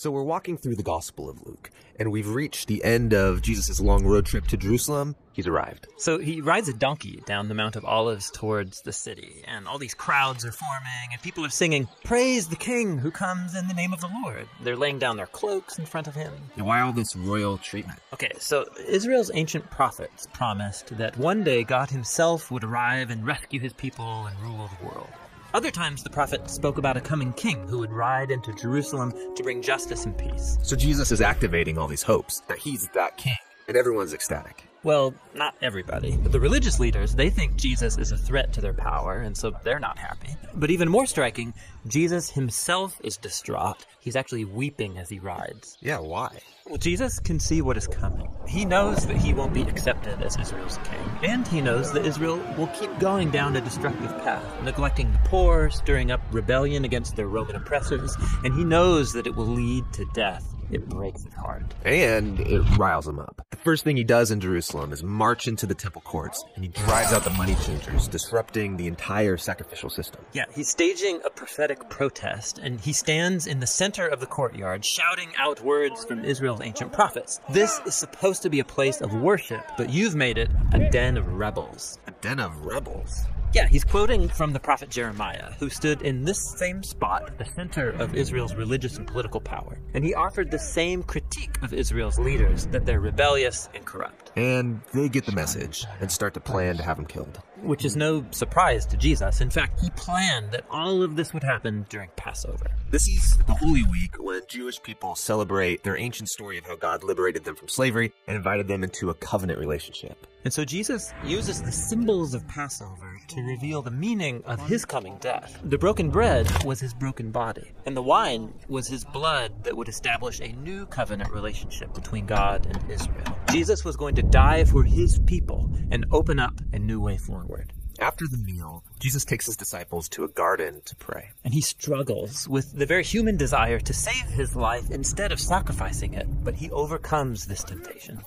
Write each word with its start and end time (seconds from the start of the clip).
So 0.00 0.10
we're 0.10 0.22
walking 0.22 0.56
through 0.56 0.76
the 0.76 0.82
Gospel 0.82 1.28
of 1.28 1.46
Luke, 1.46 1.70
and 1.98 2.10
we've 2.10 2.30
reached 2.30 2.68
the 2.68 2.82
end 2.82 3.12
of 3.12 3.42
Jesus' 3.42 3.80
long 3.80 4.06
road 4.06 4.24
trip 4.24 4.46
to 4.46 4.56
Jerusalem. 4.56 5.14
He's 5.34 5.46
arrived. 5.46 5.88
So 5.98 6.18
he 6.18 6.40
rides 6.40 6.70
a 6.70 6.72
donkey 6.72 7.22
down 7.26 7.48
the 7.48 7.54
Mount 7.54 7.76
of 7.76 7.84
Olives 7.84 8.30
towards 8.30 8.80
the 8.80 8.94
city, 8.94 9.42
and 9.46 9.68
all 9.68 9.76
these 9.76 9.92
crowds 9.92 10.42
are 10.46 10.52
forming, 10.52 11.12
and 11.12 11.20
people 11.20 11.44
are 11.44 11.50
singing, 11.50 11.86
Praise 12.02 12.48
the 12.48 12.56
King 12.56 12.96
who 12.96 13.10
comes 13.10 13.54
in 13.54 13.68
the 13.68 13.74
name 13.74 13.92
of 13.92 14.00
the 14.00 14.08
Lord. 14.24 14.48
They're 14.62 14.74
laying 14.74 14.98
down 14.98 15.18
their 15.18 15.26
cloaks 15.26 15.78
in 15.78 15.84
front 15.84 16.06
of 16.06 16.14
him. 16.14 16.32
And 16.56 16.64
why 16.64 16.80
all 16.80 16.94
this 16.94 17.14
royal 17.14 17.58
treatment? 17.58 17.98
Okay, 18.14 18.32
so 18.38 18.64
Israel's 18.88 19.30
ancient 19.34 19.68
prophets 19.70 20.26
promised 20.32 20.96
that 20.96 21.18
one 21.18 21.44
day 21.44 21.62
God 21.62 21.90
himself 21.90 22.50
would 22.50 22.64
arrive 22.64 23.10
and 23.10 23.26
rescue 23.26 23.60
his 23.60 23.74
people 23.74 24.24
and 24.24 24.40
rule 24.40 24.70
the 24.80 24.86
world. 24.86 25.10
Other 25.52 25.72
times, 25.72 26.04
the 26.04 26.10
prophet 26.10 26.48
spoke 26.48 26.78
about 26.78 26.96
a 26.96 27.00
coming 27.00 27.32
king 27.32 27.66
who 27.66 27.78
would 27.78 27.90
ride 27.90 28.30
into 28.30 28.52
Jerusalem 28.52 29.12
to 29.34 29.42
bring 29.42 29.60
justice 29.60 30.04
and 30.04 30.16
peace. 30.16 30.58
So 30.62 30.76
Jesus 30.76 31.10
is 31.10 31.20
activating 31.20 31.76
all 31.76 31.88
these 31.88 32.04
hopes 32.04 32.40
that 32.46 32.58
he's 32.58 32.88
that 32.90 33.16
king, 33.16 33.36
and 33.66 33.76
everyone's 33.76 34.14
ecstatic. 34.14 34.69
Well, 34.82 35.12
not 35.34 35.54
everybody. 35.60 36.16
But 36.16 36.32
the 36.32 36.40
religious 36.40 36.80
leaders, 36.80 37.14
they 37.14 37.28
think 37.28 37.56
Jesus 37.56 37.98
is 37.98 38.12
a 38.12 38.16
threat 38.16 38.54
to 38.54 38.62
their 38.62 38.72
power, 38.72 39.18
and 39.18 39.36
so 39.36 39.52
they're 39.62 39.78
not 39.78 39.98
happy. 39.98 40.34
But 40.54 40.70
even 40.70 40.88
more 40.88 41.04
striking, 41.04 41.52
Jesus 41.86 42.30
himself 42.30 42.98
is 43.04 43.18
distraught. 43.18 43.84
He's 44.00 44.16
actually 44.16 44.46
weeping 44.46 44.96
as 44.96 45.10
he 45.10 45.18
rides. 45.18 45.76
Yeah, 45.82 45.98
why? 45.98 46.38
Well, 46.66 46.78
Jesus 46.78 47.18
can 47.18 47.38
see 47.38 47.60
what 47.60 47.76
is 47.76 47.86
coming. 47.86 48.26
He 48.48 48.64
knows 48.64 49.06
that 49.06 49.18
he 49.18 49.34
won't 49.34 49.52
be 49.52 49.62
accepted 49.62 50.22
as 50.22 50.38
Israel's 50.38 50.78
king, 50.78 51.30
and 51.30 51.46
he 51.46 51.60
knows 51.60 51.92
that 51.92 52.06
Israel 52.06 52.38
will 52.56 52.68
keep 52.68 52.98
going 52.98 53.30
down 53.30 53.56
a 53.56 53.60
destructive 53.60 54.16
path, 54.22 54.62
neglecting 54.62 55.12
the 55.12 55.20
poor, 55.24 55.68
stirring 55.68 56.10
up 56.10 56.22
rebellion 56.32 56.86
against 56.86 57.16
their 57.16 57.28
Roman 57.28 57.56
oppressors, 57.56 58.16
and 58.44 58.54
he 58.54 58.64
knows 58.64 59.12
that 59.12 59.26
it 59.26 59.36
will 59.36 59.46
lead 59.46 59.84
to 59.92 60.06
death. 60.14 60.54
It 60.70 60.88
breaks 60.88 61.24
his 61.24 61.34
heart. 61.34 61.62
And 61.84 62.40
it 62.40 62.60
riles 62.78 63.08
him 63.08 63.18
up. 63.18 63.44
The 63.50 63.56
first 63.56 63.84
thing 63.84 63.96
he 63.96 64.04
does 64.04 64.30
in 64.30 64.40
Jerusalem 64.40 64.92
is 64.92 65.02
march 65.02 65.48
into 65.48 65.66
the 65.66 65.74
temple 65.74 66.02
courts, 66.02 66.44
and 66.54 66.64
he 66.64 66.70
drives 66.70 67.12
out 67.12 67.24
the 67.24 67.30
money 67.30 67.56
changers, 67.66 68.08
disrupting 68.08 68.76
the 68.76 68.86
entire 68.86 69.36
sacrificial 69.36 69.90
system. 69.90 70.24
Yeah, 70.32 70.44
he's 70.54 70.68
staging 70.68 71.20
a 71.24 71.30
prophetic 71.30 71.88
protest, 71.90 72.58
and 72.58 72.80
he 72.80 72.92
stands 72.92 73.46
in 73.46 73.60
the 73.60 73.66
center 73.66 74.06
of 74.06 74.20
the 74.20 74.26
courtyard, 74.26 74.84
shouting 74.84 75.30
out 75.36 75.60
words 75.62 76.04
from 76.04 76.24
Israel's 76.24 76.60
ancient 76.60 76.92
prophets. 76.92 77.40
This 77.50 77.80
is 77.86 77.94
supposed 77.94 78.42
to 78.42 78.50
be 78.50 78.60
a 78.60 78.64
place 78.64 79.00
of 79.00 79.12
worship, 79.14 79.64
but 79.76 79.90
you've 79.90 80.14
made 80.14 80.38
it 80.38 80.50
a 80.72 80.90
den 80.90 81.16
of 81.16 81.26
rebels. 81.34 81.98
A 82.06 82.12
den 82.12 82.38
of 82.38 82.64
rebels? 82.64 83.24
Yeah, 83.52 83.66
he's 83.66 83.82
quoting 83.82 84.28
from 84.28 84.52
the 84.52 84.60
prophet 84.60 84.90
Jeremiah, 84.90 85.50
who 85.58 85.70
stood 85.70 86.02
in 86.02 86.22
this 86.22 86.54
same 86.56 86.84
spot 86.84 87.24
at 87.26 87.36
the 87.36 87.44
center 87.44 87.90
of 87.90 88.14
Israel's 88.14 88.54
religious 88.54 88.96
and 88.96 89.08
political 89.08 89.40
power. 89.40 89.76
And 89.92 90.04
he 90.04 90.14
offered 90.14 90.52
the 90.52 90.58
same 90.58 91.02
critique 91.02 91.60
of 91.60 91.74
Israel's 91.74 92.16
leaders 92.16 92.66
that 92.66 92.86
they're 92.86 93.00
rebellious 93.00 93.68
and 93.74 93.84
corrupt. 93.84 94.30
And 94.36 94.80
they 94.94 95.08
get 95.08 95.26
the 95.26 95.32
message 95.32 95.84
and 96.00 96.12
start 96.12 96.34
to 96.34 96.40
plan 96.40 96.76
to 96.76 96.84
have 96.84 96.96
him 96.96 97.06
killed. 97.06 97.40
Which 97.62 97.84
is 97.84 97.96
no 97.96 98.24
surprise 98.30 98.86
to 98.86 98.96
Jesus. 98.96 99.40
In 99.40 99.50
fact, 99.50 99.80
he 99.80 99.90
planned 99.90 100.52
that 100.52 100.64
all 100.70 101.02
of 101.02 101.16
this 101.16 101.34
would 101.34 101.42
happen 101.42 101.86
during 101.88 102.10
Passover. 102.14 102.70
This 102.90 103.08
is 103.08 103.36
the 103.48 103.54
Holy 103.54 103.82
Week 103.82 104.14
when 104.18 104.42
Jewish 104.46 104.80
people 104.80 105.16
celebrate 105.16 105.82
their 105.82 105.98
ancient 105.98 106.28
story 106.28 106.56
of 106.56 106.66
how 106.66 106.76
God 106.76 107.02
liberated 107.02 107.44
them 107.44 107.56
from 107.56 107.68
slavery 107.68 108.12
and 108.28 108.36
invited 108.36 108.68
them 108.68 108.84
into 108.84 109.10
a 109.10 109.14
covenant 109.14 109.58
relationship. 109.58 110.24
And 110.44 110.52
so 110.52 110.64
Jesus 110.64 111.12
uses 111.24 111.62
the 111.62 111.72
symbols 111.72 112.32
of 112.32 112.46
Passover 112.48 113.18
to 113.28 113.42
reveal 113.42 113.82
the 113.82 113.90
meaning 113.90 114.42
of 114.46 114.66
his 114.66 114.84
coming 114.84 115.18
death. 115.20 115.60
The 115.64 115.76
broken 115.76 116.10
bread 116.10 116.64
was 116.64 116.80
his 116.80 116.94
broken 116.94 117.30
body, 117.30 117.72
and 117.84 117.96
the 117.96 118.02
wine 118.02 118.54
was 118.68 118.88
his 118.88 119.04
blood 119.04 119.64
that 119.64 119.76
would 119.76 119.88
establish 119.88 120.40
a 120.40 120.52
new 120.52 120.86
covenant 120.86 121.30
relationship 121.30 121.92
between 121.92 122.24
God 122.24 122.66
and 122.66 122.90
Israel. 122.90 123.36
Jesus 123.50 123.84
was 123.84 123.96
going 123.96 124.14
to 124.14 124.22
die 124.22 124.64
for 124.64 124.82
his 124.82 125.18
people 125.26 125.70
and 125.90 126.06
open 126.10 126.38
up 126.38 126.54
a 126.72 126.78
new 126.78 127.00
way 127.00 127.18
forward. 127.18 127.72
After 128.00 128.26
the 128.26 128.38
meal, 128.38 128.82
Jesus 128.98 129.26
takes 129.26 129.44
his 129.44 129.58
disciples 129.58 130.08
to 130.10 130.24
a 130.24 130.28
garden 130.28 130.80
to 130.86 130.96
pray. 130.96 131.32
And 131.44 131.52
he 131.52 131.60
struggles 131.60 132.48
with 132.48 132.72
the 132.72 132.86
very 132.86 133.04
human 133.04 133.36
desire 133.36 133.78
to 133.78 133.92
save 133.92 134.30
his 134.30 134.56
life 134.56 134.90
instead 134.90 135.32
of 135.32 135.40
sacrificing 135.40 136.14
it, 136.14 136.26
but 136.42 136.54
he 136.54 136.70
overcomes 136.70 137.46
this 137.46 137.62
temptation. 137.62 138.22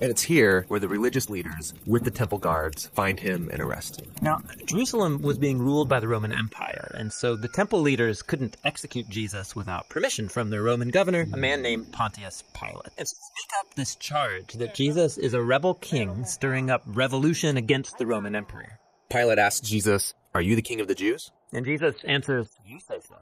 And 0.00 0.10
it's 0.10 0.22
here 0.22 0.64
where 0.68 0.80
the 0.80 0.88
religious 0.88 1.30
leaders, 1.30 1.74
with 1.86 2.04
the 2.04 2.10
temple 2.10 2.38
guards, 2.38 2.86
find 2.88 3.20
him 3.20 3.48
and 3.52 3.60
arrest 3.60 4.00
him. 4.00 4.10
Now, 4.20 4.40
Jerusalem 4.66 5.22
was 5.22 5.38
being 5.38 5.58
ruled 5.58 5.88
by 5.88 6.00
the 6.00 6.08
Roman 6.08 6.32
Empire, 6.32 6.92
and 6.94 7.12
so 7.12 7.36
the 7.36 7.48
temple 7.48 7.80
leaders 7.80 8.22
couldn't 8.22 8.56
execute 8.64 9.08
Jesus 9.08 9.54
without 9.54 9.88
permission 9.88 10.28
from 10.28 10.50
their 10.50 10.62
Roman 10.62 10.88
governor, 10.88 11.26
a 11.32 11.36
man 11.36 11.62
named 11.62 11.92
Pontius 11.92 12.42
Pilate. 12.54 12.92
And 12.98 13.06
so 13.06 13.16
they 13.16 13.40
make 13.40 13.60
up 13.60 13.74
this 13.74 13.94
charge 13.96 14.52
that 14.54 14.74
Jesus 14.74 15.18
is 15.18 15.34
a 15.34 15.42
rebel 15.42 15.74
king 15.74 16.24
stirring 16.24 16.70
up 16.70 16.82
revolution 16.86 17.56
against 17.56 17.98
the 17.98 18.06
Roman 18.06 18.34
emperor. 18.34 18.78
Pilate 19.10 19.38
asks 19.38 19.68
Jesus, 19.68 20.14
Are 20.34 20.42
you 20.42 20.56
the 20.56 20.62
king 20.62 20.80
of 20.80 20.88
the 20.88 20.94
Jews? 20.94 21.30
And 21.52 21.66
Jesus 21.66 21.96
answers, 22.04 22.48
You 22.66 22.80
say 22.80 22.98
so. 23.06 23.16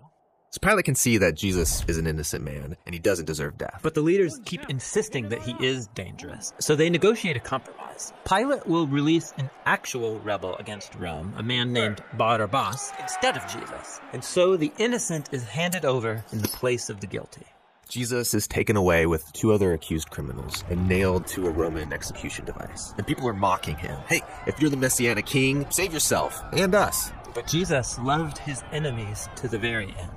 So 0.52 0.58
Pilate 0.60 0.84
can 0.84 0.96
see 0.96 1.16
that 1.18 1.36
Jesus 1.36 1.84
is 1.86 1.96
an 1.96 2.08
innocent 2.08 2.42
man 2.44 2.76
and 2.84 2.92
he 2.92 2.98
doesn't 2.98 3.26
deserve 3.26 3.56
death. 3.56 3.78
But 3.84 3.94
the 3.94 4.00
leaders 4.00 4.40
keep 4.44 4.68
insisting 4.68 5.28
that 5.28 5.42
he 5.42 5.54
is 5.64 5.86
dangerous. 5.94 6.52
So 6.58 6.74
they 6.74 6.90
negotiate 6.90 7.36
a 7.36 7.40
compromise. 7.40 8.12
Pilate 8.24 8.66
will 8.66 8.88
release 8.88 9.32
an 9.38 9.48
actual 9.64 10.18
rebel 10.18 10.56
against 10.56 10.96
Rome, 10.96 11.34
a 11.36 11.42
man 11.44 11.72
named 11.72 12.02
Barabbas, 12.14 12.92
instead 12.98 13.36
of 13.36 13.46
Jesus. 13.46 14.00
And 14.12 14.24
so 14.24 14.56
the 14.56 14.72
innocent 14.78 15.28
is 15.30 15.44
handed 15.44 15.84
over 15.84 16.24
in 16.32 16.42
the 16.42 16.48
place 16.48 16.90
of 16.90 16.98
the 16.98 17.06
guilty. 17.06 17.46
Jesus 17.88 18.34
is 18.34 18.48
taken 18.48 18.76
away 18.76 19.06
with 19.06 19.32
two 19.32 19.52
other 19.52 19.72
accused 19.72 20.10
criminals 20.10 20.64
and 20.68 20.88
nailed 20.88 21.28
to 21.28 21.46
a 21.46 21.50
Roman 21.50 21.92
execution 21.92 22.44
device. 22.44 22.92
And 22.96 23.06
people 23.06 23.28
are 23.28 23.34
mocking 23.34 23.76
him. 23.76 24.00
Hey, 24.08 24.22
if 24.48 24.60
you're 24.60 24.70
the 24.70 24.76
Messianic 24.76 25.26
king, 25.26 25.66
save 25.70 25.92
yourself 25.92 26.42
and 26.52 26.74
us. 26.74 27.12
But 27.34 27.46
Jesus 27.46 28.00
loved 28.00 28.38
his 28.38 28.64
enemies 28.72 29.28
to 29.36 29.46
the 29.46 29.58
very 29.58 29.94
end 29.96 30.10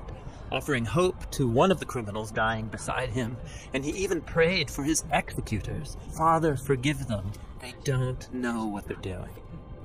offering 0.54 0.86
hope 0.86 1.30
to 1.32 1.48
one 1.48 1.72
of 1.72 1.80
the 1.80 1.86
criminals 1.86 2.32
dying 2.32 2.68
beside 2.68 3.10
him, 3.10 3.36
and 3.74 3.84
he 3.84 3.92
even 3.92 4.22
prayed 4.22 4.70
for 4.70 4.84
his 4.84 5.04
executors 5.12 5.98
Father, 6.16 6.56
forgive 6.56 7.08
them. 7.08 7.32
They 7.60 7.74
don't 7.84 8.32
know 8.34 8.68
what 8.68 8.88
they're 8.88 8.98
doing. 8.98 9.30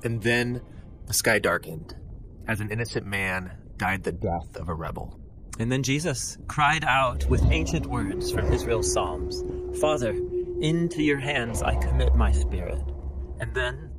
And 0.03 0.21
then 0.21 0.61
the 1.07 1.13
sky 1.13 1.39
darkened 1.39 1.95
as 2.47 2.61
an 2.61 2.71
innocent 2.71 3.05
man 3.05 3.57
died 3.77 4.03
the 4.03 4.11
death 4.11 4.55
of 4.55 4.69
a 4.69 4.73
rebel. 4.73 5.19
And 5.59 5.71
then 5.71 5.83
Jesus 5.83 6.37
cried 6.47 6.85
out 6.85 7.25
with 7.29 7.43
ancient 7.51 7.85
words 7.85 8.31
from 8.31 8.51
Israel's 8.53 8.91
Psalms 8.91 9.43
Father, 9.79 10.11
into 10.61 11.01
your 11.01 11.19
hands 11.19 11.61
I 11.61 11.75
commit 11.75 12.15
my 12.15 12.31
spirit. 12.31 12.81
And 13.39 13.53
then 13.53 13.91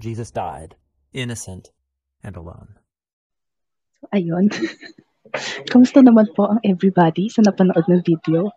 Jesus 0.00 0.30
died, 0.30 0.76
innocent 1.12 1.70
and 2.22 2.36
alone. 2.36 2.76
Ayun. 4.14 4.52
Kamusta 5.68 6.00
naman 6.00 6.28
po 6.32 6.48
ang 6.48 6.60
everybody 6.64 7.28
sa 7.28 7.44
napanood 7.44 7.84
ng 7.88 8.02
video? 8.04 8.48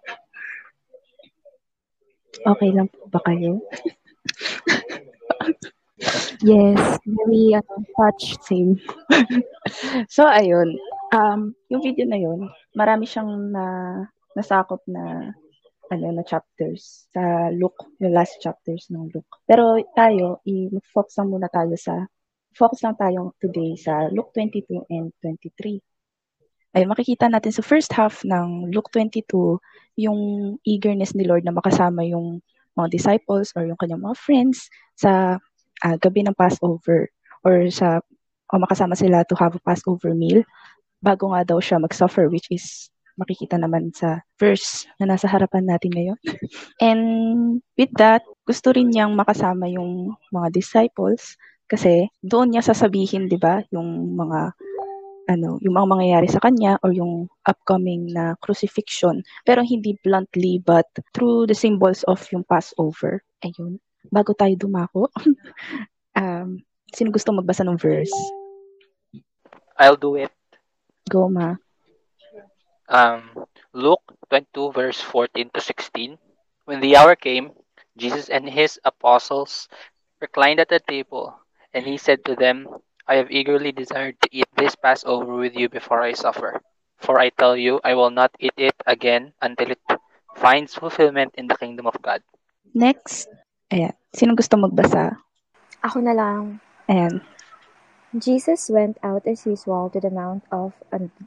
Okay 2.40 2.72
lang 2.72 2.88
po 2.88 3.03
ba 3.12 3.19
kayo? 3.28 3.59
yes, 6.45 6.79
very 7.03 7.56
uh, 7.56 7.63
touch 8.00 8.39
same. 8.44 8.79
so 10.16 10.23
ayun, 10.23 10.79
um, 11.12 11.51
yung 11.68 11.84
video 11.84 12.07
na 12.07 12.19
yun, 12.19 12.47
marami 12.75 13.03
siyang 13.03 13.51
na 13.51 13.66
nasakop 14.38 14.79
na 14.88 15.35
ano 15.89 16.06
na 16.13 16.23
chapters 16.23 17.09
sa 17.09 17.50
Luke, 17.50 17.97
yung 17.97 18.13
last 18.13 18.38
chapters 18.39 18.88
ng 18.94 19.09
Luke. 19.09 19.41
Pero 19.50 19.81
tayo, 19.97 20.39
i-focus 20.45 21.18
lang 21.19 21.34
muna 21.34 21.50
tayo 21.50 21.73
sa 21.75 22.06
focus 22.53 22.85
lang 22.85 22.95
tayo 22.97 23.34
today 23.41 23.73
sa 23.78 24.09
Luke 24.13 24.34
22 24.35 24.85
and 24.89 25.13
23 25.22 25.81
ay 26.78 26.85
makikita 26.85 27.25
natin 27.25 27.50
sa 27.50 27.66
first 27.66 27.89
half 27.94 28.21
ng 28.21 28.69
Luke 28.69 28.94
22 28.94 29.25
yung 29.98 30.19
eagerness 30.63 31.18
ni 31.18 31.25
Lord 31.25 31.44
na 31.44 31.56
makasama 31.56 32.06
yung 32.06 32.39
mga 32.77 32.88
disciples 32.94 33.51
or 33.57 33.66
yung 33.66 33.80
kanyang 33.81 34.06
mga 34.06 34.18
friends 34.18 34.69
sa 34.95 35.42
uh, 35.83 35.95
gabi 36.00 36.24
ng 36.24 36.38
Passover 36.38 37.10
or 37.44 37.68
sa 37.74 38.00
o 38.50 38.57
makasama 38.57 38.98
sila 38.98 39.21
to 39.25 39.38
have 39.38 39.54
a 39.54 39.62
Passover 39.62 40.13
meal 40.13 40.42
bago 41.01 41.31
nga 41.33 41.45
daw 41.45 41.62
siya 41.62 41.81
mag-suffer 41.81 42.30
which 42.30 42.50
is 42.50 42.89
makikita 43.19 43.60
naman 43.60 43.92
sa 43.92 44.24
verse 44.39 44.88
na 44.95 45.12
nasa 45.12 45.27
harapan 45.27 45.68
natin 45.68 45.92
ngayon. 45.92 46.19
And 46.88 47.04
with 47.75 47.92
that, 48.00 48.24
gusto 48.48 48.71
rin 48.71 48.95
niyang 48.95 49.12
makasama 49.12 49.68
yung 49.68 50.16
mga 50.31 50.56
disciples 50.56 51.36
kasi 51.68 52.07
doon 52.24 52.56
niya 52.56 52.63
sasabihin, 52.66 53.27
'di 53.27 53.38
ba, 53.38 53.62
yung 53.69 54.16
mga 54.16 54.56
ano, 55.30 55.62
yung 55.62 55.78
mga 55.78 55.88
mangyayari 55.94 56.28
sa 56.28 56.42
kanya 56.42 56.81
or 56.81 56.90
yung 56.90 57.30
upcoming 57.46 58.10
na 58.10 58.34
crucifixion. 58.42 59.22
Pero 59.46 59.62
hindi 59.62 59.94
bluntly 60.02 60.58
but 60.58 60.90
through 61.14 61.46
the 61.46 61.54
symbols 61.54 62.02
of 62.10 62.18
yung 62.34 62.42
Passover. 62.50 63.22
Ayun. 63.46 63.78
Bago 64.10 64.34
tayo 64.34 64.58
dumako, 64.58 65.06
um, 66.20 66.58
sino 66.90 67.14
gusto 67.14 67.30
magbasa 67.30 67.62
ng 67.62 67.78
verse? 67.78 68.14
I'll 69.78 70.00
do 70.00 70.18
it. 70.18 70.34
Go, 71.14 71.30
ma. 71.30 71.56
Um, 72.90 73.30
Luke 73.72 74.02
22 74.34 74.74
verse 74.74 75.00
14 75.00 75.54
to 75.54 75.62
16. 75.62 76.18
When 76.66 76.81
the 76.81 76.98
hour 76.98 77.14
came, 77.14 77.54
Jesus 77.98 78.34
and 78.34 78.50
his 78.50 78.81
apostles 78.81 79.70
reclined 80.22 80.60
at 80.60 80.70
the 80.70 80.80
table, 80.80 81.34
and 81.74 81.86
he 81.86 81.98
said 81.98 82.26
to 82.26 82.36
them, 82.36 82.68
I 83.09 83.17
have 83.17 83.33
eagerly 83.33 83.73
desired 83.73 84.21
to 84.21 84.29
eat 84.29 84.45
this 84.53 84.77
Passover 84.77 85.33
with 85.33 85.57
you 85.57 85.65
before 85.65 86.06
I 86.06 86.13
suffer. 86.13 86.61
For 87.01 87.17
I 87.17 87.33
tell 87.33 87.57
you, 87.57 87.81
I 87.81 87.97
will 87.97 88.13
not 88.13 88.29
eat 88.38 88.53
it 88.53 88.77
again 88.85 89.33
until 89.41 89.73
it 89.73 89.81
finds 90.38 90.77
fulfillment 90.77 91.33
in 91.33 91.50
the 91.50 91.57
kingdom 91.57 91.89
of 91.89 91.97
God. 92.06 92.21
Next, 92.77 93.25
ayan. 93.73 93.97
Sino 94.13 94.38
gusto 94.38 94.61
magbasa? 94.61 95.17
Ako 95.81 96.06
na 96.06 96.13
lang. 96.13 96.61
Ayan. 96.85 97.25
Jesus 98.13 98.69
went 98.69 99.01
out 99.01 99.25
as 99.25 99.45
usual 99.45 99.89
to 99.89 99.97
the 99.97 100.13
Mount 100.13 100.45
of 100.53 100.77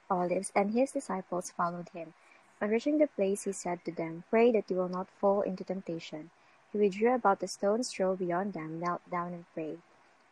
Olives, 0.07 0.55
and 0.55 0.71
his 0.71 0.95
disciples 0.95 1.51
followed 1.51 1.91
him. 1.91 2.15
On 2.63 2.71
reaching 2.71 3.03
the 3.03 3.11
place, 3.11 3.43
he 3.43 3.51
said 3.51 3.83
to 3.87 3.91
them, 3.91 4.23
Pray 4.31 4.55
that 4.55 4.71
you 4.71 4.79
will 4.79 4.91
not 4.91 5.11
fall 5.19 5.43
into 5.43 5.67
temptation. 5.67 6.31
He 6.71 6.79
withdrew 6.79 7.19
about 7.19 7.43
a 7.43 7.51
stone's 7.51 7.91
throw 7.91 8.15
beyond 8.15 8.55
them, 8.55 8.79
knelt 8.79 9.03
down, 9.11 9.35
and 9.35 9.51
prayed, 9.51 9.83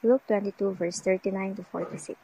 Luke 0.00 0.24
22 0.28 0.76
verse 0.76 0.98
39 1.04 1.60
to 1.60 1.62
46. 1.68 2.16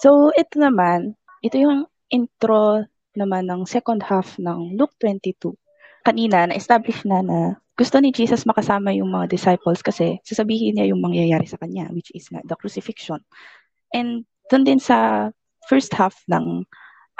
So, 0.00 0.32
ito 0.32 0.56
naman, 0.56 1.14
ito 1.44 1.60
yung 1.60 1.86
intro 2.08 2.88
naman 3.14 3.46
ng 3.46 3.68
second 3.68 4.00
half 4.02 4.40
ng 4.40 4.74
Luke 4.74 4.96
22. 4.98 5.54
Kanina, 6.00 6.48
na-establish 6.48 7.04
na 7.04 7.20
na 7.20 7.38
gusto 7.76 8.00
ni 8.00 8.12
Jesus 8.12 8.48
makasama 8.48 8.92
yung 8.96 9.12
mga 9.12 9.28
disciples 9.28 9.80
kasi 9.80 10.20
sasabihin 10.24 10.76
niya 10.76 10.92
yung 10.92 11.00
mangyayari 11.04 11.44
sa 11.44 11.60
kanya, 11.60 11.88
which 11.92 12.12
is 12.16 12.28
the 12.32 12.56
crucifixion. 12.56 13.20
And 13.92 14.24
doon 14.48 14.64
din 14.64 14.80
sa 14.80 15.28
first 15.68 15.92
half 15.96 16.16
ng 16.28 16.64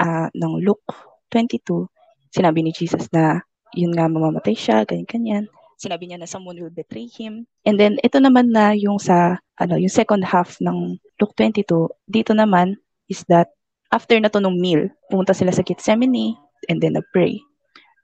uh, 0.01 0.29
ng 0.33 0.53
Luke 0.65 0.89
22, 1.33 1.89
sinabi 2.33 2.65
ni 2.65 2.73
Jesus 2.73 3.07
na 3.13 3.45
yun 3.77 3.95
nga 3.95 4.11
mamamatay 4.11 4.57
siya, 4.57 4.83
ganyan-ganyan. 4.83 5.47
Sinabi 5.81 6.13
niya 6.13 6.21
na 6.21 6.29
someone 6.29 6.61
will 6.61 6.69
betray 6.69 7.09
him. 7.09 7.49
And 7.65 7.81
then 7.81 7.97
ito 8.05 8.21
naman 8.21 8.53
na 8.53 8.77
yung 8.77 9.01
sa 9.01 9.41
ano, 9.57 9.81
yung 9.81 9.93
second 9.93 10.21
half 10.29 10.61
ng 10.61 11.01
Luke 11.17 11.33
22, 11.41 11.65
dito 12.05 12.37
naman 12.37 12.77
is 13.09 13.25
that 13.33 13.49
after 13.89 14.21
na 14.21 14.29
to 14.29 14.45
nung 14.45 14.61
meal, 14.61 14.93
pumunta 15.09 15.33
sila 15.33 15.57
sa 15.57 15.65
Gethsemane 15.65 16.37
and 16.69 16.85
then 16.85 17.01
na-pray. 17.01 17.41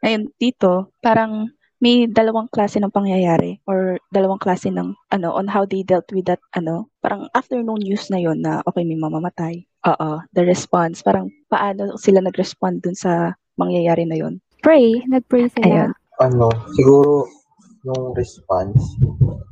Ngayon 0.01 0.33
dito, 0.41 0.89
parang 1.05 1.53
may 1.77 2.09
dalawang 2.09 2.49
klase 2.49 2.81
ng 2.81 2.93
pangyayari 2.93 3.61
or 3.69 4.01
dalawang 4.09 4.41
klase 4.41 4.73
ng 4.73 4.97
ano 5.13 5.29
on 5.37 5.45
how 5.45 5.69
they 5.69 5.85
dealt 5.85 6.09
with 6.09 6.25
that 6.25 6.41
ano 6.57 6.89
parang 7.05 7.29
afternoon 7.37 7.85
news 7.85 8.09
na 8.09 8.17
yon 8.17 8.41
na 8.41 8.65
okay 8.65 8.81
may 8.81 8.97
mamamatay 8.97 9.61
oo 9.85 10.11
the 10.33 10.41
response 10.41 11.05
parang 11.05 11.29
paano 11.53 12.01
sila 12.01 12.25
nag-respond 12.25 12.81
dun 12.81 12.97
sa 12.97 13.37
mangyayari 13.61 14.09
na 14.09 14.17
yon 14.17 14.41
pray 14.65 15.05
nag-pray 15.05 15.53
sila 15.53 15.93
Ayun. 15.93 15.93
ano 16.25 16.49
siguro 16.73 17.29
yung 17.87 18.13
response 18.19 18.99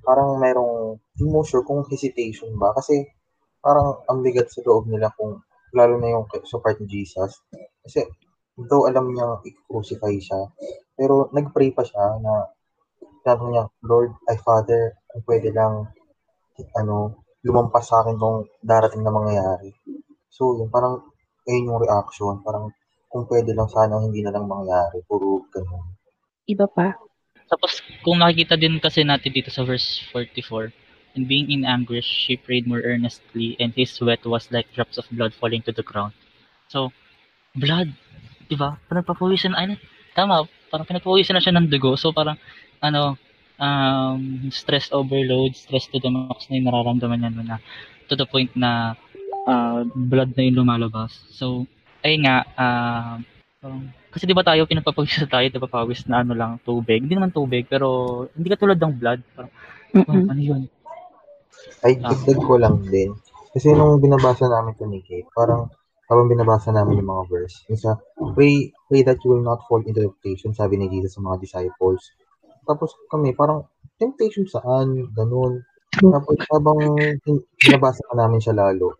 parang 0.03 0.37
merong 0.43 0.99
hindi 1.15 1.25
mo 1.31 1.47
sure 1.47 1.63
kung 1.63 1.87
hesitation 1.87 2.51
ba 2.59 2.75
kasi 2.75 3.07
parang 3.63 4.03
ang 4.11 4.21
bigat 4.21 4.51
sa 4.51 4.61
loob 4.67 4.91
nila 4.91 5.15
kung 5.15 5.39
lalo 5.71 5.95
na 6.03 6.11
yung 6.11 6.27
sa 6.43 6.59
part 6.59 6.83
ni 6.83 6.91
Jesus 6.91 7.39
kasi 7.87 8.03
though 8.55 8.87
alam 8.87 9.11
niyang 9.11 9.43
i-crucify 9.43 10.15
siya, 10.15 10.47
pero 10.95 11.27
nag-pray 11.35 11.75
pa 11.75 11.83
siya 11.83 12.23
na 12.23 12.55
sabi 13.27 13.51
niya, 13.51 13.67
Lord, 13.83 14.15
ay 14.31 14.39
Father, 14.39 15.01
kung 15.09 15.25
pwede 15.27 15.49
lang, 15.51 15.91
ano, 16.77 17.25
lumampas 17.43 17.89
sa 17.89 18.05
akin 18.05 18.21
tong 18.21 18.47
darating 18.61 19.01
na 19.01 19.11
mangyayari. 19.11 19.73
So, 20.29 20.61
yung 20.61 20.69
parang, 20.69 21.09
ayun 21.49 21.73
yung 21.73 21.81
reaction, 21.81 22.45
parang, 22.45 22.71
kung 23.09 23.25
pwede 23.31 23.57
lang 23.57 23.71
sana 23.71 23.97
hindi 23.97 24.21
na 24.21 24.35
lang 24.35 24.45
mangyari, 24.45 25.01
puro 25.09 25.49
ganun. 25.49 25.97
Iba 26.45 26.69
pa. 26.69 26.93
Tapos, 27.49 27.85
kung 28.03 28.21
makikita 28.21 28.57
din 28.57 28.81
kasi 28.81 29.05
natin 29.05 29.31
dito 29.31 29.53
sa 29.53 29.63
verse 29.63 30.03
44, 30.13 30.73
And 31.15 31.31
being 31.31 31.47
in 31.55 31.63
anguish, 31.63 32.07
she 32.07 32.35
prayed 32.35 32.67
more 32.67 32.83
earnestly, 32.83 33.55
and 33.63 33.71
his 33.79 33.95
sweat 33.95 34.27
was 34.27 34.51
like 34.51 34.67
drops 34.75 34.99
of 34.99 35.07
blood 35.15 35.31
falling 35.31 35.63
to 35.63 35.71
the 35.71 35.87
ground. 35.87 36.11
So, 36.67 36.91
blood, 37.55 37.95
di 38.51 38.59
ba? 38.59 38.83
Parang 38.91 39.07
papawisan, 39.07 39.55
ay, 39.55 39.79
tama, 40.19 40.51
parang 40.75 40.91
pinapawisan 40.91 41.39
na 41.39 41.43
siya 41.43 41.55
ng 41.55 41.71
dugo. 41.71 41.95
So 41.95 42.11
parang, 42.11 42.35
ano, 42.83 43.15
um, 43.63 44.51
stress 44.51 44.91
overload, 44.91 45.55
stress 45.55 45.87
to 45.95 46.03
the 46.03 46.11
max 46.11 46.51
na 46.51 46.59
yung 46.59 46.67
nararamdaman 46.67 47.23
niya 47.23 47.31
na 47.47 47.59
to 48.11 48.19
the 48.19 48.27
point 48.27 48.51
na 48.59 48.99
uh, 49.47 49.87
blood 49.87 50.35
na 50.35 50.43
yung 50.43 50.67
lumalabas. 50.67 51.15
So, 51.31 51.71
ay 52.03 52.21
nga, 52.27 52.43
uh, 52.59 53.15
um, 53.63 53.95
kasi 54.15 54.31
di 54.31 54.37
ba 54.39 54.47
tayo, 54.47 54.63
pinapapawis 54.71 55.27
tayo, 55.27 55.47
di 55.51 55.59
ba 55.59 55.67
pawis 55.67 56.07
na 56.07 56.23
ano 56.23 56.39
lang, 56.39 56.63
tubig. 56.63 57.03
Hindi 57.03 57.19
naman 57.19 57.35
tubig, 57.35 57.67
pero 57.67 58.23
hindi 58.39 58.47
ka 58.47 58.63
tulad 58.63 58.79
ng 58.79 58.95
blood. 58.95 59.21
Parang, 59.35 59.51
oh, 59.99 60.31
ano 60.31 60.41
yun? 60.41 60.63
Ay, 61.83 61.99
dagdag 61.99 62.39
ko 62.39 62.55
lang 62.55 62.79
din. 62.87 63.11
Kasi 63.51 63.75
nung 63.75 63.99
binabasa 63.99 64.47
namin 64.47 64.79
ito 64.79 64.87
ni 64.87 65.03
Kate, 65.03 65.27
parang 65.35 65.67
habang 66.07 66.31
binabasa 66.31 66.71
namin 66.71 67.01
yung 67.03 67.11
mga 67.11 67.25
verse. 67.27 67.65
Yung 67.73 67.81
sa, 67.81 67.99
pray, 68.37 68.71
pray 68.87 69.03
that 69.03 69.19
you 69.25 69.35
will 69.35 69.45
not 69.45 69.65
fall 69.67 69.83
into 69.83 69.99
temptation, 70.05 70.53
sabi 70.55 70.77
ni 70.77 70.87
Jesus 70.93 71.17
sa 71.17 71.25
mga 71.25 71.41
disciples. 71.43 72.13
Tapos 72.69 72.93
kami, 73.09 73.33
parang, 73.35 73.67
temptation 73.99 74.45
saan? 74.47 75.11
Ganun. 75.17 75.65
Tapos 75.95 76.37
habang 76.51 76.79
binabasa 77.57 78.03
ka 78.05 78.15
namin 78.15 78.39
siya 78.43 78.55
lalo, 78.55 78.95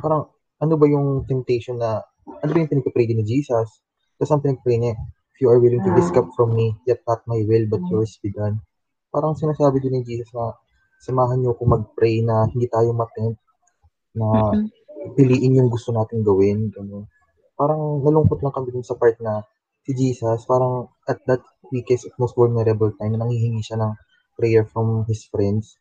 parang, 0.00 0.30
ano 0.62 0.74
ba 0.78 0.86
yung 0.86 1.26
temptation 1.26 1.76
na, 1.76 2.00
ano 2.40 2.50
ba 2.54 2.58
yung 2.62 2.70
pinagpapray 2.70 3.10
ni 3.10 3.26
Jesus? 3.26 3.82
Tapos 4.22 4.30
ang 4.30 4.42
pinagpray 4.46 4.78
niya, 4.78 4.94
if 5.34 5.42
you 5.42 5.50
are 5.50 5.58
willing 5.58 5.82
to 5.82 5.90
this 5.98 6.14
cup 6.14 6.30
from 6.38 6.54
me, 6.54 6.78
yet 6.86 7.02
not 7.10 7.26
my 7.26 7.42
will, 7.42 7.66
but 7.66 7.82
yours 7.90 8.14
be 8.22 8.30
done. 8.30 8.62
Parang 9.10 9.34
sinasabi 9.34 9.82
din 9.82 9.98
ni 9.98 10.06
Jesus 10.06 10.30
na, 10.30 10.54
samahan 11.02 11.42
niyo 11.42 11.58
ako 11.58 11.66
mag-pray 11.66 12.22
na 12.22 12.46
hindi 12.46 12.70
tayo 12.70 12.94
matempt 12.94 13.42
na 14.14 14.54
mm-hmm 14.54 14.82
piliin 15.10 15.58
yung 15.58 15.70
gusto 15.70 15.90
natin 15.90 16.22
gawin. 16.22 16.70
Ganun. 16.70 17.10
Parang 17.58 18.02
nalungkot 18.02 18.38
lang 18.40 18.54
kami 18.54 18.70
dun 18.70 18.86
sa 18.86 18.94
part 18.94 19.18
na 19.18 19.42
si 19.82 19.90
Jesus, 19.98 20.46
parang 20.46 20.94
at 21.10 21.18
that 21.26 21.42
weakest, 21.74 22.06
most 22.22 22.38
vulnerable 22.38 22.94
time, 22.94 23.18
na 23.18 23.26
nanghihingi 23.26 23.62
siya 23.62 23.82
ng 23.82 23.92
prayer 24.38 24.62
from 24.62 25.02
his 25.10 25.26
friends. 25.26 25.74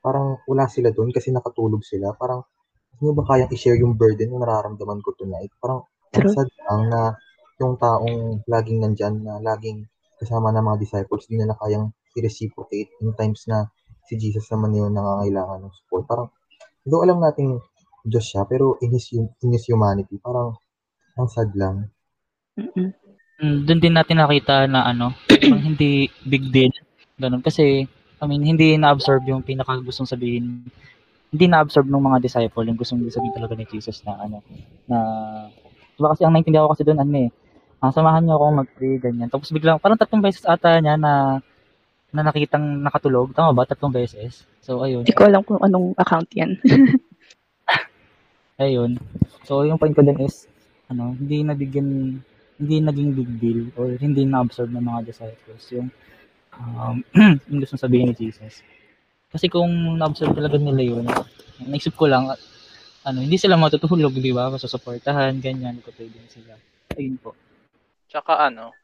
Parang 0.00 0.40
wala 0.48 0.66
sila 0.66 0.90
dun 0.90 1.12
kasi 1.12 1.28
nakatulog 1.28 1.84
sila. 1.84 2.16
Parang, 2.16 2.42
hindi 2.96 3.12
ba 3.12 3.24
kayang 3.28 3.52
i-share 3.52 3.78
yung 3.78 3.94
burden 3.94 4.32
na 4.32 4.42
nararamdaman 4.42 5.00
ko 5.04 5.12
tonight? 5.14 5.52
Parang, 5.60 5.84
ang 6.12 6.28
sad 6.32 6.48
lang 6.68 6.82
na 6.88 7.00
yung 7.60 7.76
taong 7.76 8.46
laging 8.48 8.80
nandyan, 8.80 9.20
na 9.20 9.42
laging 9.42 9.84
kasama 10.22 10.54
ng 10.54 10.64
mga 10.64 10.80
disciples, 10.80 11.26
hindi 11.26 11.44
na 11.44 11.58
kayang 11.58 11.90
i-reciprocate 12.14 12.92
in 13.02 13.10
times 13.18 13.44
na 13.48 13.66
si 14.06 14.14
Jesus 14.20 14.46
naman 14.52 14.76
yung 14.76 14.92
nangangailangan 14.94 15.66
ng 15.66 15.74
support. 15.82 16.04
Parang, 16.06 16.28
do 16.86 17.02
alam 17.02 17.18
nating 17.18 17.58
Diyos 18.06 18.26
siya, 18.26 18.46
pero 18.46 18.78
in 18.82 18.90
his, 18.94 19.10
in 19.14 19.50
his 19.50 19.66
humanity, 19.66 20.18
parang 20.18 20.54
ang 21.18 21.28
sad 21.30 21.50
lang. 21.54 21.90
Mm-mm. 22.58 22.94
Mm, 23.42 23.66
doon 23.66 23.80
din 23.82 23.94
natin 23.94 24.22
nakita 24.22 24.70
na 24.70 24.86
ano, 24.86 25.10
hindi 25.66 26.06
big 26.22 26.52
deal. 26.54 26.70
Ganun. 27.18 27.42
Kasi, 27.42 27.82
I 28.22 28.24
mean, 28.30 28.46
hindi 28.46 28.78
na-absorb 28.78 29.26
yung 29.26 29.42
pinaka 29.42 29.82
gustong 29.82 30.06
sabihin. 30.06 30.62
Hindi 31.32 31.46
na-absorb 31.50 31.90
ng 31.90 32.06
mga 32.06 32.22
disciple 32.22 32.66
yung 32.70 32.78
gustong 32.78 33.02
sabihin 33.10 33.34
talaga 33.34 33.58
ni 33.58 33.66
Jesus 33.66 34.04
na 34.06 34.14
ano, 34.20 34.44
na, 34.86 34.98
diba 35.98 36.12
kasi 36.14 36.22
ang 36.22 36.36
naintindihan 36.36 36.68
ko 36.68 36.74
kasi 36.76 36.86
doon, 36.86 37.02
ano 37.02 37.14
eh, 37.18 37.30
ah, 37.82 37.90
samahan 37.90 38.22
niyo 38.22 38.38
ako 38.38 38.62
mag-pray, 38.62 38.94
ganyan. 39.02 39.26
Tapos 39.26 39.50
biglang, 39.50 39.82
parang 39.82 39.98
tatlong 39.98 40.22
beses 40.22 40.46
ata 40.46 40.78
niya 40.78 40.94
na, 40.94 41.42
na 42.14 42.22
nakitang 42.22 42.78
nakatulog. 42.78 43.34
Tama 43.34 43.50
ba? 43.50 43.66
Tatlong 43.66 43.90
beses. 43.90 44.46
So, 44.62 44.86
ayun. 44.86 45.02
Hindi 45.02 45.18
ko 45.18 45.26
alam 45.26 45.42
kung 45.42 45.58
anong 45.58 45.98
account 45.98 46.30
yan. 46.30 46.62
Ayun. 48.62 49.00
So, 49.42 49.66
yung 49.66 49.82
point 49.82 49.90
ko 49.90 50.06
din 50.06 50.22
is, 50.22 50.46
ano, 50.86 51.18
hindi 51.18 51.42
nabigyan, 51.42 52.22
hindi 52.62 52.76
naging 52.78 53.10
big 53.18 53.30
deal 53.42 53.60
or 53.74 53.90
hindi 53.98 54.22
na-absorb 54.22 54.70
ng 54.70 54.86
mga 54.86 55.10
disciples 55.10 55.64
yung, 55.74 55.90
um, 56.54 57.02
yung 57.50 57.58
gusto 57.58 57.74
sabihin 57.74 58.12
ni 58.12 58.14
Jesus. 58.14 58.62
Kasi 59.32 59.50
kung 59.50 59.98
na-absorb 59.98 60.38
talaga 60.38 60.54
nila 60.60 60.82
yun, 60.84 61.10
naisip 61.66 61.98
ko 61.98 62.06
lang, 62.06 62.30
ano, 63.02 63.18
hindi 63.18 63.34
sila 63.34 63.58
matutulog, 63.58 64.14
di 64.14 64.30
ba? 64.30 64.46
Masusuportahan, 64.52 65.34
ganyan, 65.42 65.82
ko 65.82 65.90
din 65.98 66.12
sila. 66.30 66.54
Ayun 66.94 67.18
po. 67.18 67.34
Tsaka 68.12 68.44
ano, 68.44 68.76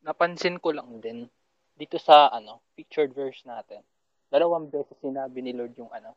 napansin 0.00 0.56
ko 0.56 0.72
lang 0.72 1.04
din 1.04 1.28
dito 1.76 2.00
sa 2.00 2.32
ano, 2.32 2.64
featured 2.72 3.12
verse 3.12 3.44
natin. 3.44 3.84
Dalawang 4.32 4.72
beses 4.72 4.96
sinabi 5.04 5.44
ni 5.44 5.52
Lord 5.52 5.76
yung 5.76 5.92
ano, 5.92 6.16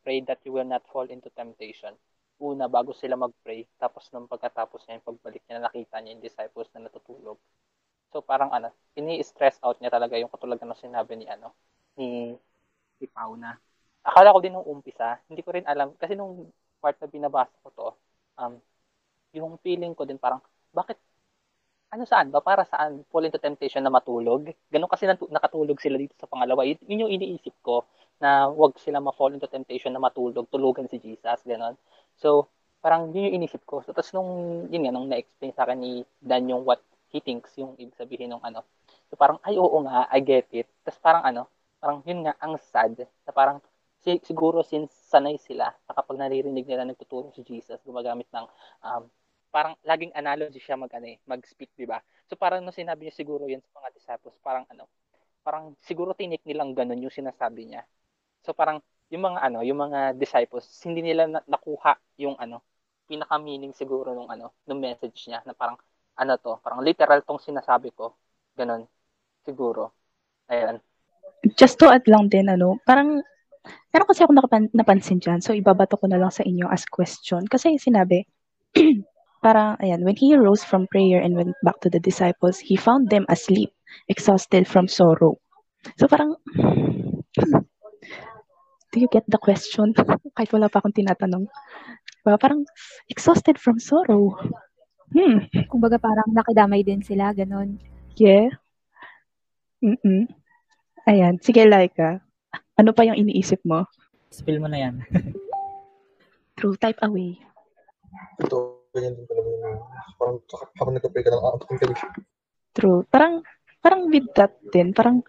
pray 0.00 0.24
that 0.24 0.40
you 0.48 0.56
will 0.56 0.64
not 0.64 0.80
fall 0.88 1.04
into 1.04 1.28
temptation. 1.36 1.92
Una, 2.40 2.64
bago 2.64 2.96
sila 2.96 3.12
mag-pray, 3.12 3.68
tapos 3.76 4.08
nung 4.08 4.24
pagkatapos 4.24 4.88
niya, 4.88 4.96
yung 4.96 5.08
pagbalik 5.12 5.44
niya, 5.44 5.60
nakita 5.60 6.00
niya 6.00 6.16
yung 6.16 6.24
disciples 6.24 6.72
na 6.72 6.88
natutulog. 6.88 7.36
So 8.08 8.24
parang 8.24 8.56
ano, 8.56 8.72
ini-stress 8.96 9.60
out 9.60 9.76
niya 9.84 9.92
talaga 9.92 10.16
yung 10.16 10.32
katulad 10.32 10.56
ng 10.56 10.80
sinabi 10.80 11.12
ni 11.12 11.28
ano, 11.28 11.52
ni, 12.00 12.32
ni 13.04 13.06
Pauna. 13.12 13.52
Akala 14.00 14.32
ko 14.32 14.40
din 14.40 14.56
nung 14.56 14.64
umpisa, 14.64 15.20
hindi 15.28 15.44
ko 15.44 15.52
rin 15.52 15.68
alam, 15.68 15.92
kasi 16.00 16.16
nung 16.16 16.48
part 16.80 16.96
na 17.04 17.10
binabasa 17.10 17.52
ko 17.60 17.68
to, 17.68 17.88
um, 18.40 18.56
yung 19.36 19.60
feeling 19.60 19.92
ko 19.92 20.08
din 20.08 20.16
parang, 20.16 20.40
bakit 20.72 20.96
ano 21.88 22.04
saan 22.04 22.28
ba? 22.28 22.44
Para 22.44 22.68
saan? 22.68 23.04
Fall 23.08 23.28
into 23.28 23.40
temptation 23.40 23.80
na 23.80 23.92
matulog? 23.92 24.52
Ganun 24.68 24.90
kasi 24.90 25.08
nakatulog 25.08 25.78
sila 25.80 25.96
dito 25.96 26.12
sa 26.20 26.28
pangalawa. 26.28 26.64
Yun, 26.68 26.78
yun 26.84 27.02
yung 27.08 27.12
iniisip 27.16 27.56
ko 27.64 27.88
na 28.20 28.50
wag 28.50 28.76
sila 28.82 28.98
ma-fall 28.98 29.32
into 29.34 29.46
temptation 29.46 29.94
na 29.94 30.02
matulog, 30.02 30.50
tulugan 30.50 30.90
si 30.90 30.98
Jesus, 30.98 31.38
ganun. 31.46 31.78
So, 32.18 32.50
parang 32.82 33.14
yun 33.14 33.30
yung 33.30 33.36
inisip 33.42 33.62
ko. 33.64 33.80
So, 33.86 33.94
tapos 33.94 34.10
nung, 34.12 34.66
yun 34.68 34.84
nga, 34.84 34.92
nung 34.92 35.08
na-explain 35.08 35.54
sa 35.54 35.64
akin 35.64 35.78
ni 35.78 36.02
Dan 36.18 36.50
yung 36.50 36.66
what 36.66 36.82
he 37.08 37.22
thinks, 37.22 37.54
yung 37.56 37.78
ibig 37.78 37.96
sabihin 37.96 38.34
ng 38.34 38.42
ano. 38.42 38.66
So, 39.08 39.16
parang, 39.16 39.40
ay, 39.46 39.56
oo 39.56 39.78
nga, 39.86 40.10
I 40.12 40.20
get 40.20 40.50
it. 40.52 40.68
Tapos 40.84 41.00
parang 41.00 41.24
ano, 41.24 41.42
parang 41.80 42.04
yun 42.04 42.26
nga, 42.26 42.34
ang 42.42 42.58
sad, 42.58 43.00
na 43.24 43.32
parang, 43.32 43.62
siguro 44.02 44.64
since 44.64 44.92
sanay 45.08 45.36
sila, 45.38 45.72
kapag 45.88 46.16
naririnig 46.18 46.64
nila 46.64 46.84
nagtuturo 46.84 47.30
si 47.32 47.44
Jesus, 47.44 47.80
gumagamit 47.84 48.26
ng 48.32 48.46
um, 48.84 49.04
parang 49.48 49.74
laging 49.84 50.12
analogy 50.12 50.60
siya 50.60 50.76
mag 50.76 50.92
ano, 50.92 51.06
eh, 51.08 51.18
mag-speak, 51.24 51.72
'di 51.76 51.86
ba? 51.88 52.00
So 52.28 52.36
parang 52.36 52.64
no 52.64 52.72
sinabi 52.74 53.08
niya 53.08 53.14
siguro 53.16 53.48
'yun 53.48 53.64
sa 53.64 53.70
mga 53.80 53.88
disciples, 53.96 54.36
parang 54.44 54.64
ano, 54.68 54.86
parang 55.40 55.72
siguro 55.84 56.12
tinik 56.12 56.44
nilang 56.44 56.76
ganun 56.76 57.00
yung 57.00 57.14
sinasabi 57.14 57.68
niya. 57.68 57.82
So 58.44 58.52
parang 58.52 58.84
yung 59.08 59.24
mga 59.24 59.40
ano, 59.40 59.64
yung 59.64 59.80
mga 59.80 60.14
disciples, 60.20 60.68
hindi 60.84 61.00
nila 61.00 61.24
na- 61.28 61.46
nakuha 61.48 61.96
yung 62.20 62.36
ano, 62.36 62.60
pinaka-meaning 63.08 63.72
siguro 63.72 64.12
nung 64.12 64.28
ano, 64.28 64.52
nung 64.68 64.84
message 64.84 65.32
niya 65.32 65.40
na 65.48 65.56
parang 65.56 65.80
ano 66.18 66.32
to, 66.36 66.60
parang 66.60 66.84
literal 66.84 67.24
tong 67.24 67.40
sinasabi 67.40 67.94
ko. 67.96 68.12
Ganun. 68.58 68.84
Siguro. 69.46 69.94
Ayan. 70.50 70.82
Just 71.56 71.78
to 71.80 71.88
add 71.88 72.04
lang 72.10 72.28
din, 72.28 72.50
ano, 72.50 72.76
parang, 72.82 73.22
pero 73.94 74.04
kasi 74.04 74.26
ako 74.26 74.34
nakapan, 74.34 74.66
napansin 74.74 75.22
dyan, 75.22 75.38
so 75.38 75.54
ibabato 75.54 75.94
ko 75.94 76.10
na 76.10 76.18
lang 76.18 76.34
sa 76.34 76.42
inyo 76.42 76.66
as 76.66 76.84
question. 76.84 77.46
Kasi 77.46 77.78
sinabi, 77.78 78.26
parang, 79.42 79.76
ayan, 79.82 80.04
when 80.04 80.16
he 80.16 80.34
rose 80.34 80.64
from 80.64 80.86
prayer 80.90 81.22
and 81.22 81.34
went 81.34 81.54
back 81.62 81.78
to 81.82 81.90
the 81.90 82.00
disciples, 82.00 82.58
he 82.58 82.76
found 82.76 83.10
them 83.10 83.26
asleep, 83.28 83.70
exhausted 84.08 84.66
from 84.66 84.88
sorrow. 84.88 85.38
So 85.96 86.08
parang, 86.08 86.36
do 88.92 88.96
you 88.98 89.08
get 89.10 89.24
the 89.28 89.38
question? 89.38 89.94
Kahit 90.36 90.52
wala 90.52 90.68
pa 90.68 90.82
akong 90.82 90.96
tinatanong. 90.96 91.46
Diba? 92.22 92.38
Parang, 92.38 92.66
exhausted 93.08 93.58
from 93.58 93.78
sorrow. 93.78 94.34
Hmm. 95.14 95.48
Kumbaga 95.72 95.96
parang 95.96 96.28
nakidamay 96.36 96.84
din 96.84 97.00
sila, 97.00 97.32
ganun. 97.32 97.80
Yeah. 98.20 98.52
Mm-mm. 99.80 100.28
Ayan. 101.08 101.40
Sige, 101.40 101.64
Laika. 101.64 102.20
Ano 102.76 102.92
pa 102.92 103.06
yung 103.06 103.16
iniisip 103.16 103.62
mo? 103.64 103.88
Spill 104.28 104.60
mo 104.60 104.68
na 104.68 104.78
yan. 104.84 104.94
True, 106.58 106.76
type 106.76 106.98
away. 107.06 107.38
Ito, 108.42 108.77
ganyan 108.94 109.14
din 109.16 109.26
talaga 109.28 109.48
yun. 109.48 109.78
Parang 110.18 110.36
habang 110.78 110.94
nagka-pray 110.96 111.22
ka 111.24 111.30
ng 111.32 111.44
aapakin 111.44 111.78
ka 111.78 111.86
True. 112.76 113.00
Parang, 113.10 113.42
parang 113.82 114.06
with 114.08 114.28
that 114.38 114.54
din, 114.70 114.94
parang, 114.94 115.24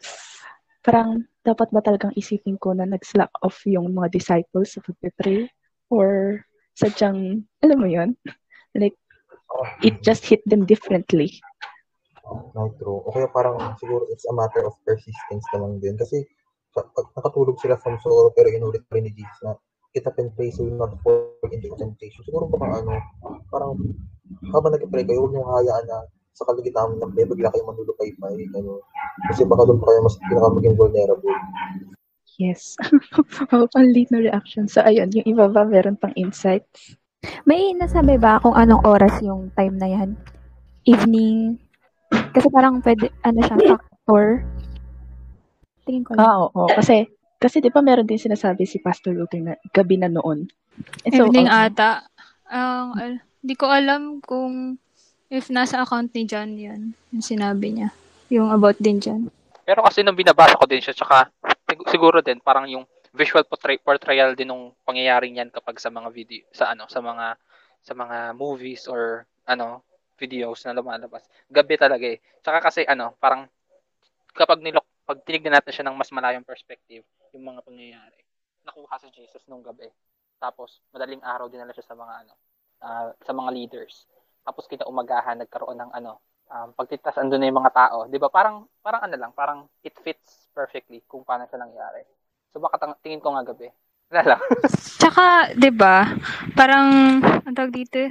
parang 0.86 1.26
dapat 1.42 1.68
ba 1.74 1.82
talagang 1.82 2.14
isipin 2.14 2.60
ko 2.62 2.76
na 2.76 2.86
nag-slack 2.86 3.32
off 3.42 3.64
yung 3.66 3.92
mga 3.92 4.14
disciples 4.14 4.76
sa 4.76 4.84
pagpe-pray? 4.86 5.50
Or 5.90 6.40
sadyang, 6.78 7.44
alam 7.66 7.78
mo 7.80 7.88
yon 7.90 8.14
Like, 8.78 8.96
it 9.82 10.00
just 10.06 10.24
hit 10.30 10.46
them 10.46 10.64
differently. 10.70 11.42
No, 12.54 12.70
true. 12.78 13.02
O 13.02 13.10
kaya 13.10 13.26
parang 13.34 13.58
siguro 13.82 14.06
it's 14.14 14.30
a 14.30 14.34
matter 14.34 14.62
of 14.62 14.78
persistence 14.86 15.46
na 15.50 15.66
lang 15.66 15.82
din. 15.82 15.98
Kasi 15.98 16.22
pag 16.70 16.86
nakatulog 17.18 17.58
sila 17.58 17.74
from 17.82 17.98
sorrow 17.98 18.30
pero 18.30 18.54
inulit 18.54 18.86
pa 18.86 19.02
rin 19.02 19.10
ni 19.10 19.14
Jesus 19.18 19.40
na 19.42 19.58
get 19.94 20.06
up 20.06 20.18
and 20.22 20.30
pray 20.38 20.54
so 20.54 20.66
you 20.66 20.76
not 20.78 20.94
fall 21.02 21.34
into 21.50 21.74
temptation. 21.78 22.22
Siguro 22.26 22.50
baka 22.50 22.86
ano, 22.86 22.94
parang 23.50 23.74
habang 24.54 24.74
nag-pray 24.78 25.06
kayo, 25.06 25.26
huwag 25.26 25.34
niyong 25.34 25.50
hayaan 25.50 25.86
na 25.90 25.98
sa 26.38 26.46
kaligitahan 26.48 26.96
ng 27.02 27.12
pray, 27.18 27.26
bigla 27.26 27.50
kayo 27.52 27.66
manlulupay-pay. 27.66 28.36
Ano. 28.56 28.86
Kasi 29.28 29.44
baka 29.44 29.66
doon 29.66 29.82
pa 29.82 29.90
kayo 29.90 30.00
mas 30.06 30.16
pinaka 30.22 30.48
maging 30.56 30.76
vulnerable. 30.78 31.36
Yes. 32.40 32.80
oh, 33.52 33.68
pang 33.68 33.90
late 33.92 34.08
na 34.16 34.24
reaction. 34.24 34.72
So, 34.72 34.80
ayun, 34.80 35.12
yung 35.12 35.28
iba 35.28 35.52
ba 35.52 35.68
meron 35.68 36.00
pang 36.00 36.16
insights? 36.16 36.96
May 37.44 37.76
nasabi 37.76 38.16
ba 38.16 38.40
kung 38.40 38.56
anong 38.56 38.88
oras 38.88 39.20
yung 39.20 39.52
time 39.60 39.76
na 39.76 39.92
yan? 39.92 40.10
Evening? 40.88 41.60
Kasi 42.32 42.48
parang 42.48 42.80
pwede, 42.80 43.12
ano 43.28 43.40
siya, 43.44 43.58
factor. 43.76 44.48
Tingin 45.84 46.08
ko. 46.08 46.16
Ah, 46.16 46.48
oo. 46.48 46.72
Kasi, 46.80 47.12
kasi 47.40 47.64
di 47.64 47.72
ba 47.72 47.80
meron 47.80 48.06
din 48.06 48.20
sinasabi 48.20 48.68
si 48.68 48.84
Pastor 48.84 49.16
Luther 49.16 49.40
na 49.40 49.56
gabi 49.72 49.96
na 49.96 50.12
noon. 50.12 50.52
And 51.08 51.14
so, 51.16 51.28
Evening 51.28 51.48
um, 51.48 51.56
ata. 51.56 52.04
Ang 52.52 52.88
al- 53.00 53.24
di 53.40 53.56
ko 53.56 53.72
alam 53.72 54.20
kung 54.20 54.76
if 55.32 55.48
nasa 55.48 55.80
account 55.80 56.12
ni 56.12 56.28
John 56.28 56.60
yan, 56.60 56.92
yung 57.16 57.24
sinabi 57.24 57.72
niya. 57.72 57.90
Yung 58.28 58.52
about 58.52 58.76
din 58.78 59.00
dyan. 59.00 59.32
Pero 59.64 59.86
kasi 59.86 60.04
nung 60.04 60.20
binabasa 60.20 60.60
ko 60.60 60.68
din 60.68 60.84
siya, 60.84 60.92
tsaka 60.92 61.32
sig- 61.70 61.88
siguro 61.88 62.20
din 62.20 62.44
parang 62.44 62.68
yung 62.68 62.84
visual 63.16 63.48
portray- 63.48 63.82
portrayal 63.82 64.36
din 64.36 64.52
ng 64.52 64.76
pangyayaring 64.84 65.40
yan 65.40 65.50
kapag 65.50 65.80
sa 65.80 65.90
mga 65.90 66.10
video, 66.12 66.44
sa 66.52 66.76
ano, 66.76 66.86
sa 66.92 67.00
mga 67.00 67.40
sa 67.80 67.94
mga 67.96 68.36
movies 68.36 68.86
or 68.92 69.24
ano, 69.48 69.82
videos 70.20 70.68
na 70.68 70.76
lumalabas. 70.76 71.24
Gabi 71.48 71.80
talaga 71.80 72.06
eh. 72.06 72.20
Tsaka 72.44 72.60
kasi 72.60 72.84
ano, 72.84 73.16
parang 73.18 73.48
kapag 74.36 74.60
nilok, 74.60 74.84
pag 75.10 75.26
tinignan 75.26 75.58
natin 75.58 75.74
siya 75.74 75.86
ng 75.90 75.98
mas 75.98 76.14
malayong 76.14 76.46
perspective, 76.46 77.02
yung 77.34 77.50
mga 77.50 77.66
pangyayari, 77.66 78.22
nakuha 78.62 79.02
si 79.02 79.10
Jesus 79.10 79.42
nung 79.50 79.66
gabi. 79.66 79.90
Tapos, 80.38 80.86
madaling 80.94 81.26
araw 81.26 81.50
dinala 81.50 81.74
siya 81.74 81.90
sa 81.90 81.98
mga 81.98 82.14
ano, 82.22 82.34
ah, 82.86 83.10
sa 83.26 83.34
mga 83.34 83.50
leaders. 83.50 84.06
Tapos 84.46 84.70
kinaumagahan 84.70 85.42
nagkaroon 85.42 85.82
ng 85.82 85.92
ano, 85.98 86.22
um, 86.50 86.70
pagtitas 86.78 87.18
andun 87.18 87.42
na 87.42 87.50
yung 87.50 87.62
mga 87.62 87.74
tao. 87.76 87.98
'Di 88.10 88.18
ba? 88.18 88.30
Parang 88.34 88.66
parang 88.82 89.06
ano 89.06 89.16
lang, 89.18 89.32
parang 89.36 89.70
it 89.86 89.94
fits 90.02 90.50
perfectly 90.54 91.06
kung 91.06 91.22
paano 91.22 91.46
siya 91.46 91.62
nangyari. 91.62 92.02
So 92.50 92.58
baka 92.58 92.82
tang- 92.82 93.00
tingin 93.06 93.22
ko 93.22 93.34
nga 93.38 93.46
gabi. 93.46 93.70
Wala 94.10 94.36
lang. 94.36 94.42
Tsaka, 95.00 95.54
di 95.54 95.70
ba, 95.70 96.18
parang, 96.58 97.22
ang 97.22 97.54
tawag 97.54 97.70
dito, 97.70 98.10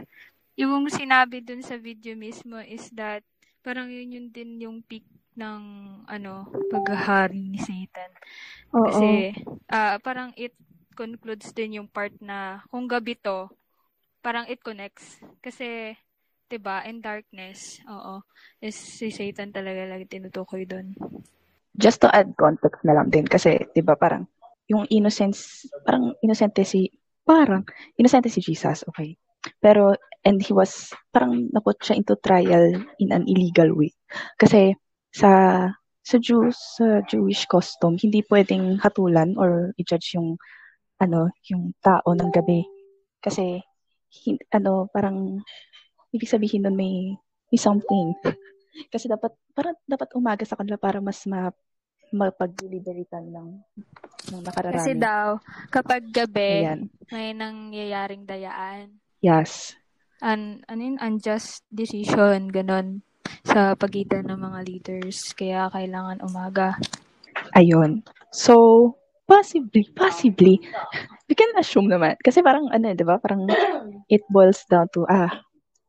yung 0.54 0.86
sinabi 0.86 1.42
dun 1.42 1.58
sa 1.58 1.74
video 1.74 2.14
mismo 2.14 2.54
is 2.62 2.86
that, 2.94 3.26
parang 3.66 3.90
yun 3.90 4.14
yun 4.14 4.26
din 4.30 4.62
yung 4.62 4.78
peak 4.86 5.02
ng, 5.38 5.62
ano, 6.10 6.50
paghahari 6.68 7.38
ni 7.46 7.62
Satan. 7.62 8.10
Oo. 8.74 8.90
Kasi, 8.90 9.32
ah, 9.70 9.96
parang 10.02 10.34
it 10.34 10.52
concludes 10.98 11.54
din 11.54 11.78
yung 11.78 11.88
part 11.88 12.12
na, 12.18 12.66
kung 12.74 12.90
gabi 12.90 13.14
to, 13.14 13.46
parang 14.20 14.50
it 14.50 14.58
connects. 14.60 15.22
Kasi, 15.38 15.94
'di 16.50 16.58
ba 16.58 16.82
in 16.88 16.98
darkness, 17.04 17.78
oo, 17.86 18.24
is 18.64 18.74
si 18.74 19.12
Satan 19.12 19.52
talaga 19.52 19.84
lagi 19.84 20.08
tinutukoy 20.08 20.64
doon. 20.64 20.96
just 21.78 22.02
to 22.02 22.10
add 22.10 22.34
context 22.34 22.82
na 22.82 22.98
lang 22.98 23.08
din 23.08 23.24
kasi 23.24 23.54
'di 23.72 23.86
ba 23.86 23.94
parang 23.94 24.26
yung 24.66 24.84
innocence 24.90 25.64
parang 25.86 26.12
inosente 26.20 26.66
si 26.66 26.90
parang 27.22 27.62
inosente 27.96 28.28
si 28.28 28.42
Jesus 28.42 28.82
okay 28.90 29.14
pero 29.62 29.94
and 30.26 30.42
he 30.42 30.50
was 30.52 30.90
parang 31.14 31.46
naput 31.54 31.78
siya 31.78 31.96
into 31.96 32.18
trial 32.18 32.74
in 32.98 33.14
an 33.14 33.24
illegal 33.30 33.70
way 33.72 33.94
kasi 34.36 34.74
sa 35.12 35.30
sa 36.02 36.16
Jews 36.16 36.56
sa 36.80 37.04
Jewish 37.04 37.44
custom 37.44 38.00
hindi 38.00 38.24
pwedeng 38.32 38.80
hatulan 38.80 39.36
or 39.36 39.76
i-judge 39.76 40.16
yung 40.16 40.40
ano 40.98 41.28
yung 41.52 41.76
tao 41.84 42.08
ng 42.16 42.30
gabi 42.32 42.64
kasi 43.20 43.60
hin- 44.08 44.42
ano 44.52 44.88
parang 44.88 45.40
ibig 46.12 46.30
sabihin 46.30 46.64
nun 46.64 46.76
may 46.76 47.12
may 47.52 47.60
something 47.60 48.16
kasi 48.92 49.10
dapat 49.10 49.32
parang 49.52 49.76
dapat 49.84 50.08
umaga 50.16 50.44
sa 50.48 50.56
kanila 50.56 50.80
para 50.80 50.98
mas 51.02 51.24
ma 51.28 51.52
mapag-deliberatean 52.08 53.28
ng 53.28 53.50
ng 54.32 54.40
nakararami. 54.40 54.80
Kasi 54.80 54.96
daw 54.96 55.36
kapag 55.68 56.08
gabi 56.08 56.64
Ayan. 56.64 56.88
may 57.12 57.36
nangyayaring 57.36 58.24
dayaan. 58.24 58.96
Yes. 59.20 59.76
An 60.24 60.64
ano 60.72 60.80
yun, 60.80 60.96
unjust 61.04 61.68
decision 61.68 62.48
ganon 62.48 63.04
sa 63.48 63.72
pagitan 63.72 64.28
ng 64.28 64.36
mga 64.36 64.58
leaders 64.68 65.32
kaya 65.32 65.72
kailangan 65.72 66.20
umaga. 66.20 66.76
Ayun. 67.56 68.04
So, 68.28 68.92
possibly, 69.24 69.88
possibly, 69.96 70.60
we 71.24 71.32
can 71.32 71.48
assume 71.56 71.88
naman. 71.88 72.20
Kasi 72.20 72.44
parang, 72.44 72.68
ano, 72.68 72.92
di 72.92 73.04
ba? 73.08 73.16
Parang, 73.16 73.48
it 74.12 74.20
boils 74.28 74.68
down 74.68 74.92
to, 74.92 75.08
ah, 75.08 75.32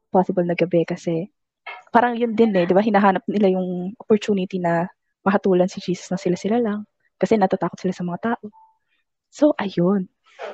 possible 0.08 0.48
na 0.48 0.56
gabi 0.56 0.88
kasi, 0.88 1.28
parang 1.92 2.16
yun 2.16 2.32
din 2.32 2.56
eh, 2.56 2.63
di 2.63 2.72
ba? 2.72 2.80
Hinahanap 2.80 3.28
nila 3.28 3.51
yung 3.60 3.92
opportunity 4.00 4.56
na 4.56 4.88
mahatulan 5.28 5.68
si 5.68 5.84
Jesus 5.84 6.08
na 6.16 6.20
sila-sila 6.22 6.63
lang. 6.63 6.88
Kasi 7.20 7.36
natatakot 7.36 7.75
sila 7.75 7.92
sa 7.92 8.08
mga 8.08 8.20
tao. 8.24 8.46
So, 9.28 9.51
ayun. 9.60 10.08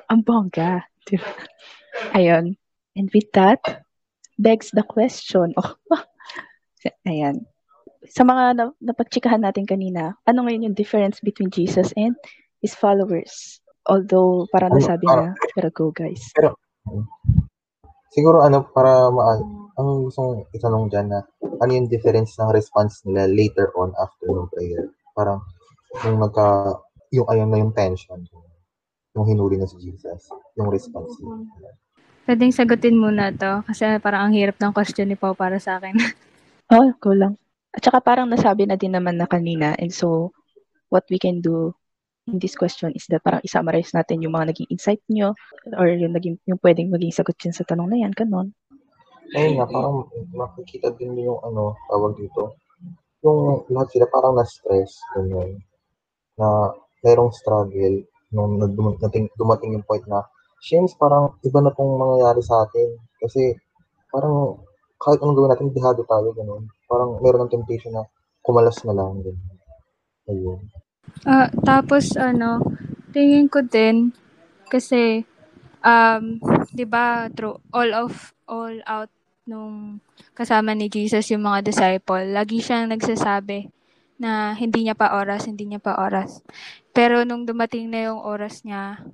Ang 0.10 0.26
bongga. 0.26 0.90
Di 1.06 1.22
ba? 1.22 1.30
Ayun. 2.18 2.58
And 2.98 3.08
with 3.14 3.30
that, 3.38 3.62
begs 4.42 4.74
the 4.74 4.82
question. 4.82 5.54
Oh, 5.62 5.78
ayan. 7.06 7.46
Sa 8.06 8.22
mga 8.22 8.54
na- 8.54 8.78
napagtsikahan 8.82 9.42
natin 9.42 9.66
kanina, 9.66 10.14
ano 10.30 10.46
ngayon 10.46 10.70
yung 10.72 10.78
difference 10.78 11.18
between 11.22 11.50
Jesus 11.50 11.90
and 11.98 12.14
his 12.62 12.78
followers? 12.78 13.62
Although, 13.86 14.50
parang 14.50 14.74
Ano, 14.74 14.82
nasabi 14.82 15.06
ah, 15.10 15.16
na, 15.16 15.28
pero 15.54 15.70
go 15.74 15.90
guys. 15.94 16.34
Pero, 16.34 16.58
siguro 18.14 18.42
ano, 18.42 18.66
para 18.70 19.10
ma 19.10 19.38
ang 19.76 20.08
gusto 20.08 20.24
kong 20.24 20.36
itanong 20.56 20.86
dyan 20.88 21.08
na, 21.12 21.20
ano 21.62 21.72
yung 21.74 21.92
difference 21.92 22.40
ng 22.40 22.50
response 22.56 23.04
nila 23.04 23.28
later 23.28 23.70
on 23.76 23.92
after 24.00 24.30
ng 24.32 24.50
prayer? 24.50 24.90
Parang, 25.14 25.44
yung 26.08 26.18
nagka, 26.18 26.80
yung 27.12 27.28
ayun 27.30 27.50
na 27.52 27.62
yung 27.62 27.74
tension, 27.76 28.24
yung 29.16 29.26
hinuli 29.28 29.60
na 29.60 29.68
si 29.68 29.78
Jesus, 29.80 30.32
yung 30.56 30.72
response 30.72 31.16
nila. 31.20 31.44
Pwedeng 32.26 32.50
sagutin 32.50 32.98
muna 32.98 33.30
to 33.30 33.62
kasi 33.70 33.86
parang 34.02 34.28
ang 34.28 34.34
hirap 34.34 34.58
ng 34.58 34.74
question 34.74 35.06
ni 35.06 35.14
Pao 35.14 35.38
para 35.38 35.62
sa 35.62 35.78
akin. 35.78 35.94
Oh, 36.74 36.90
go 36.98 37.14
lang. 37.14 37.38
At 37.76 37.86
saka 37.86 38.00
parang 38.02 38.32
nasabi 38.32 38.66
na 38.66 38.80
din 38.80 38.96
naman 38.96 39.20
na 39.20 39.28
kanina, 39.28 39.76
and 39.78 39.92
so, 39.92 40.32
what 40.90 41.06
we 41.12 41.20
can 41.20 41.44
do 41.44 41.76
in 42.26 42.42
this 42.42 42.58
question 42.58 42.90
is 42.98 43.06
that 43.12 43.22
parang 43.22 43.44
isummarize 43.46 43.94
natin 43.94 44.24
yung 44.26 44.34
mga 44.34 44.56
naging 44.56 44.70
insight 44.74 45.04
nyo 45.12 45.38
or 45.78 45.86
yung, 45.92 46.16
naging, 46.16 46.42
yung 46.50 46.58
pwedeng 46.66 46.90
maging 46.90 47.14
sagot 47.14 47.38
yun 47.44 47.54
sa 47.54 47.68
tanong 47.68 47.92
na 47.92 48.02
yan, 48.02 48.14
kanon. 48.18 48.50
Ayun 49.38 49.62
nga, 49.62 49.70
parang 49.70 50.10
makikita 50.34 50.90
din 50.98 51.14
yung 51.22 51.38
ano, 51.46 51.78
tawag 51.92 52.18
dito, 52.18 52.58
yung 53.22 53.66
lahat 53.70 53.94
sila 53.94 54.06
parang 54.10 54.34
na-stress, 54.38 54.98
ganyan, 55.14 55.62
na 56.38 56.74
merong 57.06 57.30
struggle 57.30 58.02
nung 58.34 58.58
dumating, 58.74 59.30
dumating 59.38 59.78
yung 59.78 59.86
point 59.86 60.06
na, 60.10 60.26
Shames, 60.66 60.98
parang 60.98 61.38
iba 61.46 61.62
na 61.62 61.70
pong 61.70 61.94
mangyayari 62.02 62.42
sa 62.42 62.66
atin. 62.66 62.98
Kasi 63.22 63.54
parang 64.10 64.58
kahit 65.06 65.22
anong 65.22 65.38
gawin 65.38 65.52
natin, 65.54 65.70
dihado 65.70 66.02
tayo, 66.10 66.34
ganun. 66.34 66.66
Parang 66.90 67.22
meron 67.22 67.46
ng 67.46 67.54
temptation 67.54 67.94
na 67.94 68.10
kumalas 68.42 68.82
na 68.82 68.98
lang, 68.98 69.22
ganyan. 69.22 69.58
Ayun. 70.26 70.60
Ah, 71.30 71.54
tapos 71.62 72.18
ano, 72.18 72.66
tingin 73.14 73.46
ko 73.46 73.62
din 73.62 74.10
kasi 74.66 75.22
um 75.86 76.42
'di 76.74 76.86
ba 76.90 77.30
through 77.30 77.62
all 77.70 77.92
of 77.94 78.34
all 78.50 78.74
out 78.90 79.14
nung 79.46 80.02
kasama 80.34 80.74
ni 80.74 80.90
Jesus 80.90 81.30
yung 81.30 81.46
mga 81.46 81.62
disciple, 81.70 82.26
lagi 82.34 82.58
siyang 82.58 82.90
nagsasabi 82.90 83.70
na 84.18 84.58
hindi 84.58 84.90
niya 84.90 84.98
pa 84.98 85.14
oras, 85.22 85.46
hindi 85.46 85.70
niya 85.70 85.78
pa 85.78 86.02
oras. 86.02 86.42
Pero 86.90 87.22
nung 87.22 87.46
dumating 87.46 87.94
na 87.94 88.10
yung 88.10 88.26
oras 88.26 88.66
niya, 88.66 89.06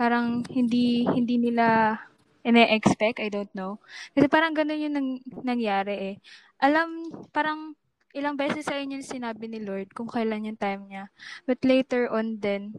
parang 0.00 0.40
hindi 0.48 1.04
hindi 1.04 1.36
nila 1.36 2.00
ine-expect, 2.44 3.18
I 3.18 3.32
don't 3.32 3.50
know. 3.56 3.80
Kasi 4.12 4.28
parang 4.28 4.52
ganun 4.52 4.84
yung 4.84 4.94
nang, 4.94 5.10
nangyari 5.42 5.94
eh. 5.96 6.16
Alam, 6.60 7.08
parang 7.32 7.72
ilang 8.14 8.38
beses 8.38 8.68
sa 8.68 8.78
inyo 8.78 9.02
sinabi 9.02 9.50
ni 9.50 9.58
Lord 9.64 9.90
kung 9.90 10.06
kailan 10.06 10.46
yung 10.46 10.60
time 10.60 10.86
niya. 10.86 11.10
But 11.48 11.64
later 11.66 12.06
on 12.12 12.38
din, 12.38 12.76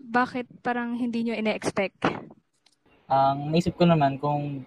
bakit 0.00 0.48
parang 0.64 0.96
hindi 0.96 1.26
nyo 1.26 1.36
ine-expect? 1.36 2.08
Ang 3.10 3.52
naisip 3.52 3.76
ko 3.76 3.84
naman 3.84 4.16
kung 4.16 4.64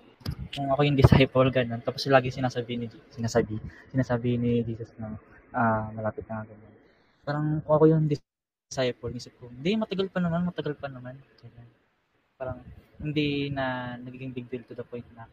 kung 0.54 0.70
ako 0.70 0.88
yung 0.88 0.96
disciple 0.96 1.50
ganun 1.52 1.84
tapos 1.84 2.08
lagi 2.08 2.32
sinasabi 2.32 2.80
ni 2.80 2.88
sinasabi 3.12 3.60
sinasabi 3.92 4.40
ni 4.40 4.64
Jesus 4.64 4.94
na 4.96 5.18
ah, 5.54 5.90
malapit 5.94 6.26
na 6.30 6.46
ganyan. 6.46 6.74
Parang 7.24 7.46
kung 7.64 7.74
ako 7.74 7.86
yung 7.88 8.06
disciple, 8.10 9.14
isip 9.16 9.34
ko, 9.40 9.48
hindi 9.48 9.80
matagal 9.80 10.12
pa 10.12 10.20
naman, 10.20 10.44
matagal 10.44 10.76
pa 10.76 10.92
naman. 10.92 11.16
Ganyan. 11.40 11.68
Parang 12.36 12.60
hindi 13.02 13.50
na 13.50 13.98
nagiging 13.98 14.34
big 14.36 14.48
deal 14.52 14.66
to 14.68 14.76
the 14.78 14.86
point 14.86 15.06
na 15.18 15.26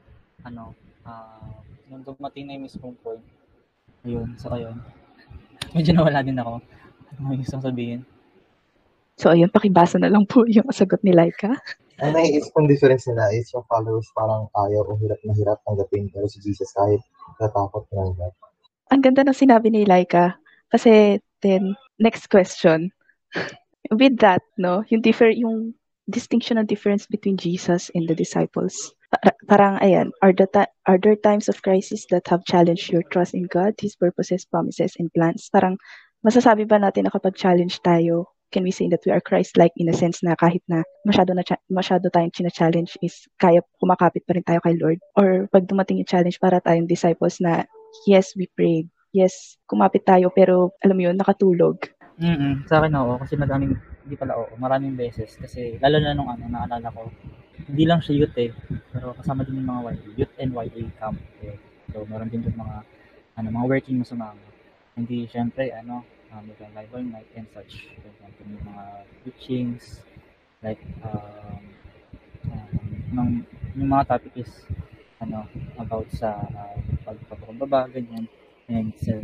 ano, 0.45 0.73
ah, 1.05 1.61
nung 1.91 2.07
dumating 2.07 2.49
na 2.49 2.55
yung 2.57 2.65
mismong 2.65 2.97
point, 3.05 3.25
ayun, 4.07 4.29
so 4.41 4.53
ayun. 4.55 4.79
Medyo 5.77 5.93
nawala 5.93 6.25
din 6.25 6.41
ako. 6.41 6.63
Ano 7.19 7.25
yung 7.35 7.41
gusto 7.43 7.59
kong 7.59 7.69
sabihin? 7.69 8.01
So, 9.21 9.29
ayun, 9.29 9.53
pakibasa 9.53 10.01
na 10.01 10.09
lang 10.09 10.25
po 10.25 10.49
yung 10.57 10.65
sagot 10.73 11.05
ni 11.05 11.13
Laika. 11.13 11.53
Ang 12.01 12.17
naiisip 12.17 12.57
kong 12.57 12.65
difference 12.65 13.05
nila 13.05 13.29
is 13.37 13.53
yung 13.53 13.67
followers 13.69 14.09
parang 14.17 14.49
ayaw 14.57 14.89
o 14.89 14.97
hirap 14.97 15.21
na 15.21 15.37
hirap 15.37 15.61
tanggapin 15.69 16.09
pero 16.09 16.25
si 16.25 16.41
Jesus 16.41 16.73
kahit 16.73 17.05
natakot 17.37 17.85
na 17.93 18.09
hirap. 18.17 18.33
Ang 18.89 19.05
ganda 19.05 19.21
ng 19.21 19.37
sinabi 19.37 19.69
ni 19.69 19.85
Laika. 19.85 20.41
Kasi, 20.73 21.21
then, 21.45 21.77
next 22.01 22.33
question. 22.33 22.89
With 23.93 24.17
that, 24.25 24.41
no, 24.57 24.87
yung 24.89 25.05
differ, 25.05 25.29
yung 25.29 25.77
distinction 26.11 26.59
and 26.59 26.69
difference 26.69 27.07
between 27.07 27.39
Jesus 27.39 27.91
and 27.95 28.07
the 28.11 28.15
disciples. 28.15 28.75
Pa- 29.11 29.35
parang, 29.47 29.79
ayan, 29.83 30.11
are, 30.23 30.35
the 30.35 30.47
ti- 30.47 30.73
are 30.87 30.99
there 30.99 31.19
times 31.19 31.49
of 31.49 31.63
crisis 31.63 32.07
that 32.11 32.27
have 32.29 32.45
challenged 32.47 32.91
your 32.91 33.03
trust 33.11 33.35
in 33.35 33.47
God, 33.51 33.75
His 33.79 33.97
purposes, 33.97 34.47
promises, 34.47 34.95
and 34.99 35.11
plans? 35.15 35.51
Parang, 35.51 35.79
masasabi 36.23 36.67
ba 36.69 36.79
natin 36.79 37.07
na 37.07 37.13
kapag 37.15 37.35
challenge 37.35 37.83
tayo, 37.83 38.31
can 38.51 38.67
we 38.67 38.75
say 38.75 38.91
that 38.91 39.03
we 39.07 39.15
are 39.15 39.23
Christ-like 39.23 39.75
in 39.79 39.89
a 39.91 39.95
sense 39.95 40.23
na 40.27 40.35
kahit 40.35 40.63
na 40.67 40.83
masyado 41.07 41.35
na 41.35 41.47
cha- 41.47 41.63
masyado 41.71 42.11
tayong 42.11 42.35
china-challenge 42.35 42.99
is 43.03 43.27
kaya 43.39 43.63
kumakapit 43.79 44.27
pa 44.27 44.35
rin 44.35 44.47
tayo 44.47 44.59
kay 44.63 44.75
Lord? 44.79 44.99
Or 45.15 45.47
pag 45.51 45.71
dumating 45.71 46.03
yung 46.03 46.11
challenge 46.11 46.39
para 46.43 46.59
tayong 46.59 46.91
disciples 46.91 47.39
na, 47.39 47.67
yes, 48.11 48.35
we 48.35 48.51
prayed, 48.59 48.91
yes, 49.15 49.59
kumapit 49.71 50.07
tayo, 50.07 50.31
pero 50.35 50.75
alam 50.83 50.99
mo 50.99 51.03
yun, 51.07 51.17
nakatulog. 51.19 51.79
Mm 52.21 52.69
sa 52.69 52.83
akin 52.83 52.93
oo, 53.01 53.17
kasi 53.23 53.39
madaming, 53.39 53.75
hindi 54.11 54.19
pala 54.19 54.35
oo, 54.43 54.59
maraming 54.59 54.99
beses. 54.99 55.39
Kasi 55.39 55.79
lalo 55.79 56.03
na 56.03 56.19
nung 56.19 56.27
ano, 56.27 56.51
naalala 56.51 56.91
ko, 56.91 57.07
hindi 57.71 57.87
lang 57.87 58.03
siya 58.03 58.27
youth 58.27 58.35
eh, 58.43 58.51
pero 58.91 59.15
kasama 59.15 59.47
din 59.47 59.63
yung 59.63 59.71
mga 59.71 59.83
YA, 59.87 59.95
youth 60.19 60.35
and 60.43 60.51
YA 60.51 60.83
camp. 60.99 61.23
Eh. 61.47 61.55
So, 61.95 62.03
meron 62.11 62.27
din 62.27 62.43
yung 62.43 62.59
mga, 62.59 62.83
ano, 63.39 63.47
mga 63.55 63.71
working 63.71 64.03
na 64.03 64.11
sumama. 64.11 64.43
Hindi, 64.99 65.31
syempre, 65.31 65.71
ano, 65.71 66.03
um, 66.35 66.43
may 66.75 66.91
all 66.91 67.07
night 67.07 67.31
and 67.39 67.47
such. 67.55 67.87
For 68.03 68.11
example, 68.11 68.51
yung 68.51 68.67
mga 68.67 68.85
teachings, 69.23 70.03
like, 70.59 70.83
um, 71.07 71.63
um, 72.51 72.83
ng, 73.15 73.31
yung 73.79 73.91
mga 73.95 74.11
topic 74.11 74.35
is, 74.43 74.67
ano, 75.23 75.47
about 75.79 76.11
sa 76.11 76.35
uh, 76.51 76.75
pagpapakumbaba, 77.07 77.87
ganyan. 77.95 78.27
And 78.67 78.91
so, 78.99 79.23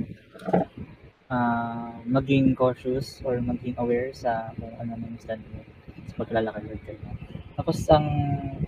ah 1.27 1.91
maging 2.07 2.55
cautious 2.55 3.19
or 3.27 3.43
maging 3.43 3.75
aware 3.83 4.15
sa 4.15 4.55
kung 4.55 4.71
ano 4.79 4.95
man 4.95 5.19
stand 5.19 5.43
mo 5.51 5.61
sa 6.07 6.15
paglalakad 6.23 6.63
with 6.71 6.83
ganyan. 6.87 7.17
Tapos 7.59 7.83
ang 7.91 8.07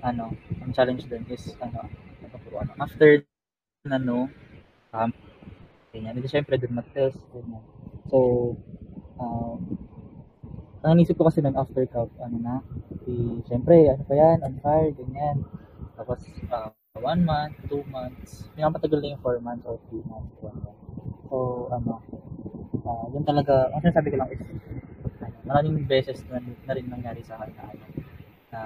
ano, 0.03 0.35
ang 0.65 0.71
challenge 0.75 1.07
din 1.07 1.23
is 1.31 1.55
ano, 1.63 1.87
ano 2.25 2.37
ano 2.59 2.73
after 2.83 3.23
na 3.87 3.99
no, 4.01 4.27
um, 4.93 5.11
ganyan. 5.93 6.15
Hindi 6.19 6.29
syempre 6.29 6.59
din 6.59 6.75
mag-test, 6.75 7.19
ganyan. 7.31 7.63
So, 8.11 8.55
um, 9.19 9.61
ang 10.83 10.99
inisip 10.99 11.19
ko 11.19 11.27
kasi 11.27 11.43
nun 11.43 11.59
after 11.59 11.83
cup, 11.91 12.11
ano 12.23 12.37
na, 12.39 12.55
si, 13.03 13.43
syempre, 13.51 13.91
ano 13.91 14.03
pa 14.07 14.15
yan, 14.15 14.39
on 14.47 14.57
fire, 14.63 14.95
ganyan. 14.95 15.43
Tapos, 15.99 16.23
uh, 16.55 16.71
one 16.99 17.23
month, 17.27 17.55
two 17.67 17.83
months, 17.91 18.47
pinapatagal 18.55 19.03
na 19.03 19.15
yung 19.15 19.23
four 19.23 19.39
months 19.43 19.67
or 19.67 19.79
three 19.91 20.05
months, 20.07 20.33
ganyan. 20.39 20.77
So, 21.29 21.67
ano, 21.75 21.99
ah 22.89 23.05
yun 23.13 23.25
talaga, 23.29 23.69
ang 23.69 23.81
sinasabi 23.85 24.09
ko 24.13 24.17
lang 24.17 24.31
is, 24.33 24.41
ano, 25.21 25.37
maraming 25.45 25.85
beses 25.85 26.25
na, 26.33 26.41
na 26.41 26.73
rin 26.73 26.89
nangyari 26.89 27.21
sa 27.21 27.37
akin 27.37 27.53
na, 27.53 27.65
ano, 27.69 27.85
na 28.49 28.61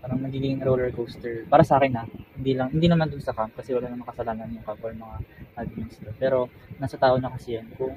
parang 0.00 0.20
nagiging 0.24 0.60
roller 0.64 0.88
coaster. 0.96 1.44
Para 1.48 1.60
sa 1.60 1.76
akin 1.76 1.92
na, 1.92 2.04
hindi 2.36 2.56
lang, 2.56 2.72
hindi 2.72 2.88
naman 2.88 3.12
dun 3.12 3.20
sa 3.20 3.36
camp 3.36 3.52
kasi 3.52 3.76
wala 3.76 3.92
namang 3.92 4.08
kasalanan 4.08 4.48
yung 4.48 4.64
camp 4.64 4.80
or 4.80 4.92
mga 4.96 5.16
admins 5.60 5.96
doon. 6.00 6.16
Pero, 6.16 6.38
nasa 6.80 6.96
tao 6.96 7.20
na 7.20 7.32
kasi 7.32 7.60
yan 7.60 7.68
kung, 7.76 7.96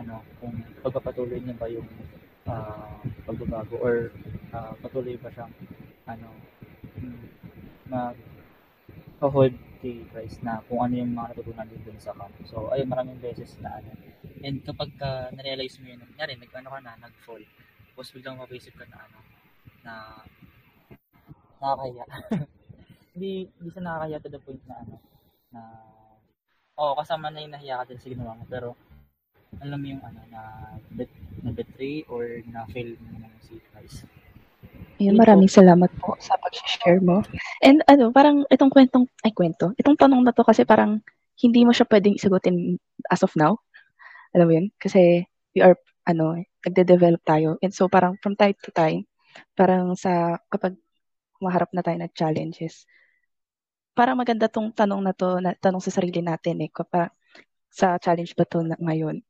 ano, 0.00 0.24
kung 0.40 0.52
pagpapatuloy 0.80 1.40
niya 1.40 1.56
ba 1.56 1.68
yung 1.68 1.88
ah 2.46 3.02
pagbabago 3.26 3.74
or 3.82 4.14
ah, 4.54 4.70
patuloy 4.78 5.18
ba 5.18 5.28
siyang, 5.34 5.50
ano, 6.06 6.28
mm, 7.02 7.24
mag 7.90 8.16
hold 9.18 9.54
kay 9.86 10.02
Christ 10.10 10.42
na 10.42 10.58
kung 10.66 10.82
ano 10.82 10.98
yung 10.98 11.14
mga 11.14 11.30
natutunan 11.30 11.70
din 11.70 11.78
dun 11.86 11.98
sa 12.02 12.10
camp. 12.18 12.34
So, 12.50 12.74
ayun, 12.74 12.90
maraming 12.90 13.22
beses 13.22 13.54
na 13.62 13.78
ano. 13.78 13.94
And 14.42 14.58
kapag 14.66 14.90
ka 14.98 15.30
na-realize 15.30 15.78
mo 15.78 15.86
yun, 15.86 16.02
nangyari, 16.02 16.34
nag-ano 16.34 16.74
ka 16.74 16.78
na, 16.82 16.98
nag-fall. 16.98 17.46
Tapos 17.94 18.10
biglang 18.10 18.42
mapaisip 18.42 18.74
ka 18.74 18.82
na 18.90 18.98
ano, 18.98 19.18
na 19.86 19.94
nakakaya. 21.62 22.04
hindi, 23.14 23.46
hindi 23.46 23.68
siya 23.70 23.82
nakakaya 23.86 24.18
to 24.18 24.30
the 24.34 24.40
point 24.42 24.62
na 24.66 24.76
ano, 24.82 24.94
na, 25.54 25.62
oo, 26.82 26.92
kasama 26.98 27.30
na 27.30 27.46
yung 27.46 27.54
nahiya 27.54 27.78
ka 27.78 27.84
din 27.86 28.02
sa 28.02 28.10
ginawa 28.10 28.34
mo, 28.34 28.44
pero, 28.50 28.74
alam 29.62 29.78
mo 29.78 29.86
yung 29.86 30.02
ano, 30.02 30.20
na, 30.34 30.42
bet, 30.90 31.14
na 31.46 31.54
betray 31.54 32.02
or 32.10 32.26
na 32.50 32.66
fail 32.74 32.98
mo 32.98 33.08
naman 33.14 33.30
si 33.46 33.62
Christ. 33.70 34.10
Ayun, 34.96 35.20
maraming 35.20 35.52
salamat 35.52 35.92
po 36.00 36.16
sa 36.16 36.40
pag-share 36.40 37.04
mo. 37.04 37.20
And 37.60 37.84
ano, 37.84 38.08
parang 38.08 38.48
itong 38.48 38.72
kwentong, 38.72 39.04
ay 39.28 39.32
kwento, 39.36 39.76
itong 39.76 40.00
tanong 40.00 40.24
na 40.24 40.32
to 40.32 40.40
kasi 40.40 40.64
parang 40.64 41.04
hindi 41.36 41.68
mo 41.68 41.76
siya 41.76 41.84
pwedeng 41.84 42.16
sagutin 42.16 42.80
as 43.12 43.20
of 43.20 43.36
now. 43.36 43.60
Alam 44.32 44.46
mo 44.48 44.52
yun? 44.56 44.66
Kasi 44.80 45.20
we 45.52 45.60
are, 45.60 45.76
ano, 46.08 46.40
nagde-develop 46.64 47.20
tayo. 47.28 47.60
And 47.60 47.76
so 47.76 47.92
parang 47.92 48.16
from 48.24 48.40
time 48.40 48.56
to 48.56 48.72
time, 48.72 49.04
parang 49.52 49.92
sa, 50.00 50.40
kapag 50.48 50.80
maharap 51.44 51.68
na 51.76 51.84
tayo 51.84 52.00
ng 52.00 52.12
challenges, 52.16 52.88
parang 53.92 54.16
maganda 54.16 54.48
tong 54.48 54.72
tanong 54.72 55.04
na 55.04 55.12
to, 55.12 55.44
na, 55.44 55.52
tanong 55.60 55.84
sa 55.84 55.92
sarili 55.92 56.24
natin 56.24 56.64
eh, 56.64 56.72
kapag 56.72 57.12
sa 57.68 58.00
challenge 58.00 58.32
ba 58.32 58.48
to 58.48 58.64
na, 58.64 58.80
ngayon, 58.80 59.20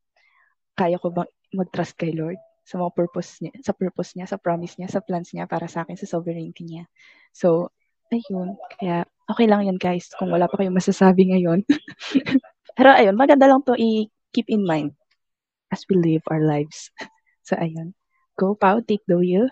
kaya 0.78 0.94
ko 1.02 1.10
bang 1.10 1.26
mag-trust 1.50 1.98
kay 1.98 2.14
Lord 2.14 2.38
sa 2.66 2.82
mga 2.82 2.92
purpose 2.98 3.38
niya, 3.38 3.54
sa 3.62 3.70
purpose 3.70 4.18
niya, 4.18 4.26
sa 4.26 4.42
promise 4.42 4.74
niya, 4.74 4.90
sa 4.90 4.98
plans 4.98 5.30
niya 5.30 5.46
para 5.46 5.70
sa 5.70 5.86
akin, 5.86 5.94
sa 5.94 6.10
sovereignty 6.18 6.66
niya. 6.66 6.90
So, 7.30 7.70
ayun. 8.10 8.58
Kaya, 8.74 9.06
okay 9.30 9.46
lang 9.46 9.70
yan 9.70 9.78
guys, 9.78 10.10
kung 10.18 10.34
wala 10.34 10.50
pa 10.50 10.58
kayong 10.58 10.74
masasabi 10.74 11.30
ngayon. 11.30 11.62
Pero 12.76 12.90
ayun, 12.90 13.14
maganda 13.14 13.46
lang 13.46 13.62
to 13.62 13.78
i-keep 13.78 14.50
in 14.50 14.66
mind 14.66 14.90
as 15.70 15.86
we 15.86 15.94
live 15.94 16.26
our 16.26 16.42
lives. 16.42 16.90
So, 17.46 17.54
ayun. 17.62 17.94
Go, 18.34 18.58
Pao, 18.58 18.82
take 18.82 19.06
the 19.06 19.14
wheel. 19.14 19.46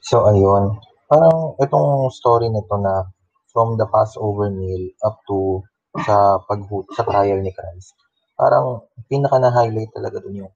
So, 0.00 0.24
ayun. 0.24 0.80
Parang 1.12 1.52
itong 1.60 2.08
story 2.08 2.48
nito 2.48 2.72
na 2.80 3.04
from 3.52 3.76
the 3.76 3.84
Passover 3.84 4.48
meal 4.48 4.88
up 5.04 5.20
to 5.28 5.60
sa 6.08 6.40
pag 6.48 6.64
sa 6.96 7.04
trial 7.04 7.44
ni 7.44 7.52
Christ. 7.52 7.92
Parang 8.32 8.88
pinaka 9.12 9.36
na-highlight 9.36 9.92
talaga 9.92 10.24
dun 10.24 10.40
yung 10.40 10.52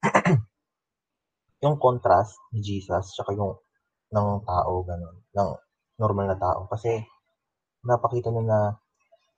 yung 1.65 1.81
contrast 1.81 2.37
ni 2.53 2.61
Jesus 2.61 3.17
tsaka 3.17 3.33
yung 3.33 3.57
ng 4.13 4.29
tao 4.45 4.85
ganun, 4.85 5.17
ng 5.33 5.51
normal 5.97 6.27
na 6.29 6.39
tao 6.39 6.69
kasi 6.69 7.01
napakita 7.85 8.29
niya 8.29 8.45
na 8.45 8.61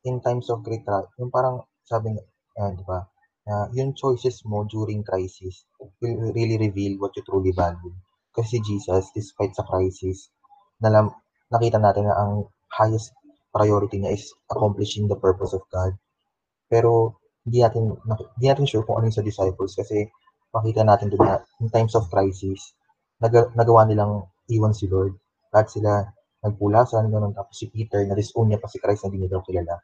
in 0.06 0.22
times 0.22 0.46
of 0.50 0.62
great 0.62 0.86
trial, 0.86 1.10
yung 1.18 1.34
parang 1.34 1.66
sabi 1.82 2.14
niya, 2.14 2.24
uh, 2.62 2.70
di 2.74 2.84
ba, 2.86 3.02
na 3.46 3.70
yung 3.74 3.94
choices 3.94 4.42
mo 4.46 4.62
during 4.66 5.02
crisis 5.02 5.66
will 6.02 6.30
really 6.34 6.58
reveal 6.58 6.98
what 6.98 7.14
you 7.18 7.22
truly 7.26 7.50
value. 7.54 7.94
Kasi 8.30 8.62
Jesus, 8.62 9.10
despite 9.14 9.54
sa 9.54 9.66
crisis, 9.66 10.30
nalam, 10.78 11.10
nakita 11.50 11.78
natin 11.78 12.06
na 12.06 12.14
ang 12.14 12.32
highest 12.70 13.14
priority 13.50 14.02
niya 14.02 14.14
is 14.14 14.30
accomplishing 14.50 15.10
the 15.10 15.18
purpose 15.18 15.54
of 15.54 15.62
God. 15.70 15.94
Pero 16.70 17.18
hindi 17.46 17.62
natin 17.62 17.94
hindi 18.36 18.46
natin 18.50 18.66
sure 18.66 18.82
kung 18.82 18.98
ano 18.98 19.06
yung 19.06 19.18
sa 19.18 19.22
disciples 19.22 19.78
kasi 19.78 20.10
makita 20.54 20.82
natin 20.86 21.10
doon 21.12 21.24
na 21.24 21.36
in 21.62 21.68
times 21.70 21.94
of 21.98 22.08
crisis, 22.10 22.74
nag, 23.22 23.56
nagawa 23.56 23.88
nilang 23.88 24.28
iwan 24.50 24.72
si 24.76 24.86
Lord. 24.86 25.16
Lahat 25.50 25.68
sila 25.72 26.04
nagpulasan, 26.46 27.10
ganun. 27.10 27.34
Tapos 27.34 27.54
si 27.56 27.66
Peter, 27.72 28.02
na-disown 28.06 28.52
niya 28.52 28.62
pa 28.62 28.70
si 28.70 28.78
Christ 28.78 29.04
na 29.04 29.06
hindi 29.10 29.26
niya 29.26 29.38
daw 29.38 29.42
kilala. 29.42 29.74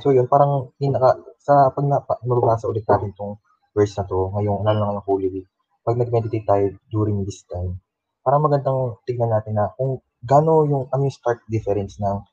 So 0.00 0.12
yun, 0.12 0.28
parang 0.28 0.72
pinaka, 0.80 1.20
sa 1.40 1.68
pag 1.72 1.84
na, 1.84 2.00
nababasa 2.24 2.68
ulit 2.68 2.88
natin 2.88 3.12
itong 3.12 3.36
verse 3.76 3.96
na 4.00 4.04
to, 4.08 4.32
ngayong, 4.32 4.64
lalo 4.64 4.76
na 4.80 4.86
ngayong 4.92 5.06
Holy 5.08 5.28
Week, 5.28 5.48
pag 5.84 6.00
nag-meditate 6.00 6.46
tayo 6.48 6.64
during 6.88 7.20
this 7.28 7.44
time, 7.44 7.80
parang 8.24 8.44
magandang 8.48 8.96
tignan 9.04 9.28
natin 9.28 9.60
na 9.60 9.68
kung 9.76 10.00
gaano 10.24 10.64
yung, 10.64 10.88
ano 10.88 11.00
yung 11.04 11.12
stark 11.12 11.44
difference 11.52 12.00
ng 12.00 12.24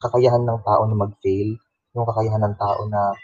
kakayahan 0.00 0.44
ng 0.44 0.60
tao 0.60 0.84
na 0.84 0.96
mag-fail, 0.96 1.56
yung 1.96 2.04
kakayahan 2.04 2.42
ng 2.44 2.56
tao 2.60 2.84
na 2.88 3.16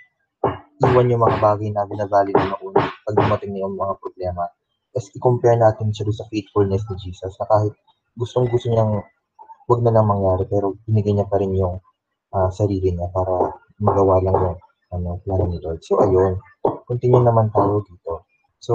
iwan 0.85 1.09
yung 1.09 1.23
mga 1.25 1.39
bagay 1.41 1.69
na 1.73 1.89
binavalid 1.89 2.37
na 2.37 2.53
mauna 2.53 2.93
pag 3.07 3.17
dumating 3.17 3.53
na 3.57 3.65
yung 3.65 3.77
mga 3.79 3.95
problema. 4.03 4.45
Tapos 4.93 5.09
i-compare 5.17 5.57
natin 5.61 5.93
siya 5.93 6.09
sa 6.13 6.29
faithfulness 6.29 6.85
ni 6.89 6.97
Jesus 7.01 7.33
na 7.41 7.47
kahit 7.49 7.73
gustong 8.17 8.49
gusto 8.49 8.69
niyang 8.69 9.01
wag 9.67 9.81
na 9.83 9.93
lang 9.93 10.09
mangyari 10.09 10.45
pero 10.49 10.77
binigay 10.89 11.17
niya 11.17 11.29
pa 11.29 11.37
rin 11.41 11.53
yung 11.53 11.81
uh, 12.33 12.51
sarili 12.53 12.93
niya 12.93 13.09
para 13.13 13.57
magawa 13.81 14.21
lang 14.25 14.37
yung 14.37 14.59
ano, 14.95 15.21
plano 15.25 15.45
ni 15.51 15.59
Lord. 15.61 15.83
So, 15.83 15.99
ayun. 16.01 16.39
Continue 16.87 17.23
naman 17.23 17.51
tayo 17.51 17.83
dito. 17.83 18.25
So, 18.63 18.75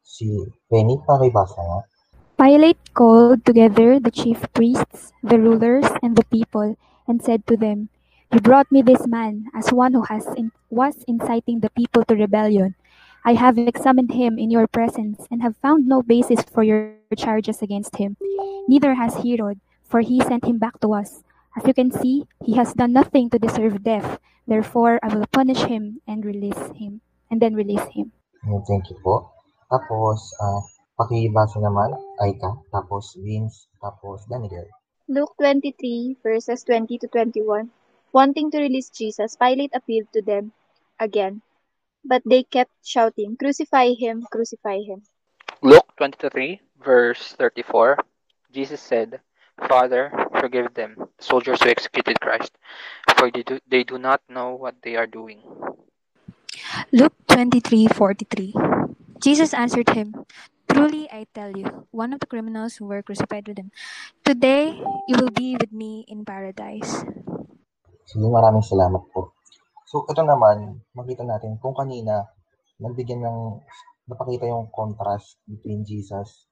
si 0.00 0.28
Penny, 0.66 0.98
pakibasa 1.04 1.60
nga. 1.60 1.80
Pilate 2.40 2.82
called 2.96 3.44
together 3.44 4.00
the 4.00 4.10
chief 4.10 4.40
priests, 4.56 5.12
the 5.22 5.38
rulers, 5.38 5.86
and 6.02 6.16
the 6.16 6.26
people, 6.32 6.74
and 7.06 7.22
said 7.22 7.46
to 7.46 7.54
them, 7.54 7.92
You 8.32 8.40
brought 8.40 8.72
me 8.72 8.80
this 8.80 9.06
man 9.06 9.52
as 9.52 9.76
one 9.76 9.92
who 9.92 10.08
has 10.08 10.24
in, 10.40 10.52
was 10.70 11.04
inciting 11.06 11.60
the 11.60 11.68
people 11.76 12.00
to 12.08 12.16
rebellion. 12.16 12.74
I 13.28 13.34
have 13.34 13.58
examined 13.58 14.16
him 14.16 14.38
in 14.38 14.50
your 14.50 14.66
presence 14.66 15.28
and 15.30 15.42
have 15.42 15.60
found 15.60 15.86
no 15.86 16.00
basis 16.00 16.40
for 16.40 16.64
your 16.64 16.96
charges 17.14 17.60
against 17.60 17.96
him. 17.96 18.16
Neither 18.66 18.94
has 18.94 19.20
Herod, 19.20 19.60
for 19.84 20.00
he 20.00 20.24
sent 20.24 20.48
him 20.48 20.56
back 20.56 20.80
to 20.80 20.94
us. 20.96 21.20
As 21.60 21.68
you 21.68 21.74
can 21.74 21.92
see, 21.92 22.24
he 22.40 22.56
has 22.56 22.72
done 22.72 22.96
nothing 22.96 23.28
to 23.30 23.38
deserve 23.38 23.84
death. 23.84 24.16
Therefore, 24.48 24.98
I 25.04 25.12
will 25.12 25.28
punish 25.28 25.68
him 25.68 26.00
and 26.08 26.24
release 26.24 26.72
him, 26.80 27.04
and 27.30 27.36
then 27.36 27.52
release 27.52 27.84
him. 27.92 28.16
Thank 28.64 28.88
you 28.88 28.96
po. 29.04 29.28
Tapos, 29.68 30.32
uh, 30.40 30.64
pakibasa 30.96 31.60
naman, 31.60 32.00
Aika, 32.24 32.64
tapos 32.72 33.12
Vince, 33.20 33.68
tapos 33.76 34.24
Daniel. 34.24 34.64
Luke 35.12 35.36
23, 35.36 36.16
verses 36.24 36.64
20 36.64 36.96
to 36.96 37.06
21. 37.12 37.68
Wanting 38.12 38.50
to 38.50 38.58
release 38.58 38.90
Jesus, 38.90 39.36
Pilate 39.36 39.72
appealed 39.74 40.12
to 40.12 40.22
them 40.22 40.52
again, 41.00 41.42
but 42.04 42.22
they 42.24 42.42
kept 42.44 42.72
shouting, 42.84 43.36
Crucify 43.36 43.94
him, 43.98 44.26
crucify 44.30 44.80
him. 44.82 45.02
Luke 45.62 45.86
23, 45.96 46.60
verse 46.84 47.34
34 47.38 47.98
Jesus 48.52 48.80
said, 48.80 49.20
Father, 49.68 50.12
forgive 50.40 50.74
them, 50.74 50.96
the 50.98 51.24
soldiers 51.24 51.62
who 51.62 51.70
executed 51.70 52.20
Christ, 52.20 52.52
for 53.16 53.30
they 53.30 53.42
do, 53.42 53.58
they 53.68 53.82
do 53.84 53.98
not 53.98 54.20
know 54.28 54.54
what 54.54 54.76
they 54.82 54.96
are 54.96 55.06
doing. 55.06 55.40
Luke 56.92 57.14
23:43 57.28 58.52
Jesus 59.22 59.54
answered 59.54 59.90
him, 59.90 60.14
Truly 60.68 61.08
I 61.10 61.26
tell 61.34 61.56
you, 61.56 61.86
one 61.90 62.12
of 62.12 62.20
the 62.20 62.26
criminals 62.26 62.76
who 62.76 62.86
were 62.86 63.02
crucified 63.02 63.48
with 63.48 63.58
him, 63.58 63.70
today 64.24 64.76
you 65.06 65.16
will 65.16 65.30
be 65.30 65.56
with 65.56 65.72
me 65.72 66.04
in 66.08 66.24
paradise. 66.24 67.04
Sige, 68.12 68.28
maraming 68.28 68.60
salamat 68.60 69.08
po. 69.08 69.32
So, 69.88 70.04
ito 70.04 70.20
naman, 70.20 70.84
makita 70.92 71.24
natin 71.24 71.56
kung 71.56 71.72
kanina, 71.72 72.28
nabigyan 72.76 73.24
ng, 73.24 73.38
napakita 74.04 74.44
yung 74.52 74.68
contrast 74.68 75.40
between 75.48 75.80
Jesus 75.80 76.44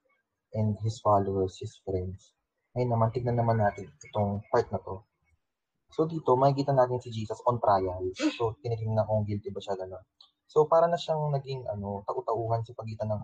and 0.57 0.73
his 0.81 0.97
followers, 1.05 1.61
his 1.61 1.77
friends. 1.85 2.33
Ngayon 2.73 2.89
naman, 2.97 3.13
tignan 3.13 3.37
naman 3.37 3.61
natin 3.61 3.93
itong 3.93 4.41
part 4.49 4.73
na 4.73 4.81
to. 4.81 5.05
So, 5.93 6.09
dito, 6.09 6.33
makikita 6.33 6.73
natin 6.73 6.97
si 6.97 7.13
Jesus 7.13 7.37
on 7.45 7.61
trial. 7.61 8.09
So, 8.09 8.57
tinitingnan 8.65 9.05
kung 9.05 9.29
guilty 9.29 9.53
ba 9.53 9.61
siya 9.61 9.77
gano'n. 9.77 10.01
So, 10.49 10.65
para 10.65 10.89
na 10.89 10.97
siyang 10.97 11.29
naging, 11.29 11.69
ano, 11.69 12.01
tau-tauhan 12.09 12.65
sa 12.65 12.73
pagitan 12.73 13.13
ng, 13.13 13.21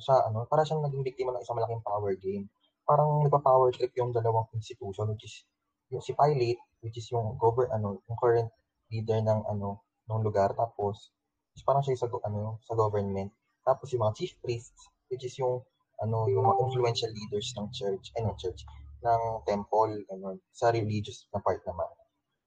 sa, 0.00 0.32
ano, 0.32 0.48
para 0.48 0.64
siyang 0.64 0.80
naging 0.80 1.04
biktima 1.04 1.36
ng 1.36 1.44
isang 1.44 1.60
malaking 1.60 1.84
power 1.84 2.16
game. 2.16 2.48
Parang 2.88 3.20
nagpa-power 3.20 3.68
trip 3.76 3.92
yung 4.00 4.16
dalawang 4.16 4.48
institution, 4.56 5.12
which 5.12 5.28
is 5.28 5.44
yung 5.90 6.02
si 6.02 6.14
Pilate, 6.14 6.62
which 6.82 6.96
is 6.96 7.06
yung 7.10 7.36
govern 7.36 7.70
ano, 7.74 7.98
yung 8.06 8.18
current 8.18 8.50
leader 8.90 9.18
ng 9.22 9.40
ano 9.46 9.82
ng 10.10 10.20
lugar 10.26 10.50
tapos 10.58 11.14
is 11.54 11.62
parang 11.66 11.82
siya 11.82 11.98
sa 11.98 12.08
ano 12.26 12.58
sa 12.64 12.74
government. 12.78 13.30
Tapos 13.66 13.90
yung 13.92 14.06
mga 14.06 14.16
chief 14.16 14.32
priests, 14.42 14.88
which 15.10 15.26
is 15.26 15.34
yung 15.38 15.62
ano 16.00 16.26
yung 16.30 16.46
mga 16.46 16.58
influential 16.70 17.12
leaders 17.12 17.52
ng 17.58 17.68
church, 17.74 18.14
ay 18.16 18.24
ng 18.24 18.36
church, 18.38 18.64
ng 19.04 19.22
temple, 19.44 19.92
ano, 20.10 20.40
sa 20.54 20.72
religious 20.72 21.28
na 21.34 21.42
part 21.42 21.60
naman. 21.66 21.90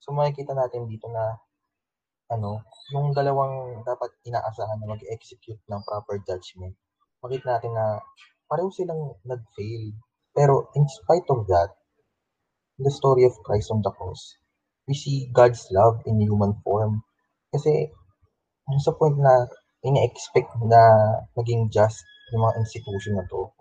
So 0.02 0.12
makikita 0.12 0.56
natin 0.56 0.90
dito 0.90 1.08
na 1.12 1.38
ano, 2.34 2.66
yung 2.96 3.14
dalawang 3.14 3.86
dapat 3.86 4.10
inaasahan 4.26 4.82
na 4.82 4.90
mag-execute 4.90 5.62
ng 5.70 5.82
proper 5.86 6.18
judgment. 6.26 6.74
Makita 7.22 7.60
natin 7.60 7.72
na 7.78 8.02
pareho 8.50 8.74
silang 8.74 9.16
nag-fail. 9.28 9.94
Pero 10.34 10.74
in 10.74 10.90
spite 10.90 11.30
of 11.30 11.46
that, 11.46 11.70
the 12.84 12.94
story 12.94 13.24
of 13.24 13.40
Christ 13.48 13.72
on 13.72 13.82
the 13.82 13.92
cross, 13.92 14.36
we 14.88 14.94
see 14.94 15.32
God's 15.32 15.68
love 15.72 16.04
in 16.06 16.20
human 16.20 16.60
form. 16.64 17.02
Kasi, 17.50 17.90
sa 18.84 18.92
point 18.96 19.16
na 19.16 19.48
ina-expect 19.84 20.52
na 20.64 20.80
maging 21.36 21.72
just 21.72 22.04
yung 22.32 22.44
mga 22.48 22.58
institution 22.64 23.20
na 23.20 23.28
to, 23.28 23.52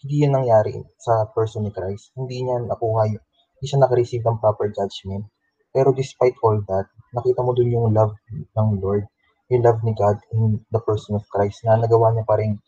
hindi 0.00 0.24
yan 0.24 0.32
nangyari 0.34 0.74
sa 0.98 1.28
person 1.30 1.66
ni 1.66 1.72
Christ. 1.74 2.14
Hindi 2.16 2.42
niya 2.42 2.64
nakuha 2.64 3.10
yung, 3.10 3.24
hindi 3.58 3.66
siya 3.66 3.80
nakareceive 3.84 4.24
ng 4.24 4.40
proper 4.40 4.72
judgment. 4.72 5.28
Pero 5.70 5.94
despite 5.94 6.34
all 6.42 6.58
that, 6.66 6.90
nakita 7.14 7.44
mo 7.44 7.54
dun 7.54 7.70
yung 7.70 7.94
love 7.94 8.16
ng 8.30 8.68
Lord, 8.82 9.06
yung 9.50 9.62
love 9.62 9.82
ni 9.86 9.94
God 9.94 10.18
in 10.34 10.62
the 10.70 10.80
person 10.82 11.14
of 11.18 11.26
Christ 11.30 11.62
na 11.62 11.78
nagawa 11.78 12.10
niya 12.10 12.26
pa 12.26 12.38
rin, 12.38 12.58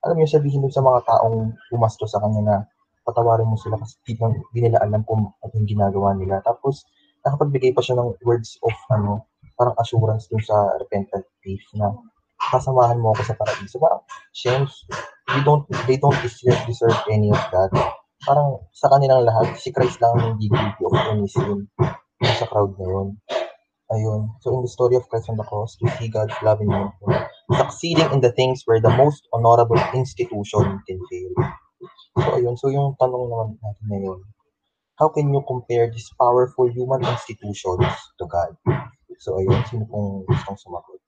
alam 0.00 0.16
mo 0.16 0.24
sabihin 0.24 0.64
dun 0.64 0.72
sa 0.72 0.82
mga 0.82 1.04
taong 1.06 1.52
umasto 1.76 2.08
sa 2.08 2.18
kanya 2.24 2.42
na 2.42 2.56
patawarin 3.06 3.48
mo 3.48 3.56
sila 3.56 3.76
kasi 3.80 3.96
di, 4.06 4.14
di 4.54 4.60
nila 4.60 4.82
alam 4.82 5.02
kung 5.04 5.30
ano 5.30 5.52
yung 5.56 5.68
ginagawa 5.68 6.14
nila. 6.16 6.40
Tapos, 6.44 6.84
nakapagbigay 7.24 7.72
pa 7.72 7.82
siya 7.84 8.00
ng 8.00 8.20
words 8.24 8.56
of, 8.64 8.74
ano, 8.92 9.26
parang 9.56 9.76
assurance 9.76 10.28
dun 10.32 10.40
sa 10.40 10.56
repentant 10.80 11.24
thief 11.44 11.60
na 11.76 11.92
kasamahan 12.52 12.96
mo 12.96 13.12
ako 13.12 13.22
sa 13.28 13.36
paraiso. 13.36 13.76
Parang, 13.76 14.00
Shems, 14.32 14.88
they 15.28 15.42
don't, 15.44 15.64
they 15.84 16.00
don't 16.00 16.16
deserve, 16.24 16.56
deserve 16.64 16.96
any 17.12 17.28
of 17.28 17.42
that. 17.52 17.68
Parang 18.24 18.64
sa 18.72 18.88
kanilang 18.92 19.24
lahat, 19.24 19.56
si 19.56 19.72
Christ 19.72 20.00
lang 20.00 20.16
ang 20.16 20.36
hindi 20.36 20.48
guilty 20.48 20.82
of 20.84 20.94
any 21.12 21.28
sin 21.28 21.68
sa 22.20 22.48
crowd 22.48 22.76
na 22.76 22.86
yun. 22.88 23.08
Ayun. 23.90 24.30
So 24.38 24.54
in 24.54 24.62
the 24.62 24.70
story 24.70 24.94
of 24.94 25.08
Christ 25.10 25.26
on 25.28 25.36
the 25.36 25.42
cross, 25.42 25.74
we 25.82 25.90
see 25.98 26.06
God's 26.06 26.36
love 26.46 26.62
in 26.62 26.70
you, 26.70 26.86
succeeding 27.58 28.06
in 28.14 28.20
the 28.22 28.30
things 28.30 28.62
where 28.64 28.78
the 28.78 28.92
most 28.94 29.26
honorable 29.34 29.80
institution 29.92 30.78
can 30.86 30.98
fail. 31.10 31.32
So 32.16 32.28
ayun. 32.36 32.54
So 32.60 32.68
yung 32.68 32.96
tanong 33.00 33.28
naman 33.30 33.48
natin 33.60 33.84
ngayon, 33.88 34.18
how 35.00 35.08
can 35.08 35.32
you 35.32 35.40
compare 35.48 35.88
these 35.88 36.08
powerful 36.20 36.68
human 36.68 37.00
institutions 37.04 37.88
to 38.20 38.24
God? 38.28 38.52
So 39.20 39.40
ayun, 39.40 39.60
sino 39.68 39.84
pong 39.88 40.24
gustong 40.28 40.60
sumagot? 40.60 41.00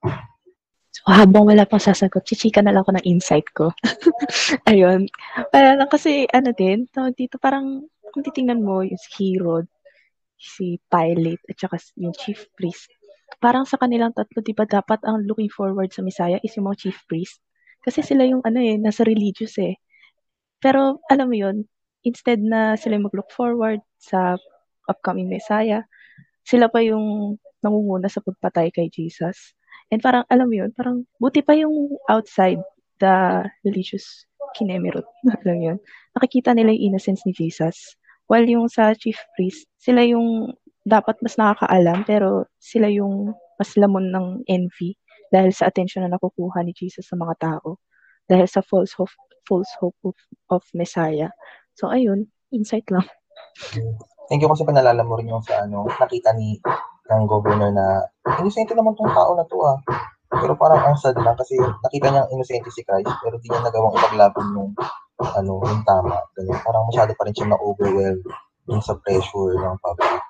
So, 0.93 1.09
habang 1.09 1.49
wala 1.49 1.65
pang 1.65 1.81
sasagot, 1.81 2.21
chichika 2.21 2.61
na 2.61 2.69
lang 2.69 2.85
ako 2.85 2.93
ng 2.93 3.07
insight 3.09 3.49
ko. 3.57 3.73
Ayun. 4.69 5.09
Para 5.49 5.73
lang 5.73 5.89
kasi, 5.89 6.29
ano 6.29 6.53
din, 6.53 6.85
dito, 7.17 7.41
parang, 7.41 7.89
kung 8.13 8.21
titingnan 8.21 8.61
mo, 8.61 8.85
yung 8.85 9.01
si 9.01 9.33
Herod, 9.33 9.65
si 10.37 10.77
Pilate, 10.85 11.41
at 11.49 11.57
saka 11.57 11.81
yung 11.97 12.13
chief 12.13 12.45
priest, 12.53 12.93
parang 13.41 13.65
sa 13.65 13.81
kanilang 13.81 14.13
tatlo, 14.13 14.45
di 14.45 14.53
ba 14.53 14.69
dapat 14.69 15.01
ang 15.01 15.25
looking 15.25 15.49
forward 15.49 15.89
sa 15.89 16.05
Messiah 16.05 16.37
is 16.45 16.53
yung 16.53 16.69
mga 16.69 16.87
chief 16.87 16.97
priest? 17.09 17.41
Kasi 17.81 18.05
sila 18.05 18.29
yung, 18.29 18.45
ano 18.45 18.61
eh, 18.61 18.77
nasa 18.77 19.01
religious 19.01 19.57
eh. 19.57 19.81
Pero, 20.63 21.03
alam 21.11 21.27
mo 21.27 21.35
yun, 21.35 21.67
instead 22.07 22.39
na 22.39 22.79
sila 22.79 22.95
mag-look 22.95 23.27
forward 23.35 23.83
sa 23.99 24.39
upcoming 24.87 25.27
Messiah, 25.27 25.83
sila 26.47 26.71
pa 26.71 26.79
yung 26.79 27.35
nangunguna 27.59 28.07
sa 28.07 28.23
pagpatay 28.23 28.71
kay 28.71 28.87
Jesus. 28.87 29.51
And 29.91 29.99
parang, 29.99 30.23
alam 30.31 30.47
mo 30.47 30.55
yun, 30.55 30.71
parang 30.71 31.03
buti 31.19 31.43
pa 31.43 31.51
yung 31.59 31.99
outside 32.07 32.63
the 33.03 33.43
religious 33.67 34.23
kinemirot. 34.55 35.03
alam 35.43 35.55
mo 35.59 35.63
yun. 35.75 35.77
Nakikita 36.15 36.55
nila 36.55 36.71
yung 36.71 36.95
innocence 36.95 37.27
ni 37.27 37.35
Jesus. 37.35 37.99
While 38.31 38.47
yung 38.47 38.71
sa 38.71 38.95
chief 38.95 39.19
priest, 39.35 39.67
sila 39.75 39.99
yung 40.07 40.55
dapat 40.87 41.19
mas 41.19 41.35
nakakaalam, 41.35 42.07
pero 42.07 42.47
sila 42.59 42.87
yung 42.87 43.35
mas 43.59 43.75
lamon 43.75 44.11
ng 44.11 44.27
envy 44.47 44.95
dahil 45.31 45.51
sa 45.55 45.67
attention 45.67 46.03
na 46.07 46.11
nakukuha 46.15 46.63
ni 46.63 46.71
Jesus 46.75 47.07
sa 47.07 47.15
mga 47.19 47.35
tao. 47.39 47.79
Dahil 48.27 48.47
sa 48.47 48.63
false 48.63 48.95
hope, 48.95 49.11
false 49.47 49.69
hope 49.79 49.97
of, 50.03 50.17
of 50.49 50.63
Messiah. 50.73 51.31
So, 51.75 51.89
ayun, 51.89 52.29
insight 52.53 52.87
lang. 52.93 53.05
Thank 54.29 54.41
you 54.41 54.49
kasi 54.49 54.63
panalala 54.63 55.03
mo 55.03 55.19
rin 55.19 55.29
yung 55.29 55.43
sa 55.43 55.67
ano, 55.67 55.85
nakita 55.99 56.31
ni 56.33 56.57
ng 57.11 57.23
governor 57.27 57.69
na 57.75 58.07
inosente 58.39 58.71
naman 58.71 58.95
tong 58.95 59.11
tao 59.11 59.35
na 59.35 59.45
to 59.45 59.57
ah. 59.61 59.77
Pero 60.33 60.57
parang 60.57 60.81
ang 60.81 60.97
sad 60.97 61.13
lang 61.19 61.37
kasi 61.37 61.59
nakita 61.59 62.09
niya 62.09 62.31
inosente 62.33 62.71
si 62.73 62.81
Christ 62.81 63.11
pero 63.21 63.37
di 63.37 63.51
niya 63.51 63.61
nagawang 63.61 63.93
ipaglaban 63.93 64.47
yung 64.55 64.71
ano, 65.37 65.61
yung 65.61 65.83
tama. 65.85 66.17
Ganun. 66.33 66.57
Parang 66.63 66.87
masyado 66.89 67.11
pa 67.13 67.23
rin 67.27 67.35
siya 67.35 67.51
na-overwhelmed 67.51 68.25
dun 68.65 68.81
sa 68.81 68.97
pressure 68.97 69.59
ng 69.59 69.77
public. 69.83 70.23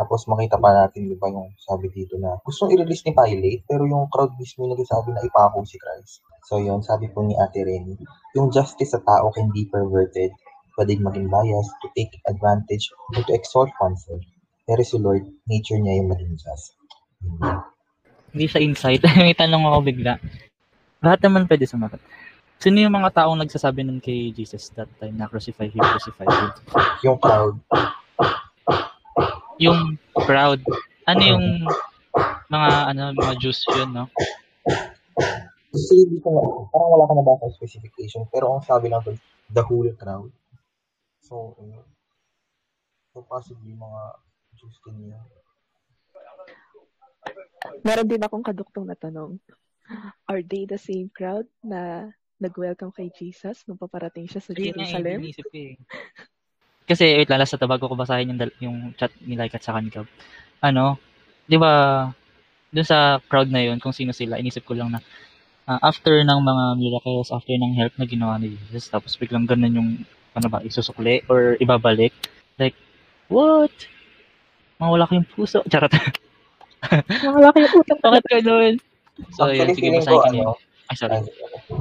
Tapos 0.00 0.24
makita 0.28 0.56
pa 0.56 0.72
natin, 0.72 1.12
di 1.12 1.16
ba, 1.16 1.28
yung 1.28 1.52
sabi 1.60 1.92
dito 1.92 2.16
na 2.16 2.40
gusto 2.40 2.72
i-release 2.72 3.04
ni 3.04 3.12
Pilate, 3.12 3.68
pero 3.68 3.84
yung 3.84 4.08
crowd 4.08 4.32
mismo 4.40 4.64
yung 4.64 4.72
nagsasabi 4.72 5.12
na 5.12 5.20
ipako 5.20 5.60
si 5.68 5.76
Christ. 5.76 6.24
So 6.48 6.62
yun, 6.62 6.80
sabi 6.80 7.10
po 7.12 7.24
ni 7.26 7.36
Ate 7.36 7.64
Renny, 7.64 7.96
yung 8.36 8.54
justice 8.54 8.94
sa 8.94 9.00
tao 9.02 9.28
can 9.34 9.50
be 9.52 9.68
perverted, 9.68 10.32
pwedeng 10.78 11.04
maging 11.04 11.28
biased 11.28 11.74
to 11.84 11.88
take 11.92 12.12
advantage 12.30 12.88
or 13.12 13.22
to 13.26 13.32
exalt 13.34 13.70
oneself. 13.82 14.22
Pero 14.64 14.80
si 14.86 14.96
Lord, 14.96 15.26
nature 15.50 15.82
niya 15.82 16.00
yung 16.00 16.08
maging 16.08 16.38
just. 16.38 16.78
Hindi 18.30 18.46
sa 18.46 18.62
insight. 18.62 19.02
May 19.18 19.34
tanong 19.34 19.66
ako 19.66 19.78
bigla. 19.82 20.16
Lahat 21.02 21.20
naman 21.26 21.50
pwede 21.50 21.66
sumagot. 21.66 22.00
Sino 22.60 22.76
yung 22.76 22.92
mga 22.92 23.24
taong 23.24 23.40
nagsasabi 23.40 23.88
nun 23.88 24.04
kay 24.04 24.36
Jesus 24.36 24.68
that 24.76 24.88
time 25.00 25.16
na 25.16 25.24
crucify 25.32 25.64
him, 25.64 25.80
crucify 25.80 26.28
him? 26.28 26.48
Yung 27.00 27.16
crowd. 27.16 27.56
Yung 29.56 29.96
crowd. 30.12 30.60
Ano 31.08 31.22
yung 31.24 31.44
mga 32.52 32.70
ano 32.92 33.02
mga 33.16 33.34
Jews 33.40 33.64
yun, 33.72 33.96
no? 33.96 34.12
Kasi 35.70 35.94
hindi 36.02 36.18
ko 36.18 36.34
na, 36.34 36.42
parang 36.74 36.90
wala 36.90 37.06
ka 37.06 37.14
nabasa 37.14 37.46
sa 37.46 37.56
specification, 37.62 38.26
pero 38.26 38.58
ang 38.58 38.62
sabi 38.66 38.90
lang 38.90 39.06
doon, 39.06 39.18
the 39.54 39.62
whole 39.62 39.90
crowd. 39.94 40.30
So, 41.22 41.54
uh, 41.62 41.86
so 43.14 43.22
possibly 43.22 43.78
mga 43.78 44.00
Jews 44.58 44.76
din 44.82 45.14
yun. 45.14 45.24
Meron 47.86 48.08
din 48.10 48.22
akong 48.26 48.42
kaduktong 48.42 48.90
na 48.90 48.98
tanong. 48.98 49.38
Are 50.26 50.42
they 50.42 50.66
the 50.66 50.78
same 50.78 51.10
crowd 51.10 51.46
na 51.62 52.10
nag-welcome 52.40 52.90
kay 52.90 53.12
Jesus 53.14 53.62
nung 53.68 53.78
paparating 53.78 54.26
siya 54.26 54.42
sa 54.42 54.50
Ayun 54.56 54.74
Jerusalem? 54.74 55.18
ko 55.22 55.54
eh. 55.54 55.76
Kasi, 56.88 57.14
wait 57.14 57.30
lang, 57.30 57.38
last 57.38 57.54
sa 57.54 57.70
bago 57.70 57.86
ko 57.86 57.94
basahin 57.94 58.34
yung, 58.34 58.40
yung 58.58 58.76
chat 58.98 59.14
ni 59.22 59.38
Like 59.38 59.54
at 59.54 59.62
sa 59.62 59.78
Kanikab. 59.78 60.10
Ano, 60.58 60.98
di 61.46 61.54
ba, 61.54 62.06
dun 62.74 62.86
sa 62.86 63.22
crowd 63.30 63.46
na 63.52 63.62
yun, 63.62 63.78
kung 63.78 63.94
sino 63.94 64.10
sila, 64.10 64.42
inisip 64.42 64.66
ko 64.66 64.74
lang 64.74 64.90
na, 64.90 64.98
ah, 65.70 65.78
after 65.86 66.18
ng 66.18 66.40
mga 66.42 66.64
miracles, 66.82 67.30
after 67.30 67.54
ng 67.54 67.78
help 67.78 67.94
na 67.94 68.06
ginawa 68.10 68.34
ni 68.42 68.58
Jesus, 68.66 68.90
tapos 68.90 69.14
biglang 69.14 69.46
ganun 69.46 69.78
yung, 69.78 69.90
ano 70.34 70.46
ba, 70.50 70.58
isusukli 70.66 71.22
or 71.30 71.54
ibabalik. 71.62 72.10
Like, 72.58 72.74
what? 73.30 73.70
Mawala 74.82 75.06
ko 75.06 75.14
yung 75.14 75.28
puso. 75.30 75.62
Charot. 75.70 75.94
Mawala 77.22 77.54
ko 77.54 77.58
yung 77.62 77.74
utak. 77.78 77.98
Bakit 78.02 78.24
ganun? 78.26 78.74
So, 79.36 79.46
yun, 79.46 79.68
Actually, 79.70 79.74
sige, 79.78 79.84
feeling 79.86 80.02
basahin 80.02 80.18
ko, 80.18 80.26
yun. 80.34 80.46
ano, 80.48 80.52
Ay, 80.90 80.96
sorry. 80.98 81.18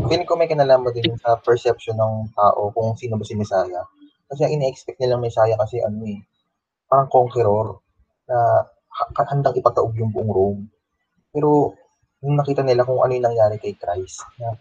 feeling 0.05 0.27
ko 0.29 0.33
may 0.37 0.45
kinalaman 0.45 0.93
din 0.93 1.17
sa 1.17 1.33
perception 1.41 1.97
ng 1.97 2.29
tao 2.37 2.69
kung 2.69 2.93
sino 2.93 3.17
ba 3.17 3.25
si 3.25 3.33
Messiah. 3.33 3.81
Kasi 4.29 4.45
ang 4.45 4.53
ine-expect 4.53 5.01
nilang 5.01 5.25
Messiah 5.25 5.57
kasi 5.57 5.81
ano 5.81 6.05
eh, 6.05 6.21
parang 6.85 7.09
conqueror 7.09 7.81
na 8.29 8.37
ha- 8.69 9.27
handang 9.33 9.57
ipagtaob 9.57 9.97
yung 9.97 10.13
buong 10.13 10.29
Rome. 10.29 10.61
Pero 11.33 11.73
nung 12.19 12.35
nakita 12.35 12.61
nila 12.63 12.83
kung 12.83 12.99
ano 12.99 13.11
yung 13.15 13.27
nangyari 13.27 13.55
kay 13.59 13.75
Christ, 13.79 14.27
na 14.39 14.55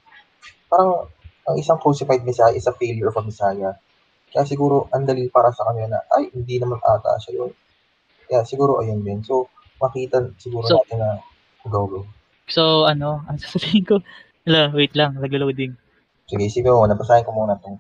parang 0.71 1.11
ang 1.49 1.57
isang 1.57 1.81
crucified 1.81 2.23
Messiah 2.23 2.55
is 2.55 2.69
a 2.69 2.75
failure 2.77 3.09
of 3.09 3.19
a 3.19 3.25
Messiah. 3.25 3.75
Kaya 4.29 4.45
siguro 4.45 4.87
ang 4.93 5.09
dali 5.09 5.27
para 5.33 5.49
sa 5.51 5.65
kanila 5.73 5.97
na, 5.97 6.01
ay, 6.13 6.29
hindi 6.37 6.61
naman 6.61 6.79
ata 6.85 7.17
siya 7.17 7.43
yun. 7.43 7.51
Kaya 8.29 8.45
siguro 8.45 8.85
ayun 8.85 9.01
din. 9.01 9.25
So, 9.25 9.49
makita 9.81 10.29
siguro 10.37 10.69
So- 10.69 10.85
natin 10.85 11.01
na 11.01 11.11
go, 11.65 11.89
go. 11.89 12.01
So, 12.49 12.85
ano, 12.85 13.21
ang 13.29 13.41
sasabihin 13.41 13.85
ko, 13.89 13.97
Hala, 14.49 14.73
wait 14.73 14.97
lang, 14.97 15.13
naglo-loading. 15.21 15.77
Sige, 16.25 16.49
sige 16.49 16.73
mo, 16.73 16.89
nabasahin 16.89 17.21
ko 17.21 17.37
muna 17.37 17.61
itong 17.61 17.77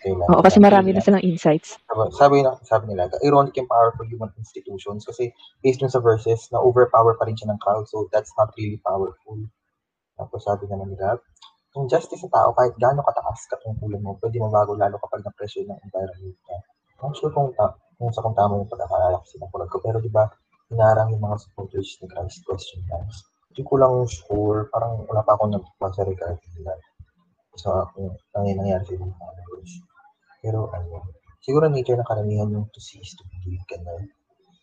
kailan. 0.00 0.26
Oo, 0.32 0.42
kasi 0.42 0.58
marami 0.58 0.96
na 0.96 1.04
silang 1.04 1.22
insights. 1.24 1.76
Sabi, 2.16 2.42
na, 2.42 2.56
sabi 2.64 2.92
nila, 2.92 3.08
the 3.12 3.20
ironic 3.24 3.56
and 3.60 3.68
powerful 3.68 4.04
human 4.08 4.32
institutions 4.40 5.04
kasi 5.04 5.30
based 5.60 5.80
dun 5.84 5.92
sa 5.92 6.00
verses, 6.00 6.48
na 6.50 6.58
overpower 6.58 7.14
pa 7.20 7.28
rin 7.28 7.36
siya 7.36 7.52
ng 7.52 7.60
crowd 7.60 7.84
so 7.86 8.08
that's 8.10 8.32
not 8.40 8.50
really 8.56 8.80
powerful. 8.80 9.36
Tapos 10.16 10.40
sabi 10.44 10.68
naman 10.68 10.92
nila, 10.92 11.20
yung 11.76 11.86
justice 11.86 12.20
sa 12.20 12.30
tao, 12.32 12.50
kahit 12.56 12.74
gaano 12.76 13.00
kataas 13.06 13.46
katungkulan 13.46 14.02
mo, 14.02 14.18
pwede 14.18 14.42
mabago 14.42 14.74
lalo 14.74 14.98
kapag 14.98 15.22
na-pressure 15.22 15.64
ng 15.64 15.78
environment 15.86 16.34
niya. 16.34 16.58
I'm 17.00 17.14
sure 17.14 17.30
kung, 17.30 17.54
ta- 17.54 17.78
kung 17.96 18.10
sa 18.12 18.20
kung 18.20 18.34
tama 18.34 18.58
yung 18.58 18.68
pagkakalala 18.68 19.22
kasi 19.22 19.38
ng 19.38 19.48
kulag 19.48 19.70
ko, 19.70 19.78
pero 19.78 20.02
di 20.02 20.10
ba, 20.10 20.26
hinarang 20.68 21.14
yung 21.14 21.22
mga 21.22 21.36
supporters 21.46 21.98
ni 22.02 22.06
Christ 22.10 22.42
question 22.42 22.82
times. 22.90 23.22
Hindi 23.50 23.62
ko 23.66 23.74
lang 23.78 23.94
sure, 24.06 24.70
parang 24.70 25.06
wala 25.06 25.22
pa 25.26 25.34
akong 25.34 25.54
nagbasa 25.54 26.06
regarding 26.06 26.52
nila 26.58 26.74
sa 27.58 27.86
kung 27.92 28.14
ano 28.14 28.44
nangyari 28.46 28.82
sa 28.86 28.94
ibang 28.94 29.14
followers. 29.18 29.70
Pero 30.40 30.72
ano, 30.72 31.12
siguro 31.44 31.68
nature 31.68 32.00
ng 32.00 32.08
karamihan 32.08 32.48
yung 32.48 32.68
to 32.72 32.80
see 32.80 33.00
is 33.00 33.12
to 33.16 33.24
believe, 33.28 33.64
ganun. 33.68 34.08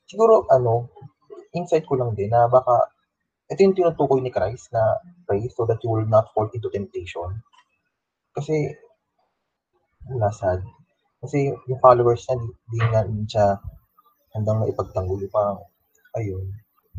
Siguro 0.10 0.46
ano, 0.50 0.90
insight 1.54 1.86
ko 1.86 1.98
lang 1.98 2.13
din 2.18 2.34
na 2.34 2.50
baka 2.50 2.92
ito 3.48 3.63
yung 3.63 3.76
tinutukoy 3.76 4.20
ni 4.20 4.28
Christ 4.28 4.76
na 4.76 5.00
pray 5.24 5.48
so 5.48 5.63
that 5.63 5.80
you 5.80 5.90
will 5.90 6.08
not 6.08 6.28
fall 6.36 6.52
into 6.52 6.68
temptation. 6.68 7.40
Kasi, 8.36 8.76
wala 10.12 10.28
sad. 10.36 10.60
Kasi 11.24 11.56
yung 11.56 11.80
followers 11.80 12.28
niya, 12.28 12.36
di, 12.44 12.48
di 12.52 12.80
na 12.84 13.02
rin 13.08 13.24
siya 13.24 13.56
handang 14.36 14.62
maipagtanggol. 14.62 15.24
Parang, 15.32 15.63
ayun. 16.20 16.44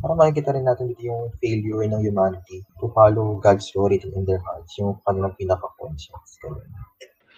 Parang 0.01 0.19
makikita 0.19 0.57
rin 0.57 0.65
natin 0.65 0.89
dito 0.89 1.05
yung 1.05 1.29
failure 1.37 1.85
ng 1.85 2.01
humanity 2.01 2.65
to 2.81 2.89
follow 2.97 3.37
God's 3.43 3.69
law 3.77 3.91
written 3.91 4.15
in 4.17 4.25
their 4.25 4.41
hearts, 4.41 4.73
yung 4.81 4.97
kanilang 5.05 5.37
pinaka-conscience. 5.37 6.39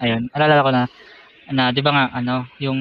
Ayun, 0.01 0.31
alala 0.33 0.65
ko 0.65 0.71
na, 0.71 0.83
na, 1.51 1.75
di 1.75 1.83
ba 1.83 1.91
nga, 1.93 2.05
ano, 2.15 2.47
yung 2.63 2.79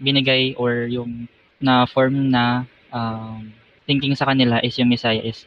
binigay 0.00 0.56
or 0.56 0.88
yung 0.88 1.28
na 1.60 1.84
form 1.84 2.32
na 2.32 2.64
um, 2.88 3.52
thinking 3.84 4.16
sa 4.16 4.24
kanila 4.32 4.58
is 4.64 4.72
yung 4.80 4.88
Messiah 4.88 5.20
is, 5.20 5.44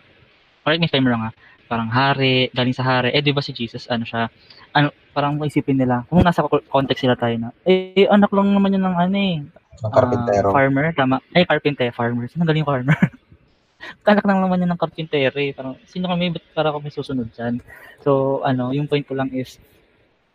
correct 0.61 0.77
me 0.77 0.85
if 0.85 0.93
I'm 0.93 1.09
wrong 1.09 1.25
ha, 1.25 1.33
parang 1.65 1.89
hari, 1.89 2.53
galing 2.53 2.75
sa 2.77 2.85
hari, 2.85 3.09
eh 3.09 3.23
di 3.25 3.33
ba 3.33 3.41
si 3.41 3.49
Jesus, 3.49 3.89
ano 3.89 4.05
siya, 4.05 4.29
ano, 4.77 4.93
parang 5.11 5.41
maisipin 5.41 5.81
nila, 5.81 6.05
kung 6.05 6.21
nasa 6.21 6.45
co- 6.45 6.63
context 6.69 7.01
sila 7.01 7.17
tayo 7.17 7.33
na, 7.41 7.49
eh, 7.65 8.05
anak 8.05 8.29
lang 8.29 8.53
naman 8.53 8.77
yun 8.77 8.85
ng 8.85 8.97
ano 8.97 9.17
eh, 9.17 9.35
Ng 9.81 9.91
karpentero. 9.91 10.47
ah, 10.49 10.53
farmer, 10.53 10.85
tama, 10.93 11.17
ay, 11.33 11.43
carpenter, 11.49 11.89
farmer, 11.89 12.29
sino 12.29 12.45
galing 12.45 12.65
farmer? 12.65 12.93
Kanak 14.05 14.23
lang 14.23 14.39
naman 14.39 14.61
yun 14.61 14.69
ng 14.71 14.79
carpenter 14.79 15.33
eh, 15.33 15.51
parang, 15.51 15.75
sino 15.89 16.05
kami, 16.05 16.37
ba't 16.37 16.45
para 16.53 16.69
kami 16.69 16.93
susunod 16.93 17.27
dyan? 17.33 17.57
So, 18.05 18.39
ano, 18.45 18.69
yung 18.69 18.85
point 18.85 19.03
ko 19.03 19.17
lang 19.17 19.33
is, 19.33 19.57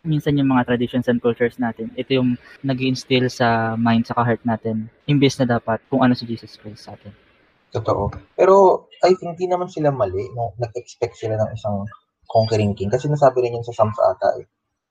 minsan 0.03 0.39
yung 0.39 0.51
mga 0.51 0.71
traditions 0.71 1.07
and 1.11 1.19
cultures 1.19 1.59
natin, 1.59 1.91
ito 1.99 2.15
yung 2.15 2.39
nag 2.63 2.79
instill 2.79 3.27
sa 3.27 3.75
mind, 3.75 4.07
sa 4.07 4.15
heart 4.15 4.43
natin, 4.47 4.87
imbes 5.07 5.35
na 5.39 5.59
dapat 5.59 5.83
kung 5.91 6.03
ano 6.03 6.15
si 6.15 6.23
Jesus 6.23 6.55
Christ 6.55 6.87
sa 6.87 6.95
atin. 6.95 7.11
Totoo. 7.69 8.09
Pero 8.33 8.87
I 9.05 9.13
think 9.13 9.37
di 9.37 9.45
naman 9.45 9.69
sila 9.69 9.93
mali 9.93 10.25
nung 10.33 10.55
nag-expect 10.57 11.15
sila 11.19 11.37
ng 11.37 11.49
isang 11.53 11.85
conquering 12.29 12.73
king 12.77 12.89
kasi 12.89 13.09
nasabi 13.09 13.45
rin 13.45 13.57
yun 13.57 13.65
sa 13.65 13.73
Psalms 13.73 13.97
ata 13.97 14.41
eh. 14.41 14.45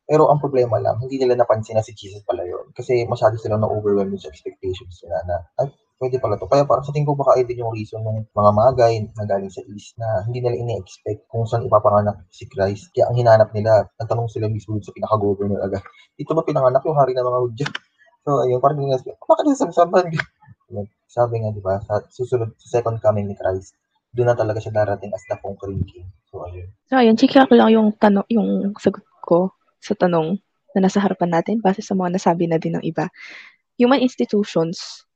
Pero 0.08 0.32
ang 0.32 0.40
problema 0.40 0.80
lang, 0.80 0.96
hindi 1.04 1.20
nila 1.20 1.36
napansin 1.36 1.76
na 1.76 1.84
si 1.84 1.92
Jesus 1.92 2.24
pala 2.24 2.40
yun. 2.40 2.72
Kasi 2.72 3.04
masyado 3.04 3.36
silang 3.36 3.60
na-overwhelmed 3.60 4.16
sa 4.16 4.32
expectations 4.32 5.04
nila 5.04 5.20
na, 5.28 5.36
ay, 5.60 5.68
pwede 5.98 6.16
pala 6.22 6.38
to. 6.38 6.46
Kaya 6.46 6.62
parang 6.62 6.86
sa 6.86 6.94
tingin 6.94 7.10
ko 7.10 7.18
baka 7.18 7.38
din 7.42 7.58
yung 7.60 7.74
reason 7.74 8.00
ng 8.02 8.30
mga 8.30 8.50
magay 8.54 9.02
na 9.18 9.24
galing 9.26 9.50
sa 9.50 9.62
East 9.74 9.98
na 9.98 10.22
hindi 10.24 10.38
nila 10.42 10.54
ini-expect 10.54 11.26
kung 11.26 11.44
saan 11.44 11.66
ipapanganak 11.66 12.22
si 12.30 12.46
Christ. 12.46 12.94
Kaya 12.94 13.10
ang 13.10 13.18
hinanap 13.18 13.50
nila, 13.50 13.86
nagtanong 13.98 14.30
sila 14.30 14.46
mismo 14.46 14.78
sa 14.78 14.94
pinaka-governor 14.94 15.58
agad. 15.66 15.82
Dito 16.14 16.32
ba 16.32 16.46
pinanganak 16.46 16.82
yung 16.86 16.98
hari 16.98 17.12
ng 17.18 17.26
mga 17.26 17.40
Hudyo? 17.42 17.66
So, 18.22 18.44
ayun, 18.46 18.60
parang 18.62 18.78
nila, 18.78 19.00
bakit 19.02 19.44
yung 19.50 19.58
samsaman? 19.58 20.06
Sabi 21.08 21.34
nga, 21.42 21.50
di 21.50 21.62
ba, 21.64 21.80
sa 21.82 22.04
susunod, 22.12 22.52
sa 22.60 22.78
second 22.78 23.00
coming 23.00 23.26
ni 23.26 23.34
Christ, 23.34 23.74
doon 24.12 24.28
na 24.30 24.36
talaga 24.36 24.60
siya 24.60 24.72
darating 24.72 25.10
as 25.12 25.24
the 25.26 25.36
conquering 25.40 25.80
king. 25.88 26.04
So, 26.28 26.44
ayun. 26.44 26.68
So, 26.92 27.00
ayun, 27.00 27.16
chika 27.16 27.48
ko 27.48 27.56
lang 27.56 27.72
yung, 27.72 27.96
tanong, 27.96 28.28
yung 28.28 28.76
sagot 28.76 29.02
ko 29.24 29.56
sa 29.80 29.96
tanong 29.96 30.36
na 30.76 30.84
nasa 30.84 31.00
harapan 31.00 31.40
natin 31.40 31.64
base 31.64 31.80
sa 31.80 31.96
mga 31.96 32.20
nasabi 32.20 32.44
na 32.46 32.60
din 32.60 32.76
ng 32.76 32.84
iba. 32.84 33.08
Human 33.80 34.04
institutions, 34.04 35.07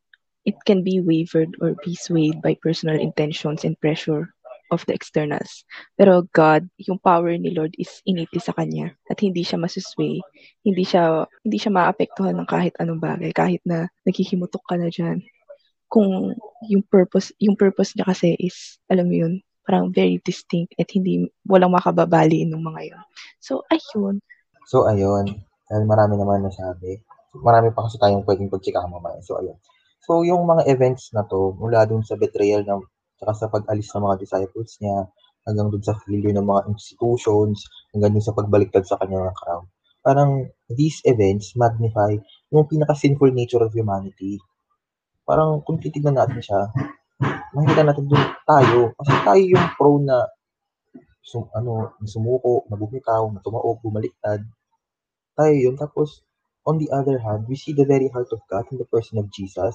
it 0.44 0.56
can 0.66 0.82
be 0.82 0.98
wavered 0.98 1.54
or 1.62 1.74
be 1.84 1.94
swayed 1.94 2.42
by 2.42 2.58
personal 2.62 2.98
intentions 2.98 3.64
and 3.64 3.78
pressure 3.78 4.34
of 4.72 4.80
the 4.88 4.96
externals. 4.96 5.68
Pero 6.00 6.24
God, 6.32 6.64
yung 6.80 6.96
power 6.98 7.36
ni 7.36 7.52
Lord 7.52 7.76
is 7.76 8.00
initi 8.08 8.40
sa 8.40 8.56
kanya 8.56 8.96
at 9.12 9.20
hindi 9.20 9.44
siya 9.44 9.60
masusway. 9.60 10.18
Hindi 10.64 10.82
siya 10.88 11.28
hindi 11.44 11.58
siya 11.60 11.70
maapektuhan 11.76 12.40
ng 12.40 12.48
kahit 12.48 12.74
anong 12.80 12.98
bagay, 12.98 13.30
kahit 13.36 13.60
na 13.68 13.92
naghihimutok 14.08 14.64
ka 14.64 14.80
na 14.80 14.88
diyan. 14.88 15.20
Kung 15.92 16.32
yung 16.72 16.84
purpose, 16.88 17.36
yung 17.36 17.52
purpose 17.52 17.92
niya 17.92 18.08
kasi 18.08 18.32
is, 18.40 18.80
alam 18.88 19.12
mo 19.12 19.14
yun, 19.14 19.44
parang 19.68 19.92
very 19.92 20.18
distinct 20.24 20.72
at 20.80 20.88
hindi, 20.88 21.28
walang 21.44 21.76
makababali 21.76 22.48
ng 22.48 22.64
mga 22.64 22.96
yun. 22.96 23.04
So, 23.44 23.60
ayun. 23.68 24.24
So, 24.66 24.88
ayun. 24.88 25.44
Dahil 25.68 25.84
marami 25.84 26.16
naman 26.16 26.48
nasabi. 26.48 27.04
Marami 27.36 27.76
pa 27.76 27.84
kasi 27.84 28.00
tayong 28.00 28.24
pwedeng 28.24 28.48
pagchikahan 28.48 28.88
mamaya. 28.88 29.20
So, 29.20 29.36
ayun. 29.36 29.60
So, 30.02 30.26
yung 30.26 30.42
mga 30.50 30.66
events 30.66 31.14
na 31.14 31.22
to, 31.30 31.54
mula 31.54 31.86
dun 31.86 32.02
sa 32.02 32.18
betrayal 32.18 32.66
ng, 32.66 32.82
tsaka 33.22 33.32
sa 33.38 33.46
pag-alis 33.46 33.86
ng 33.94 34.02
mga 34.02 34.16
disciples 34.18 34.74
niya, 34.82 35.06
hanggang 35.46 35.70
dun 35.70 35.84
sa 35.86 35.94
failure 36.02 36.34
ng 36.34 36.42
mga 36.42 36.62
institutions, 36.74 37.62
hanggang 37.94 38.10
dun 38.18 38.26
sa 38.26 38.34
pagbaliktad 38.34 38.82
sa 38.82 38.98
kanya 38.98 39.30
ng 39.30 39.36
crown. 39.38 39.64
Parang, 40.02 40.30
these 40.74 40.98
events 41.06 41.54
magnify 41.54 42.18
yung 42.50 42.66
pinaka-sinful 42.66 43.30
nature 43.30 43.62
of 43.62 43.70
humanity. 43.78 44.42
Parang, 45.28 45.62
kung 45.62 45.78
titignan 45.78 46.18
natin 46.18 46.42
siya, 46.42 46.60
makikita 47.54 47.82
natin 47.86 48.06
dun 48.10 48.24
tayo. 48.46 48.94
Kasi 48.98 49.12
tayo 49.26 49.42
yung 49.54 49.66
prone 49.78 50.04
na 50.10 50.18
sum, 51.22 51.46
ano, 51.54 51.94
sumuko, 52.06 52.66
nabumitaw, 52.70 53.30
natumaog, 53.34 53.78
bumaliktad. 53.82 54.42
Tayo 55.38 55.54
yun. 55.54 55.76
Tapos, 55.78 56.22
on 56.66 56.78
the 56.78 56.90
other 56.90 57.18
hand, 57.18 57.46
we 57.48 57.56
see 57.56 57.72
the 57.72 57.86
very 57.86 58.08
heart 58.08 58.28
of 58.32 58.40
God 58.50 58.66
in 58.70 58.78
the 58.78 58.88
person 58.88 59.18
of 59.18 59.30
Jesus 59.32 59.74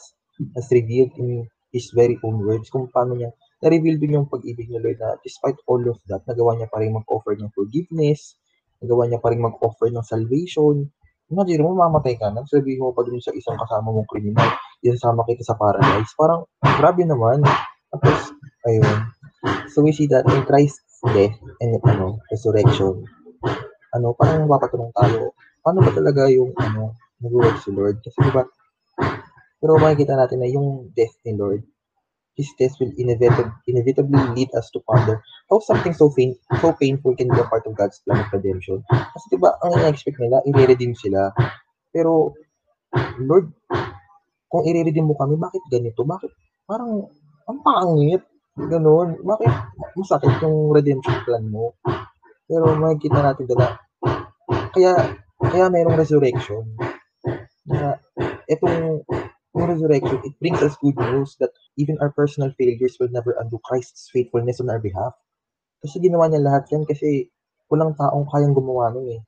as 0.55 0.65
revealed 0.71 1.11
in 1.17 1.47
His 1.73 1.91
very 1.91 2.15
own 2.23 2.45
words 2.45 2.71
kung 2.71 2.87
paano 2.87 3.19
niya 3.19 3.35
na-reveal 3.61 3.97
din 3.97 4.21
yung 4.21 4.29
pag-ibig 4.29 4.69
ni 4.69 4.77
Lord 4.77 5.01
na 5.01 5.17
despite 5.25 5.57
all 5.65 5.81
of 5.89 5.97
that, 6.05 6.21
nagawa 6.29 6.53
niya 6.57 6.69
pa 6.69 6.77
rin 6.81 6.93
mag-offer 6.93 7.33
ng 7.33 7.49
forgiveness, 7.57 8.37
nagawa 8.81 9.09
niya 9.09 9.17
pa 9.17 9.33
rin 9.33 9.41
mag-offer 9.41 9.89
ng 9.89 10.05
salvation. 10.05 10.85
Imagine 11.27 11.65
mo, 11.65 11.73
mamatay 11.75 12.15
ka 12.15 12.29
na, 12.31 12.45
sabihin 12.45 12.85
mo 12.85 12.93
pa 12.93 13.03
dun 13.03 13.19
sa 13.19 13.33
isang 13.33 13.57
kasama 13.57 13.91
mong 13.91 14.07
kriminal, 14.07 14.47
isasama 14.85 15.25
kita 15.25 15.43
sa 15.43 15.57
paradise. 15.57 16.13
Parang, 16.15 16.45
grabe 16.61 17.03
naman. 17.03 17.43
Tapos, 17.91 18.31
ayun. 18.69 19.09
So 19.73 19.83
we 19.83 19.91
see 19.91 20.07
that 20.13 20.23
in 20.29 20.45
Christ's 20.47 21.01
death 21.11 21.35
and 21.59 21.81
ano, 21.83 22.21
resurrection, 22.29 23.03
ano, 23.91 24.13
parang 24.15 24.45
mapapatanong 24.45 24.93
tayo, 24.95 25.33
paano 25.67 25.83
ba 25.83 25.91
talaga 25.91 26.31
yung 26.31 26.55
ano, 26.55 26.95
nag-work 27.19 27.59
si 27.59 27.75
Lord? 27.75 27.99
Kasi 27.99 28.23
diba, 28.23 28.47
pero 29.59 29.75
makikita 29.75 30.15
natin 30.15 30.39
na 30.39 30.47
yung 30.47 30.95
death 30.95 31.11
ni 31.27 31.35
Lord, 31.35 31.59
His 32.39 32.55
death 32.55 32.79
will 32.79 32.95
inevitably, 32.95 33.51
inevitably 33.67 34.15
lead 34.31 34.47
us 34.55 34.71
to 34.71 34.79
ponder 34.87 35.19
how 35.51 35.59
something 35.59 35.91
so 35.91 36.07
pain, 36.07 36.39
so 36.63 36.71
painful 36.71 37.19
can 37.19 37.27
be 37.27 37.35
a 37.35 37.47
part 37.51 37.67
of 37.67 37.75
God's 37.75 37.99
plan 38.07 38.23
of 38.23 38.31
redemption. 38.31 38.79
Kasi 38.87 39.25
diba, 39.35 39.59
ang 39.59 39.75
ina-expect 39.75 40.15
nila, 40.23 40.39
i-redeem 40.47 40.95
sila. 40.95 41.35
Pero, 41.91 42.31
Lord, 43.19 43.51
kung 44.47 44.63
i-redeem 44.63 45.03
mo 45.03 45.19
kami, 45.19 45.35
bakit 45.35 45.59
ganito? 45.67 46.07
Bakit? 46.07 46.31
Parang, 46.63 47.11
ang 47.43 47.59
pangit. 47.59 48.23
Ganun. 48.55 49.19
Bakit 49.19 49.51
masakit 49.99 50.31
yung 50.47 50.71
redemption 50.71 51.19
plan 51.27 51.43
mo? 51.43 51.75
Pero 52.47 52.71
makikita 52.79 53.19
natin 53.19 53.45
na 53.51 53.75
kaya 54.71 54.93
kaya 55.41 55.69
mayroong 55.69 55.97
resurrection. 55.97 56.65
Na 57.69 57.97
itong 58.49 59.05
yung 59.57 59.69
resurrection, 59.73 60.21
it 60.25 60.37
brings 60.37 60.61
us 60.61 60.77
good 60.81 60.97
news 60.97 61.33
that 61.41 61.53
even 61.77 61.97
our 62.01 62.13
personal 62.13 62.53
failures 62.57 62.97
will 63.01 63.09
never 63.09 63.33
undo 63.41 63.57
Christ's 63.65 64.09
faithfulness 64.13 64.61
on 64.61 64.69
our 64.69 64.81
behalf. 64.81 65.13
Kasi 65.81 66.01
ginawa 66.01 66.29
niya 66.29 66.41
lahat 66.41 66.69
yan 66.73 66.85
kasi 66.85 67.29
walang 67.69 67.93
taong 67.97 68.25
kayang 68.29 68.53
gumawa 68.53 68.93
nun 68.93 69.17
eh. 69.17 69.21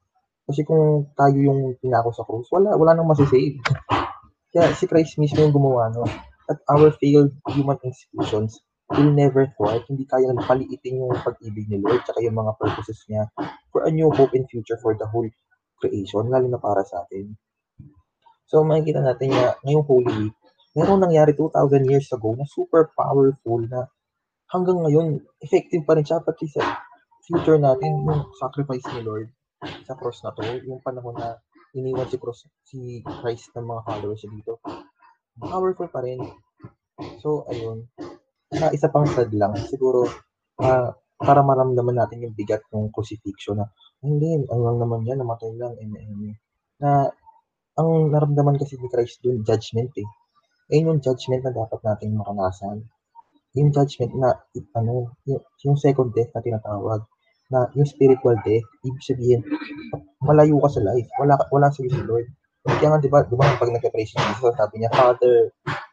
Kasi 0.50 0.66
kung 0.66 1.14
tayo 1.14 1.38
yung 1.38 1.78
pinako 1.78 2.10
sa 2.10 2.26
krus, 2.26 2.50
wala, 2.50 2.74
wala 2.74 2.98
nang 2.98 3.10
masisave. 3.10 3.62
Kaya 4.50 4.74
si 4.74 4.90
Christ 4.90 5.22
mismo 5.22 5.46
yung 5.46 5.54
gumawa 5.54 5.94
nun. 5.94 6.10
At 6.50 6.58
our 6.74 6.90
failed 6.98 7.38
human 7.54 7.78
institutions 7.86 8.58
will 8.90 9.14
never 9.14 9.46
thwart, 9.54 9.86
hindi 9.86 10.10
kayang 10.10 10.42
paliitin 10.42 10.98
yung 10.98 11.14
pag-ibig 11.22 11.70
ni 11.70 11.78
Lord 11.78 12.02
tsaka 12.10 12.26
yung 12.26 12.42
mga 12.42 12.58
purposes 12.58 12.98
niya 13.06 13.30
for 13.70 13.86
a 13.86 13.94
new 13.94 14.10
hope 14.10 14.34
and 14.34 14.50
future 14.50 14.82
for 14.82 14.98
the 14.98 15.06
whole 15.06 15.30
creation, 15.80 16.28
lalo 16.28 16.46
na 16.52 16.60
para 16.60 16.84
sa 16.84 17.08
atin. 17.08 17.34
So, 18.50 18.66
makikita 18.66 19.02
natin 19.02 19.34
na 19.34 19.56
ngayong 19.64 19.86
Holy 19.86 20.12
Week, 20.26 20.36
meron 20.74 21.02
nangyari 21.02 21.34
2,000 21.34 21.90
years 21.90 22.10
ago 22.14 22.34
na 22.34 22.46
super 22.46 22.92
powerful 22.94 23.62
na 23.66 23.90
hanggang 24.50 24.82
ngayon, 24.82 25.22
effective 25.42 25.86
pa 25.86 25.98
rin 25.98 26.06
siya 26.06 26.22
pati 26.22 26.50
sa 26.50 26.82
future 27.30 27.62
natin, 27.62 28.02
yung 28.06 28.34
sacrifice 28.42 28.86
ni 28.98 29.06
Lord 29.06 29.30
sa 29.86 29.94
cross 29.94 30.26
na 30.26 30.34
to, 30.34 30.42
yung 30.66 30.82
panahon 30.82 31.14
na 31.14 31.38
iniwan 31.78 32.10
si 32.10 32.18
cross, 32.18 32.50
si 32.66 33.06
Christ 33.06 33.54
ng 33.54 33.66
mga 33.70 33.82
followers 33.86 34.26
dito. 34.26 34.58
Powerful 35.38 35.90
pa 35.94 36.02
rin. 36.02 36.20
So, 37.22 37.46
ayun. 37.48 37.86
Na 38.50 38.74
isa 38.74 38.90
pang 38.90 39.06
sad 39.06 39.30
lang, 39.30 39.54
siguro, 39.70 40.10
uh, 40.58 40.90
para 41.20 41.44
maramdaman 41.44 42.00
natin 42.00 42.24
yung 42.24 42.36
bigat 42.36 42.64
ng 42.72 42.96
crucifixion 42.96 43.60
na, 43.60 43.68
hindi, 44.00 44.40
ang 44.48 44.62
lang 44.64 44.78
naman 44.80 45.04
yan, 45.04 45.20
namatay 45.20 45.52
lang, 45.60 45.76
eme, 45.76 46.00
eme. 46.00 46.40
Na, 46.80 47.12
ang 47.76 48.08
naramdaman 48.08 48.56
kasi 48.56 48.80
ni 48.80 48.88
Christ 48.88 49.20
dun, 49.20 49.44
judgment 49.44 49.92
eh. 50.00 50.08
Ayun 50.72 50.96
yung 50.96 51.02
judgment 51.04 51.44
na 51.44 51.52
dapat 51.52 51.80
nating 51.84 52.16
maranasan. 52.16 52.88
Yung 53.60 53.76
judgment 53.76 54.16
na, 54.16 54.40
ano, 54.80 55.12
yung, 55.28 55.44
yung 55.68 55.76
second 55.76 56.16
death 56.16 56.32
na 56.32 56.40
tinatawag, 56.40 57.04
na 57.52 57.68
yung 57.76 57.90
spiritual 57.90 58.38
death, 58.46 58.68
ibig 58.86 59.04
sabihin, 59.04 59.42
malayo 60.24 60.56
ka 60.64 60.80
sa 60.80 60.82
life. 60.86 61.10
Wala, 61.20 61.36
wala 61.52 61.68
sa 61.68 61.82
si 61.84 61.90
Lord. 61.90 62.30
Kaya 62.64 62.96
nga, 62.96 63.00
di 63.02 63.10
ba, 63.10 63.26
di 63.26 63.34
ba, 63.34 63.58
pag 63.58 63.72
nagka-praise 63.74 64.14
si 64.14 64.20
Jesus, 64.20 64.54
sabi 64.54 64.80
niya, 64.80 64.94
Father, 64.94 65.50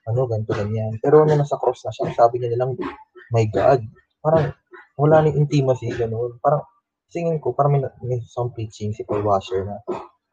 ano, 0.07 0.29
ganito, 0.29 0.53
ganyan. 0.53 0.93
Pero 1.01 1.25
nung 1.25 1.41
nasa 1.41 1.57
cross 1.57 1.83
na 1.89 1.95
siya, 1.95 2.13
sabi 2.13 2.39
niya 2.39 2.53
nilang, 2.53 2.77
my 3.33 3.47
God, 3.49 3.81
parang, 4.21 4.53
wala 4.97 5.23
nang 5.23 5.37
intimacy, 5.37 5.93
gano'n. 5.93 6.41
Parang, 6.41 6.65
singin 7.13 7.39
ko, 7.39 7.53
parang 7.53 7.77
may, 7.77 7.83
may 8.03 8.19
some 8.25 8.51
preaching 8.53 8.97
si 8.97 9.05
Paul 9.05 9.23
Washer 9.23 9.65
na, 9.69 9.77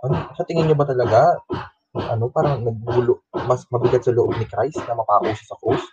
ano, 0.04 0.14
sa 0.36 0.48
tingin 0.48 0.72
niyo 0.72 0.76
ba 0.80 0.88
talaga, 0.88 1.38
ano, 1.94 2.32
parang 2.32 2.64
nagbulo, 2.64 3.22
mas 3.46 3.68
mabigat 3.70 4.08
sa 4.08 4.16
loob 4.16 4.34
ni 4.34 4.48
Christ 4.48 4.82
na 4.88 4.98
mapako 4.98 5.30
siya 5.36 5.48
sa 5.52 5.60
cross. 5.60 5.84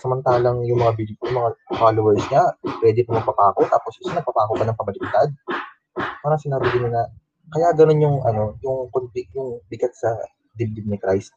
Samantalang 0.00 0.64
yung 0.64 0.80
mga, 0.80 0.96
yung 1.26 1.36
mga 1.36 1.50
followers 1.76 2.24
niya, 2.32 2.44
ready 2.80 3.04
pa 3.04 3.20
magpapako, 3.20 3.66
tapos 3.68 3.92
isa 4.00 4.16
nagpapako 4.16 4.56
pa 4.56 4.64
ng 4.64 4.78
pabaliktad. 4.78 5.28
Parang 6.22 6.40
sinabi 6.40 6.70
din 6.72 6.88
na, 6.88 7.04
kaya 7.50 7.74
ganun 7.74 8.00
yung, 8.00 8.16
ano, 8.24 8.56
yung, 8.62 8.88
yung 9.34 9.60
bigat 9.66 9.92
sa 9.92 10.16
dibdib 10.54 10.86
ni 10.86 10.96
Christ. 10.96 11.34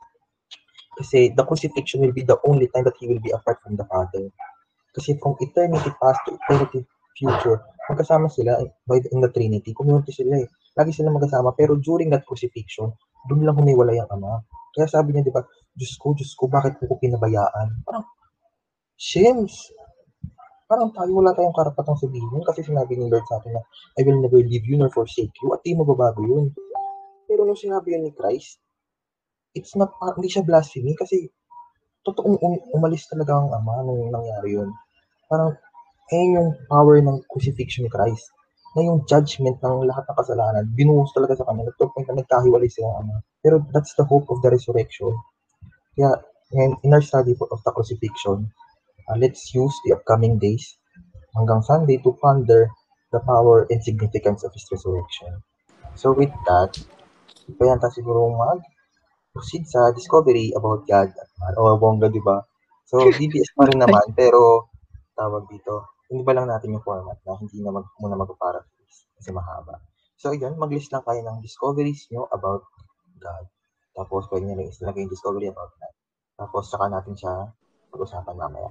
Kasi 0.93 1.33
the 1.33 1.41
crucifixion 1.41 2.05
will 2.05 2.13
be 2.13 2.21
the 2.21 2.37
only 2.45 2.69
time 2.69 2.85
that 2.85 2.93
he 3.01 3.09
will 3.09 3.19
be 3.19 3.33
apart 3.33 3.57
from 3.65 3.73
the 3.73 3.85
Father. 3.89 4.29
Kasi 4.93 5.17
from 5.17 5.33
eternity 5.41 5.89
past 5.97 6.21
to 6.29 6.37
eternity 6.37 6.85
future, 7.17 7.65
magkasama 7.89 8.29
sila 8.29 8.61
by 8.85 9.01
the, 9.01 9.09
in 9.11 9.19
the 9.19 9.29
Trinity. 9.33 9.73
Community 9.73 10.13
sila 10.13 10.37
eh. 10.39 10.47
Lagi 10.77 10.93
sila 10.93 11.09
magkasama. 11.09 11.57
Pero 11.57 11.77
during 11.81 12.13
that 12.13 12.23
crucifixion, 12.23 12.93
doon 13.25 13.41
lang 13.41 13.57
humiwalay 13.57 13.97
ang 13.97 14.09
Ama. 14.13 14.45
Kaya 14.73 14.89
sabi 14.89 15.13
niya, 15.13 15.25
di 15.25 15.33
ba, 15.33 15.45
Diyos 15.73 15.97
ko, 16.01 16.17
Diyos 16.17 16.33
ko, 16.33 16.49
bakit 16.49 16.77
mo 16.81 16.89
ko 16.89 16.95
pinabayaan? 16.97 17.85
Parang, 17.85 18.05
Shems, 18.97 19.73
parang 20.65 20.89
tayo 20.89 21.11
wala 21.13 21.35
tayong 21.37 21.53
karapatang 21.53 21.97
sabihin 22.01 22.33
yun 22.33 22.41
kasi 22.41 22.65
sinabi 22.65 22.97
ni 22.97 23.05
Lord 23.05 23.21
sa 23.29 23.37
atin 23.37 23.53
na 23.53 23.61
I 23.99 24.01
will 24.01 24.17
never 24.17 24.41
leave 24.41 24.65
you 24.65 24.79
nor 24.79 24.89
forsake 24.89 25.29
you 25.43 25.53
at 25.53 25.61
di 25.61 25.77
mababago 25.77 26.25
yun. 26.25 26.49
Pero 27.29 27.45
nung 27.45 27.57
sinabi 27.57 27.93
yun 27.93 28.09
ni 28.09 28.11
Christ, 28.13 28.57
it's 29.53 29.77
not, 29.77 29.93
uh, 30.01 30.17
hindi 30.17 30.33
siya 30.33 30.41
blasphemy 30.41 30.97
kasi 30.97 31.29
totoong 32.01 32.41
um- 32.41 32.65
umalis 32.73 33.05
talaga 33.05 33.37
ang 33.37 33.53
ama 33.53 33.85
nung 33.85 34.09
nangyari 34.09 34.57
yun. 34.57 34.73
Parang, 35.33 35.57
eh 36.13 36.25
yung 36.37 36.53
power 36.69 37.01
ng 37.01 37.25
crucifixion 37.25 37.89
ni 37.89 37.89
Christ 37.89 38.29
na 38.77 38.85
yung 38.85 39.01
judgment 39.09 39.57
ng 39.65 39.89
lahat 39.89 40.05
ng 40.05 40.17
kasalanan, 40.21 40.69
binuhos 40.77 41.09
talaga 41.17 41.41
sa 41.41 41.49
kanya. 41.49 41.73
Nagto 41.73 41.89
point 41.89 42.05
na 42.05 42.21
nagkahiwalay 42.21 42.69
sila 42.69 43.01
ama. 43.01 43.17
Pero 43.41 43.65
that's 43.73 43.97
the 43.97 44.05
hope 44.05 44.29
of 44.29 44.45
the 44.45 44.53
resurrection. 44.53 45.09
Kaya, 45.97 46.21
ngayon, 46.53 46.73
in 46.85 46.93
our 46.93 47.01
study 47.01 47.33
of 47.33 47.59
the 47.65 47.71
crucifixion, 47.73 48.45
uh, 49.09 49.17
let's 49.17 49.49
use 49.57 49.73
the 49.89 49.97
upcoming 49.97 50.37
days 50.37 50.77
hanggang 51.33 51.65
Sunday 51.65 51.97
to 52.05 52.13
ponder 52.21 52.69
the 53.09 53.21
power 53.25 53.65
and 53.73 53.81
significance 53.81 54.45
of 54.45 54.53
His 54.53 54.69
resurrection. 54.69 55.41
So 55.97 56.13
with 56.13 56.33
that, 56.45 56.77
kaya 57.57 57.77
tayo 57.81 57.93
siguro 57.93 58.29
mag 58.33 58.61
proceed 59.33 59.65
sa 59.65 59.89
discovery 59.97 60.53
about 60.53 60.85
God 60.85 61.09
at 61.09 61.29
man. 61.41 61.53
O, 61.57 61.73
bongga, 61.81 62.13
di 62.13 62.21
ba? 62.21 62.45
So, 62.85 63.01
DBS 63.17 63.57
pa 63.57 63.65
rin 63.65 63.81
naman, 63.81 64.13
pero 64.13 64.69
tawag 65.13 65.45
dito, 65.49 66.03
hindi 66.09 66.21
ba 66.21 66.33
lang 66.37 66.49
natin 66.49 66.77
yung 66.77 66.85
format 66.85 67.17
na 67.25 67.37
hindi 67.37 67.57
na 67.61 67.73
mag, 67.73 67.85
muna 67.97 68.17
mag-paraphrase 68.17 69.09
kasi 69.17 69.29
mahaba. 69.33 69.81
So, 70.19 70.31
yun, 70.31 70.55
mag-list 70.55 70.93
lang 70.93 71.03
kayo 71.03 71.19
ng 71.25 71.41
discoveries 71.41 72.07
nyo 72.13 72.29
about 72.29 72.63
God. 73.17 73.45
Tapos, 73.93 74.29
pwede 74.29 74.47
nyo 74.47 74.55
rin 74.61 74.69
isilagay 74.69 75.05
yung 75.05 75.13
discovery 75.13 75.49
about 75.49 75.73
that. 75.81 75.93
Tapos, 76.37 76.69
saka 76.69 76.89
natin 76.89 77.13
siya 77.17 77.49
pag-usapan 77.93 78.35
mamaya. 78.37 78.69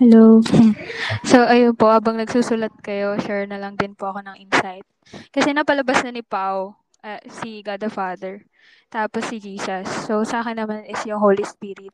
Hello. 0.00 0.40
So, 1.28 1.44
ayun 1.44 1.76
po, 1.76 1.92
habang 1.92 2.18
nagsusulat 2.18 2.72
kayo, 2.80 3.14
share 3.20 3.44
na 3.46 3.60
lang 3.60 3.76
din 3.76 3.92
po 3.92 4.10
ako 4.10 4.24
ng 4.24 4.36
insight. 4.40 4.86
Kasi 5.30 5.52
napalabas 5.52 6.00
na 6.02 6.14
ni 6.14 6.24
Pau, 6.24 6.74
uh, 7.02 7.20
si 7.42 7.60
God 7.60 7.82
the 7.82 7.90
Father, 7.90 8.42
tapos 8.88 9.28
si 9.28 9.38
Jesus. 9.42 9.86
So, 10.06 10.22
sa 10.22 10.40
akin 10.40 10.58
naman 10.62 10.86
is 10.88 11.02
yung 11.04 11.20
Holy 11.20 11.44
Spirit. 11.44 11.92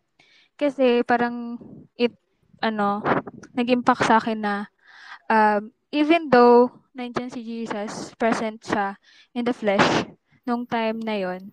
Kasi 0.59 1.02
parang 1.06 1.59
it, 1.96 2.14
ano, 2.62 3.02
nag-impact 3.59 4.06
sa 4.06 4.22
akin 4.22 4.38
na 4.38 4.54
um, 5.26 5.74
even 5.90 6.30
though 6.30 6.70
nandyan 6.94 7.30
si 7.30 7.42
Jesus, 7.42 8.14
present 8.14 8.62
siya 8.62 8.98
in 9.34 9.42
the 9.46 9.54
flesh, 9.54 10.06
nung 10.46 10.66
time 10.66 10.98
na 11.02 11.18
yon 11.18 11.50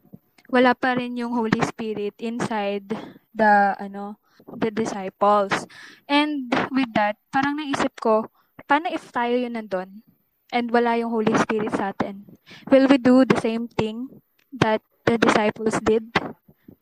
wala 0.50 0.78
pa 0.78 0.94
rin 0.98 1.18
yung 1.18 1.34
Holy 1.34 1.62
Spirit 1.66 2.14
inside 2.22 2.86
the, 3.34 3.74
ano, 3.82 4.22
the 4.58 4.70
disciples. 4.70 5.66
And 6.06 6.54
with 6.70 6.94
that, 6.94 7.18
parang 7.34 7.58
naisip 7.58 7.98
ko, 7.98 8.30
paano 8.70 8.90
if 8.94 9.10
tayo 9.10 9.38
yun 9.38 9.58
nandun? 9.58 10.06
And 10.54 10.70
wala 10.70 10.98
yung 11.02 11.10
Holy 11.10 11.34
Spirit 11.42 11.74
sa 11.74 11.92
atin? 11.92 12.30
Will 12.70 12.86
we 12.86 13.02
do 13.02 13.26
the 13.26 13.42
same 13.42 13.66
thing 13.66 14.22
that 14.54 14.86
the 15.10 15.18
disciples 15.18 15.82
did 15.82 16.14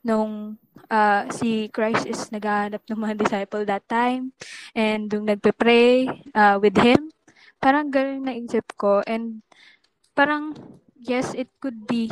nung 0.04 0.60
uh, 0.91 1.24
si 1.32 1.72
Christ 1.72 2.06
is 2.06 2.30
naghahanap 2.30 2.84
ng 2.86 2.99
mga 2.99 3.16
disciple 3.24 3.64
that 3.66 3.88
time 3.88 4.36
and 4.76 5.10
nung 5.10 5.26
nagpe-pray 5.26 6.12
uh, 6.36 6.60
with 6.60 6.76
him? 6.78 7.10
Parang 7.64 7.89
ganun 7.89 8.28
naisip 8.28 8.76
ko 8.76 8.99
and 9.08 9.41
parang 10.14 10.54
yes, 10.99 11.32
it 11.34 11.49
could 11.64 11.88
be 11.88 12.12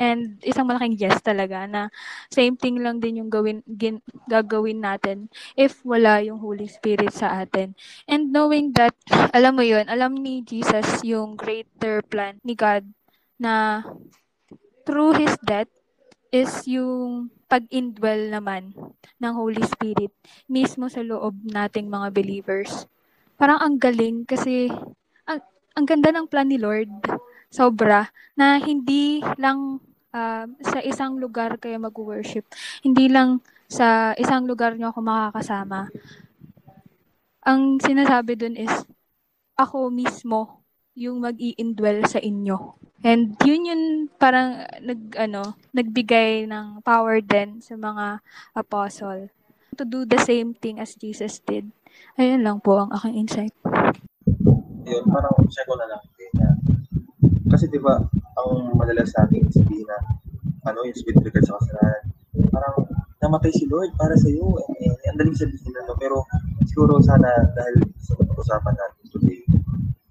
And 0.00 0.40
isang 0.40 0.64
malaking 0.64 0.96
yes 0.96 1.20
talaga 1.20 1.68
na 1.68 1.92
same 2.32 2.56
thing 2.56 2.80
lang 2.80 3.04
din 3.04 3.20
yung 3.20 3.28
gawin, 3.28 3.60
gin, 3.68 4.00
gagawin 4.24 4.80
natin 4.80 5.28
if 5.60 5.84
wala 5.84 6.24
yung 6.24 6.40
Holy 6.40 6.64
Spirit 6.72 7.12
sa 7.12 7.44
atin. 7.44 7.76
And 8.08 8.32
knowing 8.32 8.72
that, 8.80 8.96
alam 9.36 9.60
mo 9.60 9.62
yun, 9.62 9.92
alam 9.92 10.16
ni 10.16 10.40
Jesus 10.40 11.04
yung 11.04 11.36
greater 11.36 12.00
plan 12.00 12.40
ni 12.40 12.56
God 12.56 12.88
na 13.36 13.84
through 14.88 15.20
His 15.20 15.36
death 15.44 15.68
is 16.30 16.64
yung 16.70 17.30
pag-indwell 17.50 18.30
naman 18.30 18.70
ng 19.18 19.32
Holy 19.34 19.62
Spirit 19.66 20.14
mismo 20.46 20.86
sa 20.86 21.02
loob 21.02 21.34
nating 21.42 21.90
mga 21.90 22.14
believers. 22.14 22.86
Parang 23.34 23.58
ang 23.58 23.76
galing 23.82 24.22
kasi 24.22 24.70
ang, 25.26 25.42
ang 25.74 25.84
ganda 25.86 26.14
ng 26.14 26.30
plan 26.30 26.46
ni 26.46 26.58
Lord 26.58 26.90
sobra 27.50 28.06
na 28.38 28.62
hindi 28.62 29.18
lang 29.34 29.82
uh, 30.14 30.46
sa 30.62 30.78
isang 30.86 31.18
lugar 31.18 31.58
kayo 31.58 31.82
mag-worship. 31.82 32.46
Hindi 32.80 33.10
lang 33.10 33.42
sa 33.66 34.14
isang 34.14 34.46
lugar 34.46 34.78
nyo 34.78 34.94
ako 34.94 35.02
makakasama. 35.02 35.90
Ang 37.42 37.82
sinasabi 37.82 38.38
dun 38.38 38.54
is, 38.54 38.70
ako 39.58 39.90
mismo 39.90 40.62
yung 40.94 41.20
mag 41.20 41.36
indwell 41.36 42.06
sa 42.06 42.22
inyo. 42.22 42.79
And 43.00 43.32
yun 43.48 43.64
yun 43.64 43.82
parang 44.20 44.68
nag, 44.84 45.16
ano, 45.16 45.56
nagbigay 45.72 46.44
ng 46.44 46.84
power 46.84 47.24
din 47.24 47.64
sa 47.64 47.72
mga 47.76 48.20
apostle 48.52 49.32
to 49.80 49.88
do 49.88 50.04
the 50.04 50.20
same 50.20 50.52
thing 50.52 50.76
as 50.76 50.92
Jesus 51.00 51.40
did. 51.40 51.72
Ayun 52.20 52.44
lang 52.44 52.60
po 52.60 52.76
ang 52.76 52.92
aking 52.92 53.24
insight. 53.24 53.54
Yun, 54.84 55.04
parang 55.08 55.32
check 55.48 55.64
ko 55.64 55.80
na 55.80 55.88
lang 55.88 56.02
din 56.20 56.32
na 56.36 56.48
kasi 57.50 57.66
'di 57.66 57.80
ba, 57.80 57.98
ang 58.36 58.76
madalas 58.76 59.10
nating 59.16 59.48
sabihin 59.48 59.86
na 59.88 59.98
ano, 60.68 60.84
yung 60.84 60.96
with 61.08 61.24
regard 61.24 61.46
sa 61.46 61.56
kasalanan, 61.56 62.02
parang 62.52 62.76
namatay 63.24 63.52
si 63.54 63.64
Lord 63.64 63.96
para 63.96 64.12
sa 64.18 64.28
iyo. 64.28 64.60
Eh, 64.76 64.92
eh, 64.92 65.08
ang 65.08 65.16
daling 65.16 65.36
sabihin 65.36 65.72
na, 65.72 65.88
pero 65.96 66.28
siguro 66.68 67.00
sana 67.00 67.28
dahil 67.56 67.80
sa 67.96 68.12
pag-usapan 68.18 68.76
natin 68.76 69.04
today, 69.08 69.40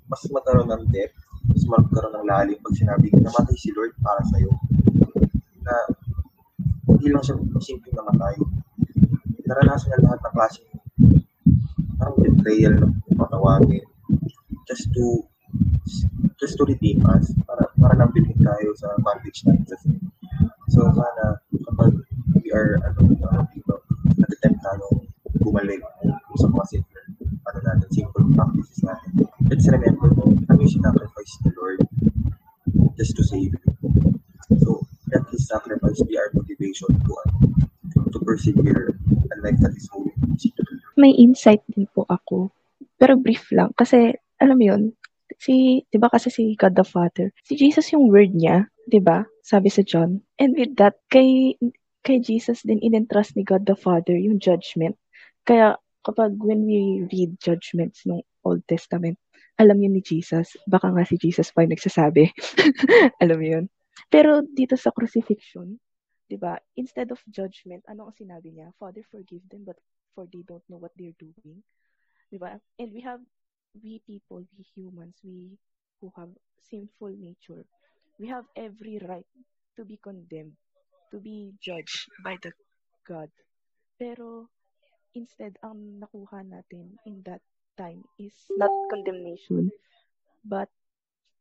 mas 0.09 0.25
magkaroon 0.33 0.73
ng 0.73 0.83
depth, 0.89 1.18
mas 1.49 1.65
magkaroon 1.65 2.13
ng 2.13 2.27
lalim 2.29 2.57
pag 2.61 2.77
sinabi 2.77 3.09
namatay 3.11 3.57
si 3.57 3.73
Lord 3.73 3.93
para 3.99 4.21
sa 4.25 4.37
iyo. 4.37 4.53
Na 5.65 5.75
hindi 6.93 7.07
lang 7.09 7.23
siya 7.25 7.35
simpleng 7.59 7.97
namatay. 7.97 8.37
Naranasan 9.49 9.87
niya 9.89 10.05
lahat 10.05 10.19
ng 10.21 10.33
klaseng 10.33 10.69
parang 11.99 12.15
betrayal 12.15 12.73
na 12.79 12.87
patawagin 13.19 13.83
just 14.63 14.87
to 14.95 15.27
just 16.39 16.55
to 16.55 16.63
redeem 16.63 17.03
us 17.11 17.35
para 17.43 17.67
para 17.75 17.93
nang 17.99 18.13
bilhin 18.15 18.39
tayo 18.39 18.71
sa 18.79 18.95
bondage 19.03 19.43
sa 19.43 19.75
sin. 19.83 19.99
So 20.71 20.87
sana 20.95 21.43
kapag 21.51 21.99
we 22.39 22.55
are 22.55 22.79
ano 22.87 23.03
uh, 23.19 23.43
dito, 23.51 23.83
nag-attempt 24.15 24.63
tayo 24.63 24.85
bumalik 25.43 25.83
sa 26.39 26.47
mga 26.47 26.65
ano 27.49 27.59
natin, 27.65 27.87
simple 27.89 28.25
practices 28.37 28.79
natin. 28.85 29.09
Let's 29.49 29.65
remember 29.65 30.09
mo, 30.13 30.37
ano 30.47 30.59
yung 30.61 30.73
sinacrifice 30.73 31.33
ni 31.41 31.49
Lord 31.57 31.79
just 32.95 33.17
to 33.17 33.23
save 33.25 33.53
you. 33.57 33.71
So, 34.61 34.85
let 35.09 35.25
His 35.33 35.49
sacrifice 35.49 35.99
be 36.05 36.15
our 36.15 36.29
motivation 36.37 36.93
to 36.93 37.11
uh, 37.17 37.29
to 38.13 38.17
persevere 38.21 38.93
a 39.33 39.35
life 39.41 39.59
that 39.65 39.73
is 39.73 39.89
holy. 39.89 40.13
May 40.99 41.15
insight 41.15 41.63
din 41.73 41.87
po 41.95 42.05
ako. 42.05 42.53
Pero 42.99 43.15
brief 43.15 43.49
lang. 43.55 43.71
Kasi, 43.73 44.13
alam 44.37 44.59
mo 44.59 44.65
yun, 44.67 44.83
si, 45.39 45.87
'di 45.87 45.97
ba 45.97 46.11
kasi 46.11 46.27
si 46.29 46.53
God 46.59 46.75
the 46.75 46.83
Father, 46.83 47.31
si 47.47 47.55
Jesus 47.55 47.89
yung 47.95 48.11
word 48.11 48.35
niya, 48.35 48.67
'di 48.91 48.99
ba? 48.99 49.23
Sabi 49.41 49.71
sa 49.71 49.81
John. 49.81 50.21
And 50.37 50.53
with 50.53 50.75
that, 50.77 50.99
kay 51.07 51.55
kay 52.03 52.19
Jesus 52.19 52.63
din 52.67 52.83
inentrust 52.83 53.39
ni 53.39 53.47
God 53.47 53.63
the 53.65 53.79
Father 53.79 54.13
yung 54.19 54.37
judgment. 54.43 54.99
Kaya 55.47 55.79
kapag 56.09 56.33
when 56.41 56.65
we 56.65 57.05
read 57.13 57.37
judgments 57.37 58.01
ng 58.09 58.17
Old 58.41 58.65
Testament, 58.65 59.21
alam 59.61 59.77
yun 59.77 59.93
ni 59.93 60.01
Jesus. 60.01 60.57
Baka 60.65 60.89
nga 60.89 61.05
si 61.05 61.21
Jesus 61.21 61.53
pa 61.53 61.61
yung 61.61 61.77
nagsasabi. 61.77 62.33
alam 63.23 63.37
yun. 63.37 63.65
Pero 64.09 64.41
dito 64.41 64.73
sa 64.73 64.89
crucifixion, 64.89 65.77
'di 66.25 66.37
ba? 66.41 66.57
Instead 66.79 67.13
of 67.13 67.21
judgment, 67.29 67.85
ano 67.85 68.09
ang 68.09 68.15
sinabi 68.17 68.49
niya? 68.49 68.73
Father, 68.81 69.05
forgive 69.05 69.45
them 69.53 69.61
but 69.67 69.77
for 70.17 70.25
they 70.33 70.41
don't 70.49 70.65
know 70.65 70.81
what 70.81 70.95
they're 70.97 71.15
doing. 71.21 71.61
'Di 72.33 72.41
ba? 72.41 72.57
And 72.81 72.89
we 72.89 73.05
have 73.05 73.21
we 73.77 74.01
people, 74.01 74.41
we 74.57 74.65
humans, 74.73 75.21
we 75.21 75.59
who 76.01 76.09
have 76.17 76.31
sinful 76.57 77.13
nature, 77.13 77.67
we 78.17 78.25
have 78.31 78.47
every 78.55 78.97
right 79.03 79.27
to 79.77 79.85
be 79.85 79.99
condemned, 80.01 80.55
to 81.11 81.19
be 81.19 81.53
judged 81.61 82.07
by 82.23 82.39
the 82.41 82.55
God. 83.05 83.29
Pero 83.99 84.47
instead, 85.13 85.57
ang 85.65 86.01
nakuha 86.01 86.45
natin 86.45 86.97
in 87.05 87.21
that 87.25 87.41
time 87.79 88.03
is 88.19 88.35
not 88.59 88.71
condemnation, 88.91 89.71
but 90.43 90.67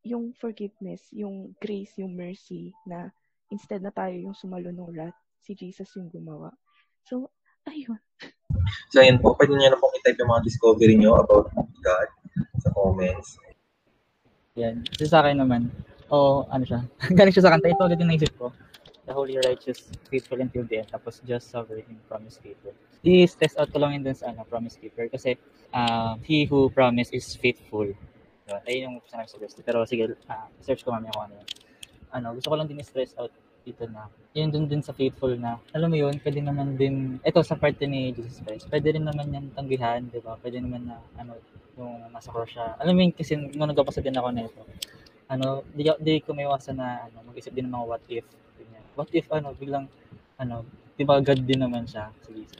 yung 0.03 0.31
forgiveness, 0.37 1.03
yung 1.11 1.53
grace, 1.59 1.99
yung 1.99 2.15
mercy 2.15 2.71
na 2.87 3.11
instead 3.51 3.83
na 3.83 3.91
tayo 3.91 4.15
yung 4.15 4.37
sumalo 4.37 4.71
ng 4.71 4.89
wrath, 4.95 5.17
si 5.43 5.51
Jesus 5.57 5.89
yung 5.99 6.07
gumawa. 6.07 6.53
So, 7.03 7.27
ayun. 7.67 7.99
So, 8.93 9.01
ayun 9.01 9.19
po. 9.19 9.35
Pwede 9.35 9.57
nyo 9.57 9.69
na 9.73 9.79
pong 9.79 9.93
i-type 9.99 10.19
yung 10.21 10.31
mga 10.31 10.45
discovery 10.45 10.95
nyo 10.95 11.19
about 11.19 11.51
God 11.83 12.09
sa 12.61 12.69
comments. 12.71 13.35
Yan. 14.55 14.85
So, 14.95 15.09
sa 15.09 15.25
akin 15.25 15.41
naman, 15.41 15.67
o 16.09 16.15
oh, 16.15 16.37
ano 16.49 16.63
siya, 16.63 16.85
galing 17.17 17.33
siya 17.33 17.45
sa 17.49 17.53
kanta. 17.53 17.71
Ito 17.71 17.85
agad 17.85 17.99
yung 17.99 18.11
naisip 18.11 18.33
ko. 18.37 18.53
The 19.09 19.17
Holy 19.17 19.41
Righteous, 19.41 19.89
Faithful 20.05 20.37
until 20.37 20.69
the 20.69 20.85
end. 20.85 20.89
Tapos 20.93 21.17
Just 21.25 21.49
Sovereign 21.49 21.97
Promise 22.05 22.37
Keeper. 22.45 22.77
I-test 23.01 23.57
out 23.57 23.73
ko 23.73 23.81
lang 23.81 23.97
yun 23.97 24.05
dun 24.05 24.13
sa 24.13 24.29
ano, 24.29 24.45
Promise 24.45 24.77
Keeper. 24.77 25.09
Kasi 25.09 25.33
uh, 25.73 26.13
He 26.21 26.45
who 26.45 26.69
promise 26.69 27.09
is 27.09 27.25
faithful. 27.33 27.89
Diba? 27.89 28.61
Ayun 28.69 28.93
yung 28.93 28.95
sinabi 29.09 29.25
sa 29.25 29.41
best. 29.41 29.57
Pero 29.65 29.81
sige, 29.89 30.13
uh, 30.13 30.45
search 30.61 30.85
ko 30.85 30.93
mamaya 30.93 31.09
kung 31.09 31.25
ano 31.25 31.41
yun. 31.41 31.47
Ano, 32.13 32.37
gusto 32.37 32.53
ko 32.53 32.55
lang 32.61 32.69
din 32.69 32.77
i-stress 32.77 33.17
out 33.17 33.33
dito 33.65 33.85
na, 33.89 34.09
yun 34.33 34.49
dun 34.49 34.65
din 34.69 34.81
sa 34.81 34.93
faithful 34.93 35.33
na, 35.37 35.61
alam 35.75 35.91
mo 35.91 35.97
yun, 35.99 36.15
pwede 36.25 36.39
naman 36.41 36.73
din, 36.73 37.21
ito 37.21 37.37
sa 37.45 37.53
parte 37.59 37.85
ni 37.85 38.15
Jesus 38.15 38.41
Christ, 38.41 38.65
pwede 38.71 38.97
rin 38.97 39.05
naman 39.05 39.29
yan 39.29 39.45
tanggihan, 39.53 40.01
di 40.01 40.17
ba? 40.23 40.39
Pwede 40.41 40.63
naman 40.63 40.89
na, 40.89 40.97
ano, 41.19 41.37
yung 41.77 42.09
nasa 42.09 42.33
cross 42.33 42.49
siya. 42.49 42.73
Alam 42.81 42.97
mo 42.97 42.99
yun, 43.05 43.13
kasi 43.13 43.37
nung 43.37 43.69
nagpapasa 43.69 44.01
din 44.01 44.15
ako 44.17 44.27
na 44.33 44.47
ito, 44.47 44.61
ano, 45.29 45.61
di, 45.69 45.85
di 46.01 46.17
ko 46.23 46.33
may 46.33 46.49
na, 46.73 47.05
ano, 47.05 47.17
mag-isip 47.29 47.53
din 47.53 47.69
ng 47.69 47.75
mga 47.77 47.85
what 47.85 48.01
if. 48.09 48.25
What 48.99 49.15
if, 49.15 49.31
ano, 49.31 49.55
biglang, 49.55 49.87
ano, 50.35 50.67
di 50.99 51.07
ba 51.07 51.23
God 51.23 51.47
din 51.47 51.63
naman 51.63 51.87
siya, 51.87 52.11
si 52.27 52.43
Jesus. 52.43 52.59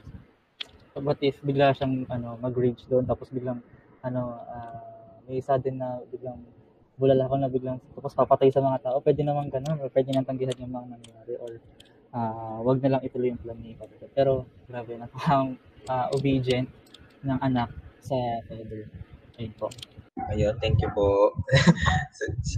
So, 0.96 1.04
what 1.04 1.20
if 1.20 1.36
bigla 1.44 1.76
siyang, 1.76 2.08
ano, 2.08 2.40
mag-rage 2.40 2.88
doon, 2.88 3.04
tapos 3.04 3.28
biglang, 3.28 3.60
ano, 4.00 4.40
uh, 4.48 5.20
may 5.28 5.44
din 5.44 5.76
na 5.76 6.00
biglang 6.08 6.40
bulala 6.96 7.28
ako 7.28 7.34
na 7.40 7.48
biglang 7.52 7.76
tapos 7.96 8.12
papatay 8.16 8.48
sa 8.48 8.64
mga 8.64 8.88
tao, 8.88 9.04
pwede 9.04 9.20
naman 9.20 9.52
ganun, 9.52 9.84
or 9.84 9.92
pwede 9.92 10.16
nang 10.16 10.24
tanggihan 10.24 10.56
yung 10.64 10.72
mga 10.72 10.96
nangyari, 10.96 11.32
or 11.36 11.52
uh, 12.16 12.64
wag 12.64 12.80
na 12.80 12.96
lang 12.96 13.04
ituloy 13.04 13.28
yung 13.28 13.40
plan 13.44 13.60
ni 13.60 13.76
Father. 13.76 14.08
Pero, 14.16 14.48
grabe, 14.64 14.96
napakang 14.96 15.60
uh, 15.92 16.08
obedient 16.16 16.72
ng 17.20 17.38
anak 17.44 17.68
sa 18.00 18.16
father. 18.48 18.88
Ayun 19.36 19.52
po. 19.60 19.68
Ayun, 20.32 20.56
thank 20.60 20.80
you 20.80 20.88
po. 20.96 21.36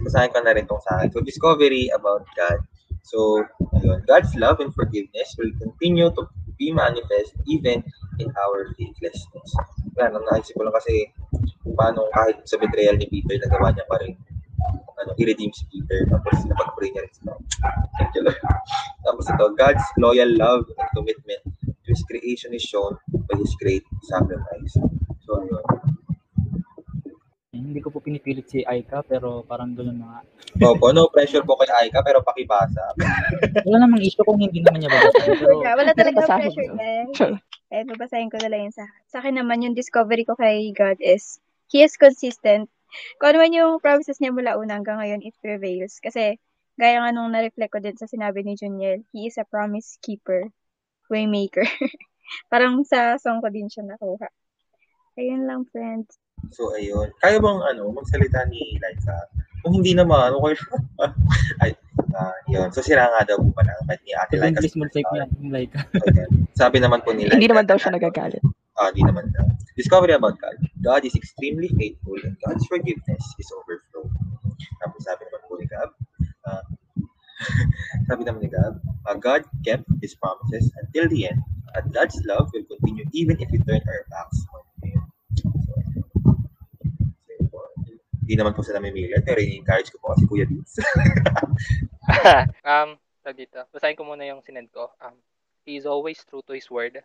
masahin 0.07 0.31
ko 0.31 0.39
na 0.43 0.55
rin 0.55 0.67
tong 0.67 0.83
sa 0.83 1.03
discovery 1.27 1.91
about 1.91 2.23
God. 2.39 2.63
So, 3.03 3.43
ayun, 3.79 4.07
God's 4.07 4.33
love 4.39 4.63
and 4.63 4.73
forgiveness 4.75 5.35
will 5.39 5.53
continue 5.59 6.09
to 6.15 6.23
be 6.59 6.71
manifest 6.73 7.35
even 7.47 7.83
in 8.23 8.29
our 8.39 8.71
faithlessness. 8.79 9.51
Yan, 9.99 10.15
ang 10.15 10.25
naisip 10.31 10.55
ko 10.55 10.63
lang 10.65 10.77
kasi 10.77 11.11
paano 11.75 12.07
kahit 12.15 12.43
sa 12.47 12.57
betrayal 12.59 12.97
ni 12.97 13.07
Peter, 13.11 13.39
nagawa 13.43 13.75
niya 13.75 13.87
pa 13.91 13.99
rin 14.01 14.15
ano, 15.03 15.11
i-redeem 15.19 15.51
si 15.51 15.67
Peter. 15.69 16.07
Tapos 16.07 16.47
napag-pray 16.47 16.91
niya 16.95 17.03
rin 17.05 17.15
sila. 17.15 17.33
Thank 17.99 18.13
you, 18.15 18.23
Lord. 18.27 18.41
Tapos 19.03 19.25
ito, 19.27 19.47
God's 19.59 19.87
loyal 19.99 20.31
love 20.39 20.65
and 20.79 20.91
commitment 20.95 21.43
to 21.67 21.89
His 21.91 22.03
creation 22.07 22.55
is 22.55 22.63
shown 22.63 22.97
by 23.11 23.35
His 23.35 23.53
great 23.59 23.83
sacrifice. 24.07 24.79
So, 25.27 25.43
ayun. 25.43 25.65
Hindi 27.53 27.85
ko 27.85 27.93
po 27.93 28.01
pinipilit 28.01 28.49
si 28.49 28.65
Aika, 28.65 29.05
pero 29.05 29.45
parang 29.45 29.77
gano'n 29.77 30.01
na 30.01 30.07
nga. 30.09 30.21
Opo, 30.73 30.89
no 30.89 31.13
pressure 31.13 31.45
po 31.45 31.61
kay 31.61 31.69
Aika, 31.69 32.01
pero 32.01 32.25
pakibasa. 32.25 32.81
Wala 33.69 33.85
namang 33.85 34.01
issue 34.01 34.25
kung 34.25 34.41
hindi 34.41 34.65
naman 34.65 34.81
niya 34.81 34.89
babasahin. 34.89 35.37
Pero, 35.37 35.61
wala 35.61 35.93
talaga 35.93 36.25
Basahin 36.25 36.49
pressure, 36.49 36.73
mo. 36.73 36.77
guys. 36.81 37.13
Eh, 37.69 37.85
babasahin 37.85 38.33
ko 38.33 38.41
na 38.41 38.49
lang 38.49 38.61
yun 38.65 38.73
sa 38.73 38.89
Sa 39.13 39.21
akin 39.21 39.37
naman, 39.37 39.61
yung 39.61 39.77
discovery 39.77 40.25
ko 40.25 40.33
kay 40.33 40.73
God 40.73 40.97
is, 41.05 41.45
He 41.69 41.85
is 41.85 42.01
consistent. 42.01 42.73
Kung 43.21 43.37
ano 43.37 43.45
man 43.45 43.53
yung 43.53 43.85
promises 43.85 44.17
niya 44.17 44.33
mula 44.33 44.57
una 44.57 44.81
hanggang 44.81 44.97
ngayon, 45.05 45.21
it 45.21 45.37
prevails. 45.45 46.01
Kasi, 46.01 46.41
gaya 46.81 47.05
nga 47.05 47.13
nung 47.13 47.37
na-reflect 47.37 47.77
ko 47.77 47.85
din 47.85 48.01
sa 48.01 48.09
sinabi 48.09 48.49
ni 48.49 48.57
Juniel, 48.57 49.05
He 49.13 49.29
is 49.29 49.37
a 49.37 49.45
promise 49.45 50.01
keeper, 50.01 50.49
waymaker. 51.13 51.69
Parang 52.53 52.81
sa 52.89 53.21
song 53.21 53.45
ko 53.45 53.53
din 53.53 53.69
siya 53.69 53.85
nakuha. 53.85 54.33
Ayun 55.21 55.45
lang, 55.45 55.69
friends. 55.69 56.22
So, 56.51 56.75
ayun. 56.75 57.15
Kaya 57.23 57.39
bang, 57.39 57.61
ano, 57.63 57.95
magsalita 57.95 58.43
ni 58.51 58.77
Liza? 58.83 59.17
Kung 59.63 59.79
hindi 59.79 59.95
naman, 59.95 60.35
okay. 60.35 60.59
Ay, 61.63 61.71
uh, 62.19 62.37
yun. 62.51 62.69
So, 62.75 62.83
sira 62.83 63.07
nga 63.07 63.23
daw 63.23 63.39
po 63.39 63.55
pala 63.55 63.71
kahit 63.87 64.03
ni 64.03 64.13
Ate 64.19 64.35
Laika. 64.43 64.59
English 64.59 64.75
mo 64.75 64.91
type 64.91 65.07
niya. 65.15 65.27
Okay. 66.03 66.27
Sabi 66.59 66.83
naman 66.83 67.01
po 67.07 67.15
ni 67.15 67.25
Laika. 67.31 67.39
Hindi 67.39 67.51
naman 67.55 67.67
daw 67.71 67.79
siya 67.79 67.95
nagagalit. 67.95 68.43
Ah, 68.75 68.91
di 68.91 69.07
naman 69.07 69.31
daw. 69.31 69.47
Discovery 69.79 70.19
about 70.19 70.35
God. 70.43 70.59
God 70.83 71.07
is 71.07 71.15
extremely 71.15 71.71
faithful 71.79 72.19
and 72.19 72.35
God's 72.43 72.67
forgiveness 72.67 73.23
is 73.39 73.49
overflow. 73.55 74.11
Tapos 74.83 75.01
sabi 75.07 75.23
naman 75.31 75.41
po 75.47 75.53
ni 75.57 75.67
Gab, 75.71 75.91
uh, 76.49 76.65
sabi 78.11 78.23
naman 78.27 78.43
ni 78.43 78.51
Gab, 78.51 78.83
uh, 78.83 79.17
God 79.17 79.47
kept 79.63 79.87
His 80.03 80.19
promises 80.19 80.73
until 80.83 81.07
the 81.07 81.31
end, 81.31 81.41
and 81.79 81.85
God's 81.95 82.19
love 82.27 82.51
will 82.51 82.67
continue 82.67 83.07
even 83.15 83.39
if 83.39 83.49
we 83.55 83.63
turn 83.63 83.81
our 83.87 84.03
backs 84.11 84.43
on 84.51 84.65
Him. 84.83 85.01
So, 85.39 85.73
hindi 88.23 88.35
naman 88.39 88.55
po 88.55 88.63
sila 88.63 88.79
million, 88.79 89.19
pero 89.27 89.43
i-encourage 89.43 89.91
ko 89.91 89.99
po 89.99 90.07
kasi 90.15 90.25
Kuya 90.31 90.47
Vince. 90.47 90.79
um, 92.71 92.95
dito. 93.35 93.63
Basahin 93.75 93.99
ko 93.99 94.07
muna 94.07 94.27
yung 94.27 94.43
sinend 94.43 94.71
ko. 94.71 94.91
Um, 95.03 95.19
he 95.67 95.79
is 95.79 95.87
always 95.87 96.23
true 96.27 96.43
to 96.47 96.55
his 96.55 96.71
word. 96.71 97.03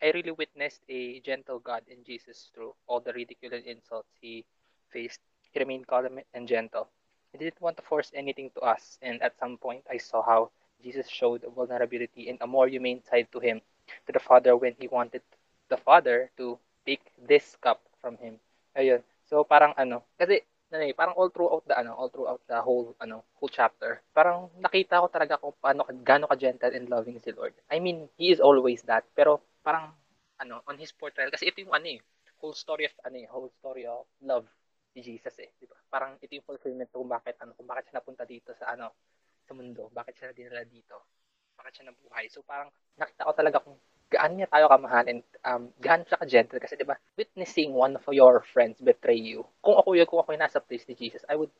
I 0.00 0.14
really 0.14 0.30
witnessed 0.32 0.84
a 0.88 1.20
gentle 1.20 1.58
God 1.58 1.82
in 1.88 2.04
Jesus 2.04 2.48
through 2.54 2.72
all 2.86 3.00
the 3.00 3.12
ridicule 3.12 3.52
and 3.52 3.64
insults 3.66 4.08
he 4.20 4.44
faced. 4.92 5.20
He 5.50 5.58
remained 5.58 5.88
calm 5.88 6.20
and 6.32 6.48
gentle. 6.48 6.88
He 7.32 7.38
didn't 7.38 7.60
want 7.60 7.76
to 7.76 7.82
force 7.82 8.12
anything 8.14 8.50
to 8.54 8.60
us, 8.60 8.98
and 9.02 9.20
at 9.22 9.38
some 9.38 9.58
point 9.58 9.84
I 9.90 9.98
saw 9.98 10.22
how 10.22 10.50
Jesus 10.82 11.08
showed 11.08 11.44
vulnerability 11.44 12.30
and 12.30 12.38
a 12.40 12.46
more 12.46 12.68
humane 12.68 13.02
side 13.04 13.28
to 13.32 13.40
him, 13.40 13.60
to 14.06 14.12
the 14.12 14.22
Father 14.22 14.56
when 14.56 14.76
he 14.78 14.88
wanted 14.88 15.22
the 15.68 15.76
Father 15.76 16.30
to 16.36 16.58
take 16.86 17.02
this 17.26 17.56
cup 17.60 17.82
from 18.00 18.16
him. 18.16 18.38
Ayun. 18.76 19.02
So 19.28 19.44
parang 19.44 19.76
ano, 19.76 20.08
kasi 20.16 20.40
ano 20.72 20.84
eh, 20.84 20.96
parang 20.96 21.16
all 21.20 21.28
throughout 21.28 21.64
the 21.68 21.76
ano, 21.76 21.92
all 21.92 22.08
throughout 22.08 22.40
the 22.48 22.56
whole 22.64 22.96
ano, 23.00 23.28
whole 23.36 23.52
chapter, 23.52 24.00
parang 24.16 24.48
nakita 24.56 25.04
ko 25.04 25.08
talaga 25.12 25.36
kung 25.36 25.52
paano 25.60 25.84
gaano 26.00 26.24
ka 26.28 26.36
gentle 26.36 26.72
and 26.72 26.88
loving 26.88 27.20
si 27.20 27.32
Lord. 27.36 27.52
I 27.68 27.76
mean, 27.80 28.08
he 28.16 28.32
is 28.32 28.40
always 28.40 28.80
that, 28.88 29.04
pero 29.12 29.44
parang 29.60 29.92
ano, 30.40 30.64
on 30.64 30.80
his 30.80 30.92
portrayal 30.96 31.28
kasi 31.28 31.52
ito 31.52 31.60
yung 31.60 31.76
ano 31.76 31.88
eh, 31.92 32.00
whole 32.40 32.56
story 32.56 32.88
of 32.88 32.94
ano 33.04 33.16
eh, 33.20 33.26
whole 33.28 33.52
story 33.60 33.84
of 33.84 34.08
love 34.24 34.48
si 34.96 35.04
Jesus 35.04 35.36
eh, 35.44 35.52
di 35.60 35.68
ba? 35.68 35.76
Parang 35.92 36.16
ito 36.24 36.32
yung 36.32 36.48
fulfillment 36.48 36.88
kung 36.88 37.08
bakit 37.08 37.36
ano, 37.44 37.52
kung 37.52 37.68
bakit 37.68 37.92
siya 37.92 38.00
napunta 38.00 38.24
dito 38.24 38.56
sa 38.56 38.72
ano, 38.72 38.96
sa 39.44 39.52
mundo, 39.52 39.92
bakit 39.92 40.16
siya 40.16 40.32
dinala 40.32 40.64
dito, 40.64 41.04
bakit 41.56 41.80
siya 41.80 41.92
nabuhay. 41.92 42.28
So 42.32 42.40
parang 42.44 42.72
nakita 42.96 43.28
ko 43.28 43.32
talaga 43.36 43.60
kung 43.60 43.76
gaano 44.08 44.32
niya 44.40 44.48
tayo 44.48 44.72
kamahalin, 44.72 45.20
um, 45.44 45.68
gaano 45.78 46.02
siya 46.08 46.20
ka-gentle. 46.20 46.60
Kasi, 46.60 46.80
di 46.80 46.88
ba, 46.88 46.96
witnessing 47.14 47.76
one 47.76 48.00
of 48.00 48.04
your 48.08 48.40
friends 48.40 48.80
betray 48.80 49.20
you. 49.20 49.44
Kung 49.60 49.76
ako 49.76 49.92
yun, 49.92 50.08
kung 50.08 50.24
ako 50.24 50.32
yung 50.32 50.44
nasa 50.44 50.64
place 50.64 50.88
ni 50.88 50.96
Jesus, 50.96 51.22
I 51.28 51.36
would, 51.36 51.52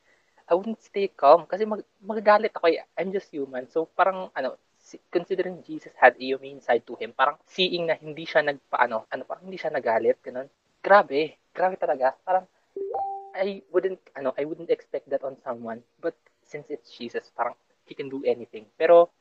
I 0.48 0.56
wouldn't 0.56 0.80
stay 0.80 1.12
calm. 1.12 1.44
Kasi 1.44 1.68
mag, 1.68 1.84
magagalit 2.00 2.56
ako. 2.56 2.72
I'm 2.96 3.12
just 3.12 3.28
human. 3.28 3.68
So, 3.68 3.84
parang, 3.92 4.32
ano, 4.32 4.56
considering 5.12 5.60
Jesus 5.60 5.92
had 6.00 6.16
a 6.16 6.24
humane 6.24 6.64
side 6.64 6.88
to 6.88 6.96
him, 6.96 7.12
parang 7.12 7.36
seeing 7.44 7.92
na 7.92 8.00
hindi 8.00 8.24
siya 8.24 8.40
nagpaano, 8.40 9.12
ano, 9.12 9.22
parang 9.28 9.44
hindi 9.44 9.60
siya 9.60 9.68
nagalit, 9.68 10.16
ganun. 10.24 10.48
Grabe. 10.80 11.36
Grabe 11.52 11.76
talaga. 11.76 12.16
Parang, 12.24 12.48
I 13.36 13.60
wouldn't, 13.68 14.00
ano, 14.16 14.32
I 14.40 14.48
wouldn't 14.48 14.72
expect 14.72 15.12
that 15.12 15.20
on 15.20 15.36
someone. 15.44 15.84
But, 16.00 16.16
since 16.48 16.72
it's 16.72 16.88
Jesus, 16.96 17.28
parang, 17.36 17.60
he 17.84 17.92
can 17.92 18.08
do 18.08 18.24
anything. 18.24 18.64
Pero, 18.80 19.12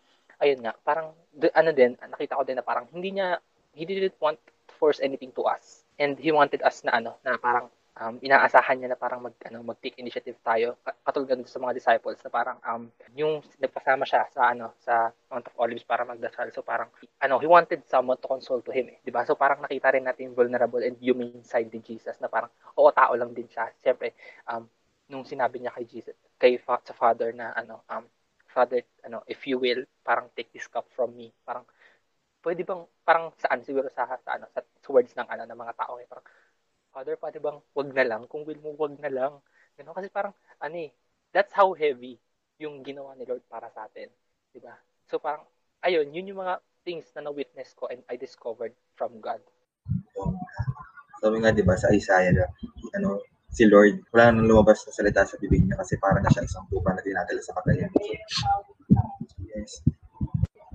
ayun 0.42 0.60
nga, 0.62 0.74
parang, 0.86 1.14
ano 1.54 1.70
din, 1.74 1.98
nakita 1.98 2.38
ko 2.38 2.44
din 2.46 2.58
na 2.58 2.66
parang 2.66 2.86
hindi 2.94 3.18
niya, 3.18 3.42
he 3.74 3.86
didn't 3.86 4.18
want 4.18 4.38
to 4.42 4.74
force 4.78 5.02
anything 5.02 5.34
to 5.34 5.46
us. 5.46 5.86
And 5.98 6.18
he 6.18 6.30
wanted 6.30 6.62
us 6.62 6.86
na 6.86 6.98
ano, 6.98 7.18
na 7.26 7.38
parang, 7.38 7.70
um, 7.98 8.22
inaasahan 8.22 8.78
niya 8.78 8.94
na 8.94 9.00
parang 9.00 9.26
mag, 9.26 9.34
ano, 9.50 9.66
mag-take 9.66 9.98
initiative 9.98 10.38
tayo. 10.46 10.78
Katulad 11.02 11.34
ganun 11.34 11.50
sa 11.50 11.58
mga 11.58 11.74
disciples 11.74 12.22
na 12.22 12.30
parang, 12.30 12.58
um, 12.62 12.86
yung 13.18 13.42
nagpasama 13.58 14.06
siya 14.06 14.30
sa, 14.30 14.54
ano, 14.54 14.74
sa 14.82 15.10
Mount 15.34 15.50
of 15.50 15.58
Olives 15.58 15.86
para 15.86 16.06
magdasal. 16.06 16.54
So 16.54 16.62
parang, 16.62 16.94
ano, 17.22 17.42
he 17.42 17.50
wanted 17.50 17.82
someone 17.90 18.22
to 18.22 18.30
console 18.30 18.62
to 18.62 18.72
him 18.74 18.94
eh. 18.94 18.98
Di 19.02 19.10
ba? 19.10 19.26
So 19.26 19.34
parang 19.34 19.66
nakita 19.66 19.94
rin 19.94 20.06
natin 20.06 20.38
vulnerable 20.38 20.82
and 20.86 20.98
humane 21.02 21.42
side 21.42 21.74
ni 21.74 21.82
Jesus 21.82 22.18
na 22.22 22.30
parang, 22.30 22.54
oo, 22.78 22.90
tao 22.94 23.18
lang 23.18 23.34
din 23.34 23.50
siya. 23.50 23.74
Siyempre, 23.82 24.14
um, 24.46 24.70
nung 25.10 25.26
sinabi 25.26 25.58
niya 25.64 25.74
kay 25.74 25.90
Jesus, 25.90 26.18
kay 26.38 26.62
fa- 26.62 26.84
sa 26.86 26.94
Father 26.94 27.34
na, 27.34 27.58
ano, 27.58 27.82
um, 27.90 28.06
Father, 28.58 28.82
ano, 29.06 29.22
if 29.30 29.46
you 29.46 29.62
will, 29.62 29.86
parang 30.02 30.34
take 30.34 30.50
this 30.50 30.66
cup 30.66 30.90
from 30.98 31.14
me. 31.14 31.30
Parang, 31.46 31.62
pwede 32.42 32.66
bang, 32.66 32.90
parang 33.06 33.30
saan, 33.38 33.62
siguro 33.62 33.86
sa, 33.94 34.10
sa, 34.18 34.42
ano, 34.42 34.50
sa, 34.50 34.66
words 34.90 35.14
ng, 35.14 35.30
ano, 35.30 35.46
ng 35.46 35.62
mga 35.62 35.78
tao, 35.78 36.02
eh, 36.02 36.10
parang, 36.10 36.26
Father, 36.90 37.14
pwede 37.22 37.38
bang 37.38 37.62
wag 37.78 37.90
na 37.94 38.02
lang? 38.02 38.26
Kung 38.26 38.42
will 38.50 38.58
mo, 38.58 38.74
wag 38.74 38.98
na 38.98 39.14
lang. 39.14 39.38
Ganun, 39.78 39.94
kasi 39.94 40.10
parang, 40.10 40.34
ano 40.58 40.74
eh, 40.74 40.90
that's 41.30 41.54
how 41.54 41.70
heavy 41.78 42.18
yung 42.58 42.82
ginawa 42.82 43.14
ni 43.14 43.30
Lord 43.30 43.46
para 43.46 43.70
sa 43.70 43.86
atin. 43.86 44.10
di 44.50 44.58
ba 44.58 44.74
So 45.06 45.22
parang, 45.22 45.46
ayun, 45.86 46.10
yun 46.10 46.34
yung 46.34 46.42
mga 46.42 46.58
things 46.82 47.06
na 47.14 47.30
na-witness 47.30 47.78
ko 47.78 47.86
and 47.94 48.02
I 48.10 48.18
discovered 48.18 48.74
from 48.98 49.22
God. 49.22 49.44
Sabi 51.22 51.46
nga, 51.46 51.54
di 51.54 51.62
ba, 51.62 51.78
sa 51.78 51.94
Isaiah, 51.94 52.34
ano, 52.98 53.22
si 53.58 53.66
Lord, 53.66 54.06
wala 54.14 54.30
nang 54.30 54.46
lumabas 54.46 54.86
na 54.86 54.94
salita 54.94 55.26
sa 55.26 55.34
bibig 55.42 55.66
niya 55.66 55.82
kasi 55.82 55.98
para 55.98 56.22
na 56.22 56.30
siya 56.30 56.46
isang 56.46 56.70
tupa 56.70 56.94
na 56.94 57.02
dinadala 57.02 57.42
sa 57.42 57.58
katayan. 57.58 57.90
So, 57.90 58.14
yes. 59.50 59.82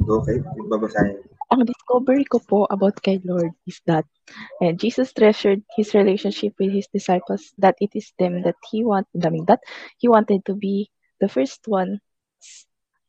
Okay, 0.02 0.42
babasahin. 0.66 1.22
Ang 1.54 1.62
discovery 1.68 2.26
ko 2.26 2.42
po 2.42 2.66
about 2.66 2.98
kay 2.98 3.22
Lord 3.22 3.54
is 3.70 3.78
that 3.86 4.02
eh, 4.58 4.74
Jesus 4.74 5.14
treasured 5.14 5.62
his 5.78 5.94
relationship 5.94 6.58
with 6.58 6.74
his 6.74 6.90
disciples 6.90 7.54
that 7.62 7.78
it 7.78 7.94
is 7.94 8.10
them 8.18 8.42
that 8.42 8.58
he 8.66 8.82
want, 8.82 9.06
I 9.14 9.30
mean, 9.30 9.46
that 9.46 9.62
he 10.00 10.10
wanted 10.10 10.42
to 10.50 10.58
be 10.58 10.90
the 11.22 11.30
first 11.30 11.62
one 11.70 12.02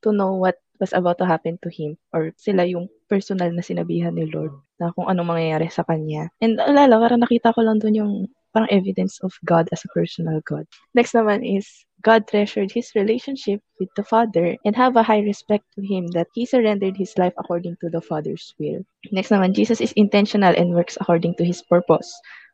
to 0.05 0.11
know 0.13 0.37
what 0.37 0.59
was 0.77 0.93
about 0.93 1.17
to 1.23 1.25
happen 1.25 1.57
to 1.63 1.71
him 1.71 1.95
or 2.11 2.35
sila 2.35 2.67
yung 2.67 2.91
personal 3.07 3.49
na 3.55 3.63
sinabihan 3.63 4.11
ni 4.11 4.27
Lord 4.27 4.53
na 4.77 4.91
kung 4.91 5.07
anong 5.07 5.33
mangyayari 5.33 5.71
sa 5.71 5.87
kanya. 5.87 6.27
And 6.43 6.59
alala, 6.59 6.99
parang 6.99 7.23
nakita 7.23 7.55
ko 7.55 7.63
lang 7.63 7.79
doon 7.79 7.95
yung 7.95 8.13
parang 8.53 8.69
evidence 8.69 9.19
of 9.25 9.33
God 9.43 9.67
as 9.73 9.81
a 9.83 9.91
personal 9.97 10.39
God. 10.45 10.69
Next 10.93 11.13
naman 11.13 11.41
is 11.41 11.65
God 12.05 12.27
treasured 12.27 12.71
his 12.71 12.93
relationship 12.95 13.59
with 13.79 13.89
the 13.95 14.03
Father 14.03 14.55
and 14.63 14.75
have 14.75 14.95
a 14.95 15.03
high 15.03 15.25
respect 15.25 15.65
to 15.75 15.81
him 15.81 16.07
that 16.13 16.27
he 16.35 16.45
surrendered 16.45 16.95
his 16.95 17.17
life 17.17 17.33
according 17.39 17.77
to 17.81 17.89
the 17.89 18.01
Father's 18.01 18.53
will. 18.59 18.85
Next 19.11 19.29
naman, 19.29 19.55
Jesus 19.55 19.81
is 19.81 19.95
intentional 19.95 20.53
and 20.53 20.75
works 20.75 20.97
according 21.01 21.35
to 21.41 21.45
his 21.45 21.63
purpose. 21.65 22.11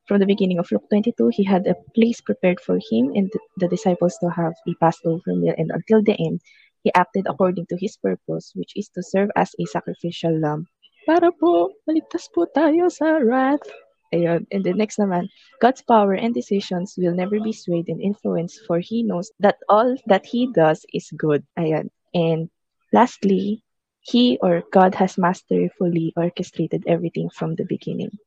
From 0.07 0.17
the 0.17 0.29
beginning 0.29 0.57
of 0.57 0.71
Luke 0.71 0.89
22, 0.89 1.29
he 1.33 1.43
had 1.43 1.67
a 1.67 1.77
place 1.93 2.21
prepared 2.21 2.59
for 2.61 2.79
him 2.89 3.13
and 3.13 3.29
the 3.57 3.67
disciples 3.67 4.17
to 4.21 4.29
have 4.29 4.53
a 4.65 4.73
Passover 4.81 5.37
meal, 5.37 5.53
and 5.57 5.69
until 5.69 6.01
the 6.01 6.17
end, 6.17 6.41
he 6.81 6.93
acted 6.93 7.27
according 7.27 7.67
to 7.67 7.77
his 7.77 7.97
purpose, 7.97 8.53
which 8.55 8.73
is 8.75 8.89
to 8.97 9.03
serve 9.03 9.29
as 9.35 9.53
a 9.59 9.65
sacrificial 9.65 10.33
lamb. 10.39 10.65
Para 11.05 11.29
po, 11.29 11.73
maligtas 11.85 12.25
po 12.33 12.49
tayo 12.49 12.89
sa 12.89 13.21
wrath. 13.21 13.65
Ayun. 14.13 14.45
And 14.51 14.63
the 14.65 14.73
next 14.73 14.97
naman, 14.97 15.29
God's 15.61 15.81
power 15.85 16.13
and 16.13 16.33
decisions 16.33 16.97
will 16.97 17.13
never 17.13 17.37
be 17.39 17.53
swayed 17.53 17.89
and 17.89 18.01
influenced 18.01 18.65
for 18.65 18.79
He 18.81 19.03
knows 19.03 19.29
that 19.39 19.61
all 19.69 19.95
that 20.09 20.25
He 20.25 20.49
does 20.49 20.85
is 20.93 21.13
good. 21.13 21.45
Ayan. 21.57 21.93
And 22.13 22.49
lastly, 22.91 23.61
He 24.01 24.39
or 24.41 24.63
God 24.73 24.95
has 24.95 25.17
masterfully 25.17 26.13
orchestrated 26.17 26.83
everything 26.87 27.29
from 27.29 27.53
the 27.53 27.69
beginning. 27.69 28.17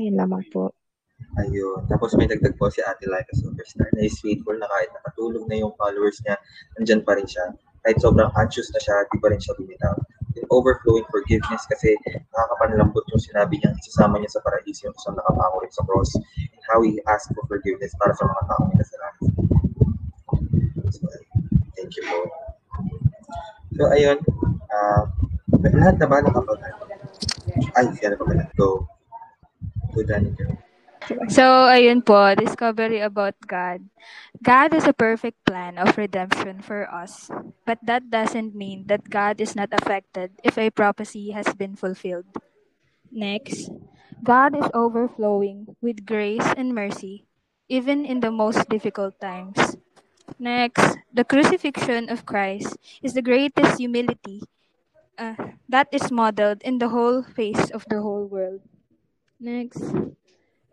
Ayun 0.00 0.18
lamang 0.18 0.42
po. 0.50 0.74
Ayun. 1.38 1.86
Tapos 1.86 2.18
may 2.18 2.26
dagdag 2.26 2.58
po 2.58 2.66
si 2.66 2.82
Ate 2.82 3.06
Laika 3.06 3.30
Superstar 3.38 3.86
na 3.94 4.02
is 4.02 4.18
faithful 4.18 4.58
na 4.58 4.66
kahit 4.66 4.90
nakatulog 4.90 5.46
na 5.46 5.62
yung 5.62 5.74
followers 5.78 6.18
niya, 6.26 6.34
nandyan 6.74 7.06
pa 7.06 7.14
rin 7.14 7.28
siya. 7.30 7.54
Kahit 7.86 8.02
sobrang 8.02 8.30
anxious 8.34 8.74
na 8.74 8.80
siya, 8.82 9.06
di 9.06 9.16
pa 9.22 9.30
rin 9.30 9.38
siya 9.38 9.54
bumitaw. 9.54 9.94
In 10.32 10.44
overflowing 10.48 11.04
forgiveness 11.12 11.68
kasi 11.68 11.92
nakakapanlambot 12.32 13.04
yung 13.12 13.20
sinabi 13.20 13.60
niya, 13.60 13.76
isasama 13.76 14.16
niya 14.16 14.32
sa 14.32 14.40
paraiso 14.40 14.88
yung 14.88 14.96
isang 14.96 15.16
nakapango 15.16 15.60
rin 15.60 15.72
sa 15.72 15.84
cross 15.84 16.10
and 16.16 16.62
how 16.72 16.80
he 16.80 16.96
asked 17.08 17.30
for 17.36 17.44
forgiveness 17.48 17.92
para 18.00 18.16
sa 18.16 18.24
mga 18.24 18.42
taong 18.48 18.66
may 18.72 18.78
kasalanan. 18.80 19.28
So, 20.92 21.04
thank 21.76 21.92
you 21.96 22.04
po. 22.08 22.18
So, 23.76 23.82
ayun. 23.92 24.18
Uh, 24.72 25.04
lahat 25.62 26.00
na 26.00 26.06
ba 26.08 26.24
nakapag 26.24 26.60
Ay, 27.76 27.88
siya 27.96 28.12
na 28.12 28.20
pa 28.20 28.24
pala. 28.24 28.44
Go. 28.56 28.88
Go, 29.92 30.00
Danny. 30.04 30.32
So, 31.28 31.66
ayun 31.66 32.04
po, 32.04 32.34
discovery 32.34 33.00
about 33.00 33.34
God. 33.46 33.82
God 34.42 34.72
has 34.72 34.86
a 34.86 34.94
perfect 34.96 35.42
plan 35.44 35.78
of 35.78 35.98
redemption 35.98 36.60
for 36.62 36.86
us, 36.90 37.30
but 37.66 37.78
that 37.82 38.10
doesn't 38.10 38.54
mean 38.54 38.86
that 38.86 39.10
God 39.10 39.40
is 39.40 39.54
not 39.54 39.70
affected 39.72 40.38
if 40.42 40.58
a 40.58 40.70
prophecy 40.70 41.30
has 41.32 41.46
been 41.54 41.74
fulfilled. 41.76 42.26
Next, 43.10 43.70
God 44.22 44.56
is 44.56 44.68
overflowing 44.74 45.76
with 45.80 46.06
grace 46.06 46.46
and 46.56 46.74
mercy, 46.74 47.26
even 47.68 48.04
in 48.04 48.20
the 48.20 48.30
most 48.30 48.68
difficult 48.68 49.18
times. 49.20 49.76
Next, 50.38 50.98
the 51.12 51.24
crucifixion 51.24 52.10
of 52.10 52.26
Christ 52.26 52.76
is 53.02 53.14
the 53.14 53.22
greatest 53.22 53.78
humility 53.78 54.42
uh, 55.18 55.34
that 55.68 55.88
is 55.92 56.10
modeled 56.10 56.62
in 56.62 56.78
the 56.78 56.88
whole 56.88 57.22
face 57.22 57.70
of 57.70 57.84
the 57.88 58.00
whole 58.02 58.26
world. 58.26 58.60
Next, 59.40 59.82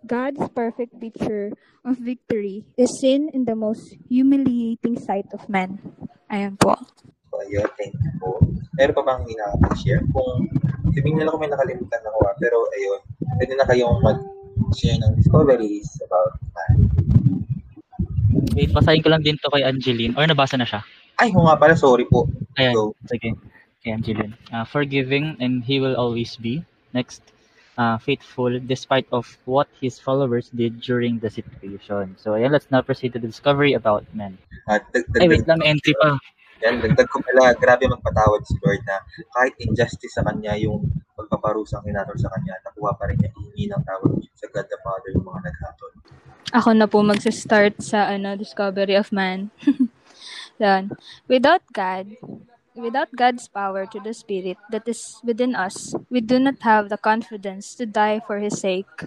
God's 0.07 0.43
perfect 0.55 0.95
picture 0.99 1.51
of 1.83 1.99
victory 1.99 2.63
is 2.79 2.87
seen 3.03 3.27
in 3.35 3.43
the 3.43 3.55
most 3.55 3.83
humiliating 4.07 4.95
sight 4.95 5.27
of 5.35 5.43
man. 5.51 5.79
Ayan 6.31 6.55
po. 6.55 6.77
So, 7.29 7.43
ayun, 7.43 7.67
thank 7.75 7.93
you 7.99 8.13
po. 8.21 8.39
Meron 8.79 8.95
pa 8.95 9.03
bang 9.03 9.21
ina-share? 9.27 10.03
Kung 10.15 10.47
sabihin 10.95 11.19
nila 11.19 11.35
kung 11.35 11.43
may 11.43 11.51
nakalimutan 11.51 12.01
ako, 12.07 12.17
ah, 12.23 12.35
pero 12.39 12.57
ayun, 12.79 12.99
pwede 13.43 13.53
na 13.59 13.65
kayong 13.67 13.97
mag-share 13.99 14.97
ng 15.03 15.13
discoveries 15.19 15.89
about 16.07 16.39
man. 16.55 16.75
Wait, 18.55 18.71
basahin 18.71 19.03
ko 19.03 19.11
lang 19.11 19.23
din 19.23 19.35
to 19.35 19.51
kay 19.51 19.67
Angeline. 19.67 20.15
Or 20.15 20.23
nabasa 20.23 20.55
na 20.55 20.67
siya? 20.67 20.79
Ay, 21.19 21.35
oo 21.35 21.43
nga 21.43 21.59
pala, 21.59 21.75
sorry 21.75 22.07
po. 22.07 22.31
Ayan, 22.55 22.71
Go. 22.71 22.95
sige. 23.03 23.35
Kay 23.83 23.91
Angeline. 23.91 24.33
Uh, 24.47 24.63
forgiving 24.63 25.35
and 25.43 25.67
he 25.67 25.83
will 25.83 25.99
always 25.99 26.39
be. 26.39 26.63
Next, 26.95 27.19
uh, 27.79 27.97
faithful 27.97 28.51
despite 28.59 29.07
of 29.15 29.25
what 29.47 29.71
his 29.79 29.95
followers 29.97 30.51
did 30.51 30.83
during 30.83 31.23
the 31.23 31.31
situation. 31.31 32.19
So 32.19 32.35
ayan, 32.35 32.51
let's 32.51 32.67
now 32.67 32.83
proceed 32.83 33.15
to 33.15 33.19
the 33.23 33.31
discovery 33.31 33.73
about 33.73 34.03
men. 34.11 34.35
At 34.67 34.83
Ay, 35.15 35.31
wait 35.31 35.47
lang, 35.47 35.63
entry 35.63 35.95
pa. 35.95 36.19
Yan, 36.59 36.83
dagdag 36.83 37.07
ko 37.07 37.23
pala, 37.23 37.55
grabe 37.55 37.87
magpatawad 37.87 38.43
si 38.43 38.59
Lord 38.59 38.83
na 38.83 38.99
kahit 39.31 39.55
injustice 39.63 40.11
sa 40.11 40.27
kanya 40.27 40.59
yung 40.59 40.91
pagpaparusang 41.15 41.87
kinatol 41.87 42.19
sa 42.19 42.27
kanya, 42.35 42.59
nakuha 42.67 42.99
pa 42.99 43.07
rin 43.07 43.15
niya 43.15 43.31
hihingi 43.31 43.71
ng 43.71 43.83
tawad 43.87 44.11
sa 44.35 44.45
God 44.51 44.67
the 44.67 44.79
Father 44.83 45.09
yung 45.15 45.23
mga 45.23 45.47
naghatol. 45.47 45.91
Ako 46.51 46.69
na 46.75 46.91
po 46.91 46.99
magsa-start 46.99 47.79
sa 47.79 48.11
ano, 48.11 48.35
discovery 48.35 48.99
of 48.99 49.07
man. 49.15 49.55
Yan. 50.63 50.91
Without 51.31 51.63
God, 51.71 52.11
without 52.79 53.15
God's 53.15 53.47
power 53.47 53.85
to 53.85 53.99
the 53.99 54.13
spirit 54.13 54.57
that 54.71 54.87
is 54.87 55.21
within 55.23 55.55
us, 55.55 55.93
we 56.09 56.21
do 56.21 56.39
not 56.39 56.61
have 56.61 56.89
the 56.89 56.97
confidence 56.97 57.75
to 57.75 57.85
die 57.85 58.19
for 58.25 58.39
his 58.39 58.59
sake. 58.59 59.05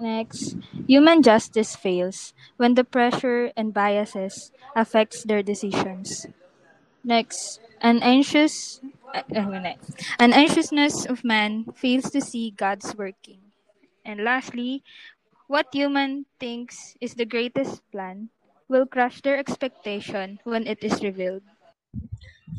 Next, 0.00 0.56
human 0.86 1.22
justice 1.22 1.76
fails 1.76 2.34
when 2.56 2.74
the 2.74 2.84
pressure 2.84 3.52
and 3.56 3.72
biases 3.72 4.50
affects 4.76 5.22
their 5.24 5.42
decisions. 5.42 6.26
Next, 7.04 7.60
an 7.80 8.02
anxious 8.02 8.80
uh, 9.14 9.22
uh, 9.34 9.74
an 10.18 10.32
anxiousness 10.32 11.06
of 11.06 11.24
man 11.24 11.66
fails 11.74 12.10
to 12.10 12.20
see 12.20 12.50
God's 12.50 12.96
working. 12.96 13.40
And 14.04 14.24
lastly, 14.24 14.82
what 15.46 15.68
human 15.72 16.26
thinks 16.40 16.96
is 17.00 17.14
the 17.14 17.26
greatest 17.26 17.82
plan 17.92 18.30
will 18.68 18.86
crush 18.86 19.20
their 19.22 19.38
expectation 19.38 20.40
when 20.44 20.66
it 20.66 20.82
is 20.82 21.02
revealed. 21.02 21.42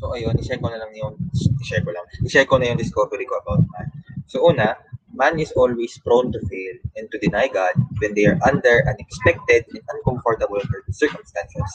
So 0.00 0.14
ayun, 0.14 0.34
i-share 0.40 0.58
ko 0.58 0.68
na 0.68 0.78
lang 0.80 0.92
yung, 0.94 1.14
i-share 1.62 1.82
ko 1.84 1.90
lang, 1.94 2.06
i-share 2.24 2.48
ko 2.48 2.58
na 2.58 2.72
yung 2.72 2.80
discovery 2.80 3.24
ko 3.24 3.38
about 3.40 3.62
man. 3.72 3.88
So 4.26 4.42
una, 4.46 4.76
man 5.14 5.38
is 5.38 5.52
always 5.52 5.94
prone 6.02 6.32
to 6.32 6.40
fail 6.50 6.76
and 6.96 7.06
to 7.10 7.18
deny 7.18 7.46
God 7.46 7.74
when 8.02 8.14
they 8.14 8.26
are 8.26 8.38
under 8.42 8.82
unexpected 8.90 9.64
and 9.70 9.82
uncomfortable 9.94 10.60
circumstances. 10.90 11.70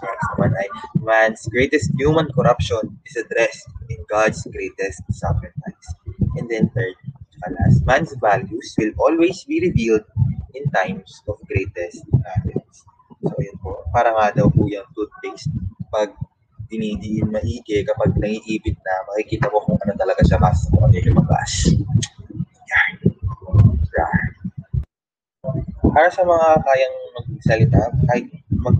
So 0.00 0.06
naman 0.36 0.52
ay, 0.60 0.68
man's 1.00 1.48
greatest 1.48 1.90
human 1.96 2.28
corruption 2.36 3.00
is 3.08 3.16
addressed 3.16 3.68
in 3.88 4.04
God's 4.08 4.44
greatest 4.52 5.00
sacrifice. 5.10 5.88
And 6.36 6.48
then 6.52 6.68
third, 6.76 6.94
alas, 7.48 7.80
man's 7.88 8.12
values 8.20 8.76
will 8.76 8.92
always 9.00 9.44
be 9.44 9.60
revealed 9.60 10.04
in 10.52 10.68
times 10.70 11.24
of 11.28 11.40
greatest 11.48 12.04
trials. 12.12 12.76
So 13.24 13.34
yun 13.40 13.56
po, 13.64 13.80
para 13.92 14.12
nga 14.12 14.36
daw 14.36 14.52
po 14.52 14.68
yung 14.68 14.86
toothpaste, 14.92 15.48
pag 15.88 16.12
dinidiin 16.66 17.30
maigi, 17.30 17.82
kapag 17.86 18.14
naiipit 18.18 18.76
na, 18.82 18.94
makikita 19.10 19.50
mo 19.50 19.62
kung 19.62 19.78
ano 19.80 19.92
talaga 19.94 20.20
siya 20.26 20.38
mas 20.42 20.58
kung 20.70 20.82
ano 20.82 20.94
yung 20.94 21.08
lumabas. 21.14 21.52
Para 25.96 26.12
sa 26.12 26.28
mga 26.28 26.48
kayang 26.60 26.98
magsalita, 27.16 27.80
kahit 28.04 28.26
mag 28.52 28.76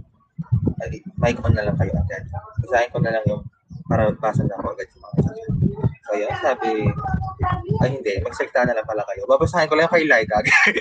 mic 1.16 1.40
on 1.40 1.56
na 1.56 1.64
lang 1.64 1.76
kayo 1.80 1.96
agad. 1.96 2.22
Basahin 2.60 2.92
ko 2.92 2.98
na 3.00 3.12
lang 3.16 3.24
yung 3.24 3.42
para 3.88 4.12
magbasa 4.12 4.44
na 4.44 4.60
ako 4.60 4.76
agad 4.76 4.88
sa 4.92 4.98
mga 5.00 5.14
sasagot. 5.24 5.95
Yun, 6.14 6.30
sabi, 6.38 6.86
ay 7.82 7.88
hindi, 7.98 8.12
magsalita 8.22 8.62
na 8.62 8.78
lang 8.78 8.86
pala 8.86 9.02
kayo. 9.10 9.26
Babasahin 9.26 9.66
ko 9.66 9.74
lang 9.74 9.90
yung 9.90 9.94
kay 9.98 10.06
Laika. 10.06 10.38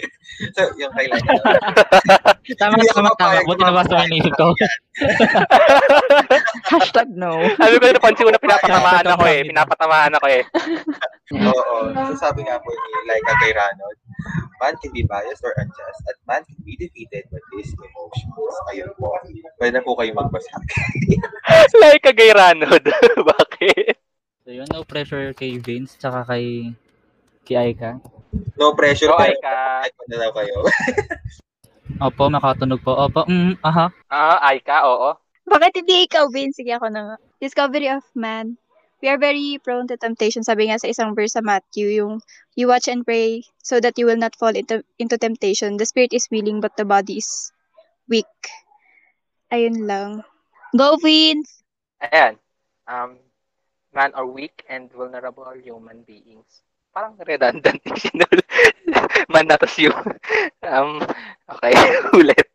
so, 0.56 0.62
yung 0.78 0.94
kay 0.94 1.10
Laika. 1.10 1.34
Tama, 2.62 2.78
ako 2.78 2.94
tama, 2.94 3.12
tama. 3.18 3.42
Buti 3.42 3.62
na 3.66 3.74
ko 3.74 3.98
yung 3.98 4.12
naisip 4.14 4.34
ko. 4.38 4.48
Hashtag 6.70 7.10
no. 7.18 7.42
Sabi 7.58 7.82
ko 7.82 7.90
napansin 7.90 8.26
ko 8.30 8.32
na 8.32 8.38
pinapatamaan 8.38 9.08
ako 9.10 9.24
eh. 9.26 9.42
Pinapatamaan 9.50 10.14
ako 10.14 10.28
eh. 10.30 10.44
Oo. 11.50 11.76
So, 11.90 12.30
sabi 12.30 12.46
nga 12.46 12.62
po 12.62 12.70
ni 12.70 13.02
Laika 13.10 13.34
kay 13.42 13.50
Ranod, 13.50 13.98
man 14.62 14.78
can 14.78 14.94
be 14.94 15.02
biased 15.10 15.42
or 15.42 15.58
unjust 15.58 16.06
at 16.06 16.18
man 16.30 16.46
can 16.46 16.62
be 16.62 16.78
defeated 16.78 17.26
by 17.34 17.42
his 17.58 17.74
emotions. 17.74 18.56
Ayun 18.70 18.94
po. 19.02 19.10
Pwede 19.58 19.74
na 19.74 19.82
po 19.82 19.98
kayo 19.98 20.14
magbasa. 20.14 20.54
like 21.82 22.06
a 22.06 22.14
gay 22.14 22.30
Ranod. 22.30 22.86
Bakit? 23.26 24.05
Yun, 24.56 24.72
no 24.72 24.88
pressure 24.88 25.36
kay 25.36 25.60
Vince, 25.60 26.00
tsaka 26.00 26.24
kay 26.24 26.72
kay 27.44 27.56
Aika. 27.60 28.00
No 28.56 28.72
pressure. 28.72 29.12
Pero 29.12 29.20
Aika. 29.20 29.84
Aika 29.84 30.02
na 30.08 30.32
kayo. 30.32 30.64
Opo, 32.08 32.32
makatunog 32.32 32.80
po. 32.80 32.96
Opo, 32.96 33.28
mm, 33.28 33.60
aha. 33.60 33.92
Ah, 34.08 34.40
Aika, 34.48 34.88
oo. 34.88 35.12
Bakit 35.46 35.84
hindi 35.84 36.10
ikaw, 36.10 36.32
Vin? 36.32 36.56
Sige 36.56 36.74
ako 36.74 36.88
na 36.90 37.02
nga. 37.04 37.16
Discovery 37.44 37.92
of 37.92 38.08
man. 38.16 38.58
We 39.04 39.12
are 39.12 39.20
very 39.20 39.60
prone 39.62 39.86
to 39.92 40.00
temptation. 40.00 40.42
Sabi 40.42 40.72
nga 40.72 40.82
sa 40.82 40.90
isang 40.90 41.14
verse 41.14 41.38
sa 41.38 41.44
Matthew, 41.46 41.94
yung 41.94 42.26
you 42.58 42.72
watch 42.72 42.90
and 42.90 43.06
pray 43.06 43.46
so 43.62 43.78
that 43.84 44.00
you 44.00 44.08
will 44.08 44.18
not 44.18 44.34
fall 44.40 44.56
into, 44.56 44.82
into 44.98 45.20
temptation. 45.20 45.78
The 45.78 45.86
spirit 45.86 46.16
is 46.16 46.32
willing 46.32 46.64
but 46.64 46.74
the 46.80 46.88
body 46.88 47.22
is 47.22 47.52
weak. 48.10 48.32
Ayun 49.54 49.86
lang. 49.86 50.26
Go, 50.74 50.98
Vince! 50.98 51.62
Ayan. 52.02 52.42
Um, 52.90 53.22
man 53.96 54.12
are 54.12 54.28
weak 54.28 54.68
and 54.68 54.92
vulnerable 54.92 55.48
human 55.56 56.04
beings. 56.04 56.68
Parang 56.92 57.16
redundant 57.24 57.80
yung 58.12 58.28
man 59.34 59.48
na 59.48 59.56
tas 59.56 59.80
yung. 59.80 59.96
Um, 60.62 61.00
okay, 61.48 61.74
ulit. 62.20 62.46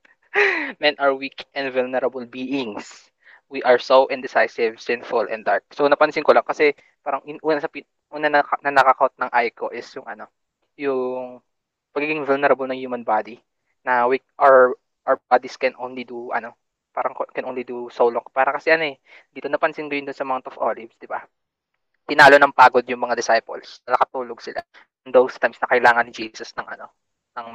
Men 0.79 0.95
are 1.01 1.17
weak 1.17 1.49
and 1.57 1.73
vulnerable 1.73 2.29
beings. 2.29 3.11
We 3.51 3.65
are 3.67 3.83
so 3.83 4.07
indecisive, 4.07 4.79
sinful, 4.79 5.27
and 5.27 5.43
dark. 5.43 5.67
So, 5.75 5.89
napansin 5.91 6.23
ko 6.23 6.37
lang 6.37 6.47
kasi 6.47 6.71
parang 7.03 7.25
in, 7.27 7.43
una, 7.43 7.59
sa, 7.59 7.67
una 8.15 8.31
na, 8.31 8.47
na 8.63 8.71
nakakount 8.71 9.17
ng 9.19 9.33
eye 9.35 9.51
ko 9.51 9.75
is 9.75 9.91
yung 9.99 10.07
ano, 10.07 10.31
yung 10.79 11.43
pagiging 11.91 12.23
vulnerable 12.23 12.71
ng 12.71 12.79
human 12.79 13.03
body 13.03 13.43
na 13.83 14.07
we, 14.07 14.23
our, 14.39 14.79
our 15.03 15.19
bodies 15.27 15.59
can 15.59 15.75
only 15.83 16.07
do 16.07 16.31
ano, 16.31 16.55
parang 16.91 17.15
can 17.33 17.47
only 17.47 17.63
do 17.63 17.89
so 17.91 18.11
long. 18.11 18.27
Para 18.35 18.55
kasi 18.55 18.75
ano 18.75 18.85
eh, 18.91 18.99
dito 19.31 19.47
napansin 19.47 19.87
ko 19.87 19.95
yun 19.95 20.07
dun 20.11 20.17
sa 20.17 20.27
Mount 20.27 20.47
of 20.51 20.59
Olives, 20.59 20.99
di 20.99 21.07
ba? 21.07 21.23
Tinalo 22.07 22.37
ng 22.37 22.55
pagod 22.55 22.83
yung 22.91 23.03
mga 23.07 23.15
disciples. 23.15 23.83
Nakatulog 23.87 24.43
sila. 24.43 24.61
Those 25.07 25.39
times 25.39 25.59
na 25.63 25.71
kailangan 25.71 26.05
ni 26.11 26.13
Jesus 26.13 26.51
ng 26.59 26.67
ano, 26.67 26.91
ng 27.39 27.49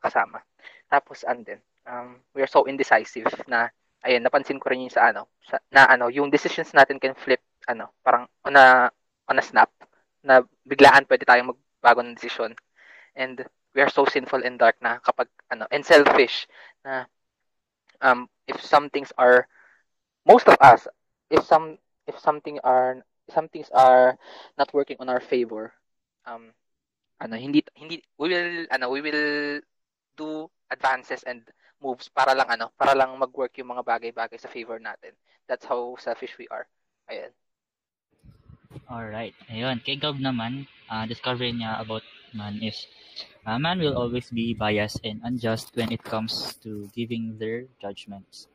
kasama. 0.00 0.40
Tapos 0.88 1.22
and 1.28 1.44
then, 1.44 1.60
um, 1.84 2.20
we 2.32 2.40
are 2.40 2.50
so 2.50 2.64
indecisive 2.64 3.28
na 3.46 3.68
ayun, 4.04 4.24
napansin 4.24 4.60
ko 4.60 4.72
rin 4.72 4.88
yun 4.88 4.92
sa 4.92 5.12
ano, 5.12 5.28
sa, 5.44 5.60
na 5.72 5.88
ano, 5.88 6.08
yung 6.08 6.32
decisions 6.32 6.72
natin 6.72 6.96
can 6.96 7.14
flip 7.14 7.42
ano, 7.68 7.92
parang 8.00 8.24
on 8.48 8.56
a 8.56 8.88
on 9.28 9.36
a 9.36 9.44
snap 9.44 9.68
na 10.24 10.40
biglaan 10.64 11.04
pwede 11.04 11.28
tayong 11.28 11.52
magbago 11.52 12.00
ng 12.02 12.16
decision. 12.16 12.56
And 13.18 13.44
we 13.74 13.84
are 13.84 13.92
so 13.92 14.08
sinful 14.08 14.42
and 14.42 14.56
dark 14.56 14.80
na 14.80 14.98
kapag 15.04 15.28
ano, 15.52 15.68
and 15.68 15.84
selfish 15.84 16.48
na 16.82 17.04
um 18.00 18.28
if 18.46 18.60
some 18.62 18.90
things 18.90 19.12
are 19.18 19.46
most 20.26 20.46
of 20.48 20.56
us 20.60 20.86
if 21.30 21.44
some 21.44 21.78
if 22.06 22.18
something 22.18 22.58
are 22.64 23.02
some 23.28 23.48
things 23.48 23.68
are 23.74 24.16
not 24.56 24.72
working 24.72 24.96
on 25.00 25.08
our 25.08 25.20
favor 25.20 25.72
um 26.26 26.52
ano 27.18 27.34
hindi 27.36 27.64
hindi 27.74 28.02
we 28.16 28.30
will 28.30 28.66
ano 28.70 28.86
we 28.88 29.00
will 29.02 29.60
do 30.14 30.46
advances 30.70 31.22
and 31.26 31.42
moves 31.82 32.10
para 32.10 32.34
lang 32.34 32.46
ano 32.50 32.70
para 32.74 32.94
lang 32.94 33.14
mag-work 33.18 33.54
yung 33.58 33.70
mga 33.70 33.86
bagay-bagay 33.86 34.38
sa 34.38 34.50
favor 34.50 34.78
natin 34.78 35.14
that's 35.46 35.66
how 35.66 35.94
selfish 35.98 36.34
we 36.38 36.46
are 36.50 36.66
ayun 37.10 37.30
Alright. 38.88 39.36
Ayun. 39.48 39.80
Kay 39.80 39.96
Gab 40.00 40.20
naman, 40.20 40.68
uh, 40.88 41.04
discovery 41.04 41.52
niya 41.52 41.80
about 41.80 42.04
man 42.36 42.60
is 42.60 42.84
uh, 43.46 43.58
man 43.58 43.78
will 43.78 43.96
always 43.96 44.30
be 44.30 44.54
biased 44.54 45.00
and 45.04 45.20
unjust 45.24 45.72
when 45.74 45.92
it 45.92 46.02
comes 46.02 46.54
to 46.62 46.90
giving 46.94 47.38
their 47.38 47.64
judgments. 47.80 48.46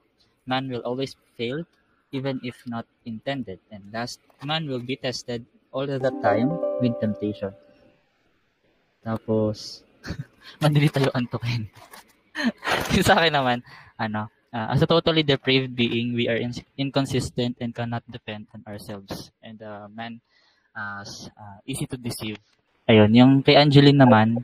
Man 0.46 0.70
will 0.70 0.82
always 0.82 1.16
fail 1.38 1.66
even 2.14 2.40
if 2.44 2.56
not 2.70 2.86
intended. 3.06 3.60
And 3.72 3.84
last, 3.92 4.20
man 4.44 4.70
will 4.70 4.80
be 4.80 4.96
tested 4.96 5.46
all 5.74 5.88
the 5.88 6.14
time 6.22 6.54
with 6.80 6.94
temptation. 7.02 7.52
Tapos, 9.04 9.84
madali 10.64 10.88
tayo 10.88 11.10
antukin. 11.12 11.68
sa 13.04 13.20
akin 13.20 13.34
naman, 13.34 13.60
ano, 14.00 14.30
uh, 14.54 14.68
as 14.72 14.86
a 14.86 14.88
totally 14.88 15.26
depraved 15.26 15.76
being, 15.76 16.14
we 16.14 16.30
are 16.30 16.38
in- 16.38 16.66
inconsistent 16.78 17.58
and 17.60 17.76
cannot 17.76 18.06
depend 18.08 18.48
on 18.54 18.64
ourselves. 18.70 19.34
And 19.42 19.60
uh, 19.60 19.90
man, 19.90 20.22
uh, 20.78 21.04
uh, 21.04 21.58
easy 21.66 21.90
to 21.90 21.98
deceive. 21.98 22.38
Ayun, 22.84 23.10
yung 23.16 23.32
kay 23.40 23.56
Angeline 23.56 23.96
naman, 23.96 24.44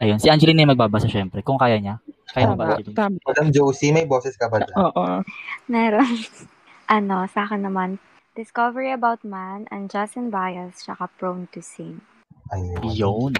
ayun, 0.00 0.16
si 0.16 0.32
Angeline 0.32 0.56
na 0.56 0.62
yung 0.64 0.72
magbabasa 0.72 1.04
syempre, 1.04 1.44
kung 1.44 1.60
kaya 1.60 1.76
niya. 1.76 2.00
Kaya 2.32 2.48
mo 2.48 2.56
ba, 2.56 2.80
Angeline? 2.80 2.96
Tama. 2.96 3.16
Madam 3.28 3.52
Josie, 3.52 3.92
may 3.92 4.08
boses 4.08 4.40
ka 4.40 4.48
ba 4.48 4.64
dyan? 4.64 4.76
Oo. 4.80 5.20
Meron. 5.68 6.08
ano, 6.96 7.28
sa 7.28 7.44
akin 7.44 7.68
naman, 7.68 8.00
discovery 8.32 8.88
about 8.88 9.20
man, 9.20 9.68
unjust 9.68 10.16
and 10.16 10.32
biased, 10.32 10.88
tsaka 10.88 11.12
prone 11.20 11.44
to 11.52 11.60
sin. 11.60 12.00
Ayun. 12.56 12.80
Yun. 12.88 13.32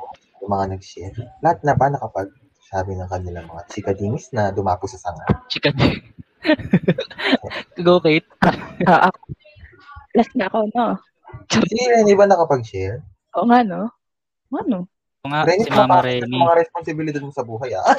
Yung 0.45 0.53
mga 0.53 0.77
nag-share. 0.77 1.17
Lahat 1.41 1.65
na 1.65 1.73
ba 1.73 1.89
nakapag 1.89 2.29
sabi 2.69 2.93
ng 3.01 3.09
kanilang 3.09 3.49
mga 3.49 3.65
chikadings 3.73 4.29
na 4.37 4.53
dumapo 4.53 4.85
sa 4.85 5.01
sanga? 5.01 5.25
Chikading. 5.49 6.05
Go, 7.87 7.97
Kate. 8.05 8.29
Ah, 8.85 9.09
ako. 9.09 9.21
Last 10.13 10.33
na 10.37 10.53
ako, 10.53 10.69
no? 10.77 11.01
Hindi, 11.49 11.81
hindi 11.97 12.13
ba 12.13 12.29
nakapag-share? 12.29 13.01
Oo 13.41 13.49
nga, 13.49 13.65
no? 13.65 13.89
Ano? 14.53 14.89
Nga, 15.29 15.41
Renny, 15.45 15.65
si 15.67 15.73
Mama 15.75 16.01
sa 16.01 16.25
mga 16.25 16.57
responsibilidad 16.63 17.21
mo 17.21 17.33
sa 17.35 17.45
buhay, 17.45 17.75
ah. 17.75 17.85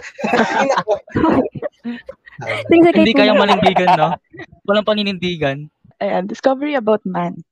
Hindi 2.79 3.13
kayang 3.13 3.37
manindigan, 3.37 3.91
no? 3.99 4.15
Walang 4.65 4.87
paninindigan. 4.87 5.67
Ayan, 5.99 6.25
discovery 6.31 6.79
about 6.79 7.03
man. 7.03 7.43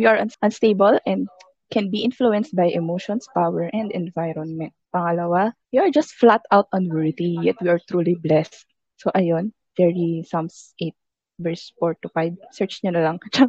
We 0.00 0.08
are 0.08 0.16
un- 0.16 0.32
unstable 0.40 0.96
and 1.04 1.28
can 1.68 1.92
be 1.92 2.00
influenced 2.04 2.56
by 2.56 2.72
emotions, 2.72 3.28
power, 3.36 3.68
and 3.72 3.92
environment. 3.92 4.72
Pangalawa, 4.96 5.52
we 5.72 5.78
are 5.78 5.92
just 5.92 6.16
flat 6.16 6.40
out 6.52 6.68
unworthy, 6.72 7.36
yet 7.40 7.56
we 7.60 7.68
are 7.68 7.80
truly 7.88 8.16
blessed. 8.16 8.64
So, 8.96 9.12
ayun, 9.12 9.52
very 9.76 10.24
Psalms 10.24 10.72
8, 10.80 10.92
verse 11.40 11.72
4 11.80 11.96
to 12.00 12.08
5. 12.12 12.36
Search 12.52 12.80
nyo 12.84 12.96
na 12.96 13.04
lang. 13.04 13.16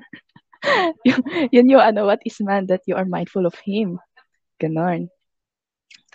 yun, 1.08 1.22
yun 1.52 1.72
yung 1.72 1.84
ano, 1.84 2.08
what 2.08 2.24
is 2.24 2.39
man 2.39 2.68
that 2.68 2.84
you 2.88 2.96
are 2.96 3.08
mindful 3.08 3.48
of 3.48 3.56
him? 3.64 4.00
Ganon. 4.64 5.11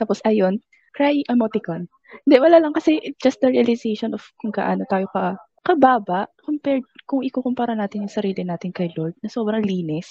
Tapos, 0.01 0.25
ayun, 0.25 0.65
cry 0.97 1.21
emoticon. 1.29 1.85
Hindi, 2.25 2.37
wala 2.41 2.57
lang 2.65 2.73
kasi 2.73 3.13
just 3.21 3.45
the 3.45 3.53
realization 3.53 4.17
of 4.17 4.25
kung 4.41 4.49
gaano 4.49 4.89
tayo 4.89 5.05
ka 5.13 5.37
kababa 5.61 6.25
compared 6.41 6.81
kung 7.05 7.21
ikukumpara 7.21 7.77
natin 7.77 8.09
yung 8.09 8.15
sarili 8.15 8.41
natin 8.41 8.73
kay 8.73 8.89
Lord 8.97 9.13
na 9.21 9.29
sobrang 9.29 9.61
linis. 9.61 10.09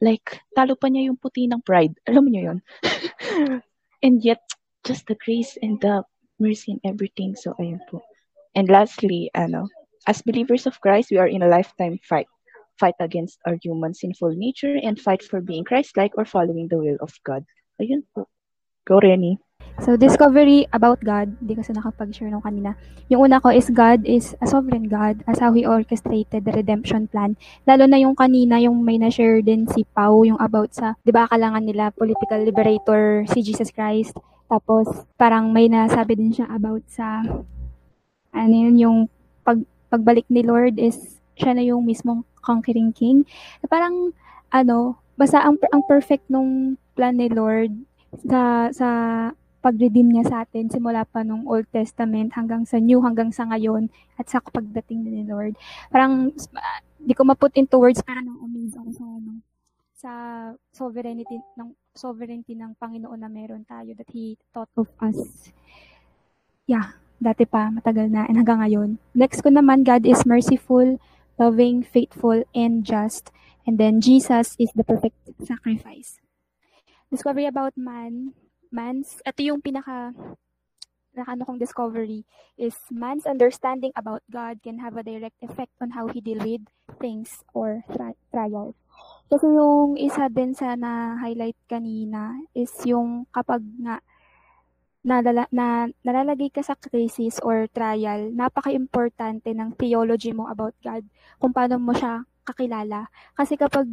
Like, 0.00 0.44
talo 0.52 0.76
pa 0.76 0.92
niya 0.92 1.08
yung 1.08 1.16
puti 1.16 1.48
ng 1.48 1.64
pride. 1.64 1.96
Alam 2.04 2.28
niyo 2.28 2.52
yun? 2.52 2.58
and 4.04 4.20
yet, 4.20 4.40
just 4.84 5.08
the 5.08 5.16
grace 5.16 5.56
and 5.60 5.80
the 5.80 6.04
mercy 6.40 6.76
and 6.76 6.84
everything. 6.84 7.36
So, 7.36 7.52
ayun 7.60 7.80
po. 7.88 8.00
And 8.56 8.68
lastly, 8.68 9.28
ano, 9.36 9.68
as 10.08 10.24
believers 10.24 10.64
of 10.64 10.80
Christ, 10.80 11.12
we 11.12 11.20
are 11.20 11.28
in 11.28 11.44
a 11.44 11.52
lifetime 11.52 12.00
fight. 12.04 12.28
Fight 12.80 12.96
against 12.96 13.36
our 13.44 13.60
human 13.60 13.92
sinful 13.92 14.32
nature 14.32 14.80
and 14.80 14.96
fight 14.96 15.20
for 15.20 15.44
being 15.44 15.68
Christ-like 15.68 16.16
or 16.16 16.24
following 16.24 16.72
the 16.72 16.80
will 16.80 16.96
of 17.04 17.12
God. 17.28 17.44
Ayun 17.80 18.04
po. 18.12 18.28
Go, 18.84 19.00
Renny. 19.00 19.40
So, 19.80 19.96
discovery 19.96 20.68
about 20.76 21.00
God, 21.00 21.32
hindi 21.40 21.56
kasi 21.56 21.72
nakapag-share 21.72 22.28
nung 22.28 22.44
kanina. 22.44 22.76
Yung 23.08 23.24
una 23.24 23.40
ko 23.40 23.48
is 23.48 23.72
God 23.72 24.04
is 24.04 24.36
a 24.44 24.46
sovereign 24.46 24.92
God 24.92 25.24
as 25.24 25.40
how 25.40 25.56
He 25.56 25.64
orchestrated 25.64 26.44
the 26.44 26.52
redemption 26.52 27.08
plan. 27.08 27.40
Lalo 27.64 27.88
na 27.88 27.96
yung 27.96 28.12
kanina, 28.12 28.60
yung 28.60 28.84
may 28.84 29.00
na-share 29.00 29.40
din 29.40 29.64
si 29.72 29.88
Pau, 29.96 30.28
yung 30.28 30.36
about 30.36 30.76
sa, 30.76 31.00
di 31.00 31.08
ba, 31.08 31.24
kalangan 31.32 31.64
nila 31.64 31.96
political 31.96 32.44
liberator 32.44 33.24
si 33.32 33.40
Jesus 33.40 33.72
Christ. 33.72 34.12
Tapos, 34.52 35.08
parang 35.16 35.48
may 35.48 35.72
nasabi 35.72 36.12
din 36.12 36.36
siya 36.36 36.52
about 36.52 36.84
sa, 36.84 37.24
ano 38.36 38.52
yun, 38.52 38.76
yung 38.76 38.98
pag, 39.40 39.64
pagbalik 39.88 40.28
ni 40.28 40.44
Lord 40.44 40.76
is, 40.76 41.24
siya 41.40 41.56
na 41.56 41.64
yung 41.64 41.88
mismong 41.88 42.28
conquering 42.44 42.92
king. 42.92 43.24
Parang, 43.64 44.12
ano, 44.52 45.00
basta 45.16 45.40
ang, 45.40 45.56
ang 45.72 45.80
perfect 45.88 46.28
nung 46.28 46.76
plan 47.00 47.16
ni 47.16 47.32
Lord 47.32 47.72
sa, 48.28 48.68
sa 48.76 48.88
pag-redeem 49.64 50.12
niya 50.12 50.28
sa 50.28 50.36
atin 50.44 50.68
simula 50.68 51.08
pa 51.08 51.24
nung 51.24 51.48
Old 51.48 51.64
Testament 51.72 52.36
hanggang 52.36 52.68
sa 52.68 52.76
New, 52.76 53.00
hanggang 53.00 53.32
sa 53.32 53.48
ngayon 53.48 53.88
at 54.20 54.28
sa 54.28 54.44
pagdating 54.44 55.08
ni 55.08 55.24
Lord. 55.24 55.56
Parang, 55.88 56.28
uh, 56.36 56.80
di 57.00 57.16
ko 57.16 57.24
ma-put 57.24 57.56
into 57.56 57.80
words, 57.80 58.04
parang 58.04 58.28
nang 58.28 58.40
amaze 58.44 58.76
sa, 58.76 59.04
ano, 59.08 59.32
sa 59.96 60.12
sovereignty 60.76 61.40
ng 61.56 61.72
sovereignty 61.96 62.52
ng 62.52 62.76
Panginoon 62.76 63.16
na 63.16 63.32
meron 63.32 63.64
tayo 63.64 63.96
that 63.96 64.08
He 64.12 64.36
thought 64.52 64.68
of 64.76 64.92
us. 65.00 65.48
Yeah, 66.68 67.00
dati 67.16 67.48
pa, 67.48 67.72
matagal 67.72 68.12
na, 68.12 68.28
and 68.28 68.36
hanggang 68.36 68.60
ngayon. 68.60 69.00
Next 69.16 69.40
ko 69.40 69.48
naman, 69.48 69.88
God 69.88 70.04
is 70.04 70.28
merciful, 70.28 71.00
loving, 71.40 71.80
faithful, 71.80 72.44
and 72.52 72.84
just. 72.84 73.32
And 73.64 73.80
then, 73.80 74.04
Jesus 74.04 74.56
is 74.60 74.72
the 74.72 74.84
perfect 74.84 75.16
sacrifice. 75.40 76.20
Discovery 77.10 77.50
about 77.50 77.74
man, 77.74 78.38
man's, 78.70 79.18
ito 79.26 79.42
yung 79.42 79.58
pinaka, 79.58 80.14
nakano 81.10 81.42
kong 81.42 81.58
discovery, 81.58 82.22
is 82.54 82.78
man's 82.86 83.26
understanding 83.26 83.90
about 83.98 84.22
God 84.30 84.62
can 84.62 84.78
have 84.78 84.94
a 84.94 85.02
direct 85.02 85.34
effect 85.42 85.74
on 85.82 85.90
how 85.90 86.06
he 86.06 86.22
deal 86.22 86.38
with 86.38 86.62
things 87.02 87.42
or 87.50 87.82
tri- 87.90 88.18
trials. 88.30 88.78
Kasi 89.26 89.46
yung 89.50 89.98
isa 89.98 90.30
din 90.30 90.54
sa 90.54 90.78
na-highlight 90.78 91.58
kanina 91.66 92.46
is 92.54 92.70
yung 92.86 93.26
kapag 93.34 93.62
nga 93.82 93.98
nalala, 95.02 95.50
na, 95.50 95.88
nalalagay 96.06 96.52
ka 96.52 96.62
sa 96.62 96.76
crisis 96.76 97.40
or 97.42 97.66
trial, 97.72 98.30
napaka-importante 98.30 99.50
ng 99.50 99.74
theology 99.74 100.30
mo 100.30 100.46
about 100.46 100.78
God, 100.84 101.02
kung 101.40 101.50
paano 101.50 101.80
mo 101.80 101.90
siya 101.90 102.22
kakilala. 102.44 103.08
Kasi 103.34 103.56
kapag 103.56 103.88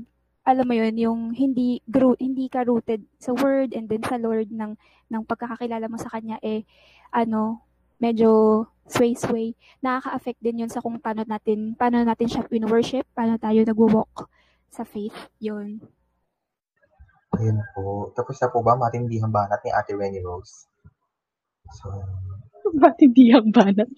alam 0.47 0.63
mo 0.63 0.71
yun, 0.71 0.95
yung 0.95 1.19
hindi 1.35 1.83
gro- 1.83 2.15
hindi 2.15 2.47
ka 2.47 2.63
rooted 2.63 3.03
sa 3.19 3.35
word 3.35 3.75
and 3.75 3.91
then 3.91 3.99
sa 4.07 4.15
Lord 4.15 4.47
ng 4.47 4.79
ng 5.11 5.23
pagkakakilala 5.27 5.91
mo 5.91 5.99
sa 5.99 6.07
kanya 6.07 6.39
eh 6.39 6.63
ano, 7.11 7.67
medyo 7.99 8.63
sway-sway. 8.87 9.59
Nakaka-affect 9.83 10.39
din 10.39 10.63
yun 10.63 10.71
sa 10.71 10.79
kung 10.79 10.95
paano 11.03 11.27
natin 11.27 11.75
paano 11.75 11.99
natin 11.99 12.31
siya 12.31 12.47
in-worship, 12.47 13.03
paano 13.11 13.35
tayo 13.35 13.59
nagwo-walk 13.67 14.31
sa 14.71 14.87
faith. 14.87 15.15
Yun. 15.43 15.83
Ayun 17.35 17.59
po. 17.75 18.15
Tapos 18.15 18.39
na 18.39 18.47
po 18.47 18.63
ba 18.63 18.79
matindihang 18.79 19.35
banat 19.35 19.59
ni 19.67 19.71
Ate 19.75 19.91
Renny 19.99 20.23
Rose? 20.23 20.71
So, 21.75 21.91
Matindihang 22.81 23.51
banat. 23.51 23.91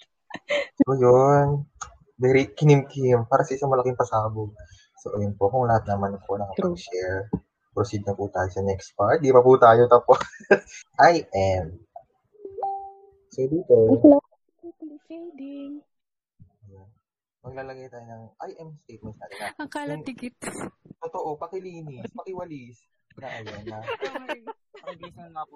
So, 0.81 0.97
yun. 0.97 1.69
Very 2.17 2.49
kinim-kim. 2.51 3.29
Para 3.29 3.45
sa 3.45 3.53
isang 3.53 3.69
malaking 3.69 3.97
pasabog. 3.97 4.51
So, 4.99 5.15
ayun 5.15 5.35
po. 5.39 5.47
Kung 5.47 5.67
lahat 5.67 5.87
naman 5.87 6.19
po 6.27 6.35
nakapag-share, 6.35 7.31
proceed 7.71 8.03
na 8.03 8.11
po 8.11 8.27
tayo 8.27 8.51
sa 8.51 8.59
next 8.67 8.91
part. 8.99 9.23
Di 9.23 9.31
pa 9.31 9.39
po 9.39 9.55
tayo 9.55 9.87
tapos. 9.87 10.19
I 11.11 11.23
am. 11.31 11.79
So, 13.31 13.47
dito. 13.47 13.75
Fading. 15.09 15.81
Maglalagay 17.39 17.87
tayo 17.87 18.03
ng 18.03 18.23
I 18.43 18.51
am 18.59 18.75
statements 18.83 19.17
natin. 19.23 19.37
Na, 19.39 19.47
Ang 19.63 19.71
kalatigit. 19.71 20.35
Totoo, 20.99 21.39
pakilinis, 21.39 22.03
pakiwalis. 22.19 22.77
Na, 23.15 23.27
ayan 23.39 23.63
na. 23.63 23.79
Pakibilisan 24.83 25.31
nga 25.31 25.43
po. 25.47 25.55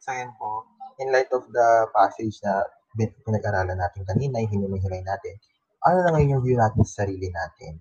so, 0.00 0.10
yun 0.16 0.32
po. 0.40 0.64
In 1.04 1.12
light 1.12 1.28
of 1.36 1.44
the 1.52 1.68
passage 1.92 2.40
na 2.40 2.64
pinag-aralan 2.96 3.76
natin 3.76 4.02
kanina, 4.08 4.40
yung 4.40 4.50
hinimihilay 4.56 5.04
natin, 5.04 5.36
ano 5.84 6.00
na 6.00 6.10
ngayon 6.16 6.40
yung 6.40 6.44
view 6.48 6.56
natin 6.56 6.82
sa 6.88 7.04
sarili 7.04 7.28
natin? 7.28 7.76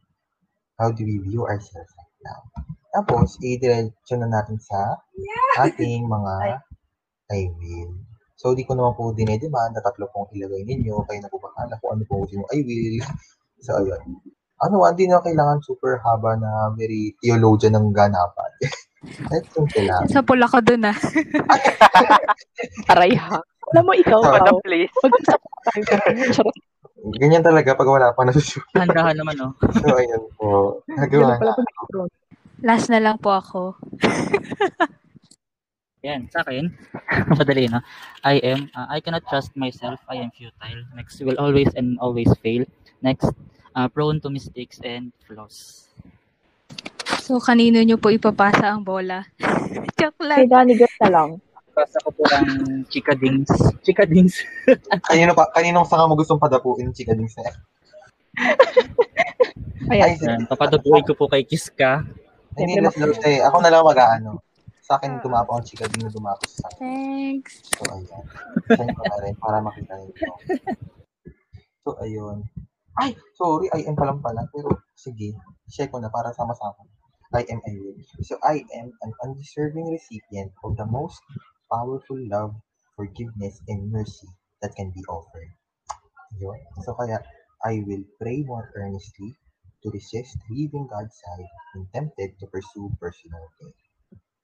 How 0.80 0.96
do 0.96 1.04
we 1.04 1.20
view 1.20 1.44
ourselves 1.44 1.92
right 2.00 2.18
now? 2.24 2.40
Tapos, 2.96 3.36
i-diretso 3.44 4.16
na 4.16 4.32
natin 4.32 4.56
sa 4.64 4.96
ating 5.60 6.08
mga 6.08 6.64
I 7.36 7.52
will. 7.60 7.94
So, 8.40 8.56
di 8.56 8.64
ko 8.64 8.74
naman 8.74 8.96
po 8.96 9.12
dinedemand 9.12 9.76
na 9.76 9.84
tatlo 9.84 10.08
pong 10.10 10.32
ilagay 10.32 10.64
ninyo. 10.64 11.04
Kayo 11.06 11.20
na 11.20 11.30
po 11.30 11.38
bakala 11.38 11.76
kung 11.84 12.00
ano 12.00 12.04
po 12.08 12.24
gusto 12.24 12.42
I 12.56 12.64
will. 12.64 12.98
So, 13.60 13.76
ayun. 13.76 14.00
Ano, 14.64 14.88
hindi 14.88 15.04
na 15.04 15.20
kailangan 15.20 15.60
super 15.60 16.00
haba 16.00 16.40
na 16.40 16.72
very 16.80 17.12
theologian 17.20 17.76
ng 17.76 17.92
ganapan. 17.92 18.52
Let's 19.28 19.52
simple 19.52 19.84
lang. 19.84 20.08
Sa 20.08 20.24
pula 20.24 20.48
ko 20.48 20.64
dun 20.64 20.88
ah. 20.88 20.96
Aray 22.96 23.20
ha. 23.20 23.36
Alam 23.76 23.84
mo, 23.84 23.92
ikaw, 23.92 24.24
Madam, 24.24 24.56
Pao. 24.56 24.64
please. 24.64 24.88
Mag-usap 25.04 25.40
tayo. 25.68 25.84
Charot. 26.32 26.56
Ganyan 27.20 27.43
talaga 27.45 27.80
pag 27.80 27.88
wala 27.88 28.12
pa 28.12 28.28
nasusunod. 28.28 28.68
Handahan 28.76 29.16
naman, 29.16 29.36
oh. 29.39 29.54
So, 29.80 29.95
ayun 29.95 30.24
po. 30.36 30.47
Nagawa 30.88 31.39
na. 31.39 31.56
Last 32.60 32.91
na 32.91 33.00
lang 33.00 33.16
po 33.24 33.32
ako. 33.32 33.80
Yan, 36.08 36.32
sa 36.32 36.43
akin, 36.47 36.72
madali, 37.39 37.68
no? 37.68 37.84
I 38.24 38.39
am, 38.39 38.72
uh, 38.72 38.88
I 38.88 39.04
cannot 39.04 39.28
trust 39.28 39.52
myself. 39.60 40.00
I 40.08 40.24
am 40.24 40.32
futile. 40.32 40.88
Next, 40.95 41.20
will 41.20 41.36
always 41.36 41.68
and 41.76 42.00
always 42.00 42.32
fail. 42.39 42.64
Next, 43.04 43.28
uh, 43.76 43.88
prone 43.91 44.24
to 44.24 44.32
mistakes 44.32 44.80
and 44.84 45.12
flaws. 45.28 45.88
So, 47.20 47.43
kanino 47.43 47.84
nyo 47.84 48.00
po 48.00 48.16
ipapasa 48.16 48.72
ang 48.72 48.88
bola? 48.88 49.28
Joke 50.00 50.24
Kay 50.24 50.47
lang. 50.47 50.47
Danny 50.47 50.80
Gat 50.80 50.95
na 51.04 51.10
lang. 51.12 51.30
Basta 51.80 51.98
ko 52.04 52.12
po 52.12 52.28
lang 52.28 52.44
chika 52.92 53.16
dings. 53.16 53.48
Chika 53.88 54.04
dings. 54.04 54.36
Kanino 55.08 55.32
pa, 55.32 55.48
kaninong 55.56 55.88
sanga 55.88 56.12
mo 56.12 56.20
gustong 56.20 56.42
padapuin, 56.44 56.92
chika 56.92 57.16
dings 57.16 57.40
na 57.40 57.48
yan? 57.48 57.58
Ayan. 59.90 60.06
Ay, 60.06 60.14
Yan, 60.22 60.44
papadabuhay 60.46 61.02
ko 61.08 61.16
po 61.16 61.32
kay 61.32 61.48
Kiska. 61.48 62.04
hindi 62.60 62.78
na 62.84 62.92
eh. 63.24 63.40
Ako 63.42 63.64
na 63.64 63.72
lang 63.72 63.88
mag-ano. 63.88 64.44
Sa 64.84 65.00
akin, 65.00 65.24
dumapo 65.24 65.56
ang 65.56 65.64
chika 65.64 65.88
ding 65.88 66.04
na 66.04 66.12
dumapo 66.12 66.44
sa 66.46 66.68
akin. 66.68 66.82
Thanks. 66.84 67.64
So, 67.74 67.88
ayan. 67.88 68.26
Send 68.76 68.92
ko 68.92 69.02
na 69.08 69.18
rin 69.24 69.36
para 69.40 69.64
makita 69.64 69.94
ninyo. 69.96 70.34
So, 71.88 71.96
ayun. 72.04 72.44
Ay, 73.00 73.16
sorry, 73.40 73.72
I 73.72 73.88
am 73.88 73.96
pa 73.96 74.04
lang 74.10 74.20
pala. 74.20 74.44
Pero, 74.52 74.84
sige, 75.00 75.32
share 75.72 75.88
ko 75.88 76.04
na 76.04 76.12
para 76.12 76.36
sama-sama. 76.36 76.84
I 77.32 77.46
am 77.54 77.62
I 77.64 77.74
will. 77.78 77.98
So, 78.26 78.42
I 78.42 78.66
am 78.76 78.90
an 79.06 79.14
undeserving 79.24 79.94
recipient 79.94 80.52
of 80.66 80.74
the 80.76 80.86
most 80.90 81.22
powerful 81.72 82.20
love, 82.28 82.53
forgiveness, 82.97 83.61
and 83.70 83.91
mercy 83.91 84.28
that 84.61 84.76
can 84.76 84.91
be 84.91 85.01
offered. 85.07 85.49
Yun. 86.38 86.59
So, 86.84 86.93
kaya, 86.93 87.24
I 87.65 87.84
will 87.86 88.03
pray 88.22 88.43
more 88.43 88.72
earnestly 88.76 89.34
to 89.84 89.89
resist 89.89 90.38
leaving 90.51 90.88
God's 90.91 91.15
side 91.15 91.49
when 91.74 91.88
tempted 91.93 92.36
to 92.39 92.45
pursue 92.51 92.91
personal 92.99 93.45
gain. 93.61 93.74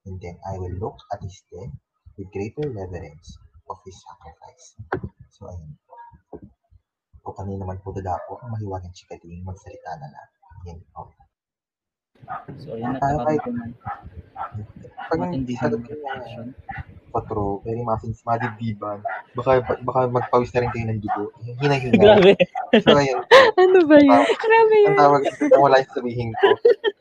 And 0.06 0.22
then 0.22 0.38
I 0.48 0.58
will 0.58 0.76
look 0.80 0.98
at 1.12 1.22
His 1.22 1.42
death 1.52 1.74
with 2.18 2.32
greater 2.32 2.70
reverence 2.72 3.38
of 3.70 3.78
His 3.86 3.98
sacrifice. 4.00 4.66
So, 5.36 5.52
ayun 5.52 5.76
po. 5.84 5.94
O 7.26 7.34
kanina 7.34 7.66
naman 7.66 7.82
po 7.82 7.90
dadapo, 7.90 8.38
ang 8.40 8.54
mahiwagang 8.54 8.94
chikating, 8.94 9.42
magsalita 9.42 9.92
na 9.98 10.08
lang. 10.14 10.30
Yan 10.70 10.80
po. 10.94 11.10
So, 12.62 12.78
yun, 12.78 12.96
nagkakaroon 12.96 13.42
naman. 13.50 13.70
Pag 15.06 15.20
hindi 15.34 15.54
sa 15.58 15.70
ng 15.74 15.84
action. 15.86 16.54
Patro, 17.16 17.64
very 17.64 17.80
muffins, 17.80 18.20
madidiban. 18.28 19.00
Baka, 19.32 19.64
baka 19.64 20.00
magpawis 20.12 20.52
na 20.52 20.68
rin 20.68 20.72
kayo 20.76 20.86
ng 20.92 21.00
dugo. 21.00 21.32
Hina-hina. 21.64 21.96
Grabe. 21.96 22.32
So, 22.84 22.92
ayun. 22.92 23.24
Ano 23.56 23.80
ba 23.88 23.98
yun? 24.04 24.12
Ang- 24.12 24.28
Grabe 24.36 24.76
Ang 24.76 24.84
yun. 24.84 24.96
tawag 25.00 25.22
dito, 25.24 25.56
wala 25.56 25.80
yung 25.80 25.94
sabihin 25.96 26.30
ko. 26.36 26.48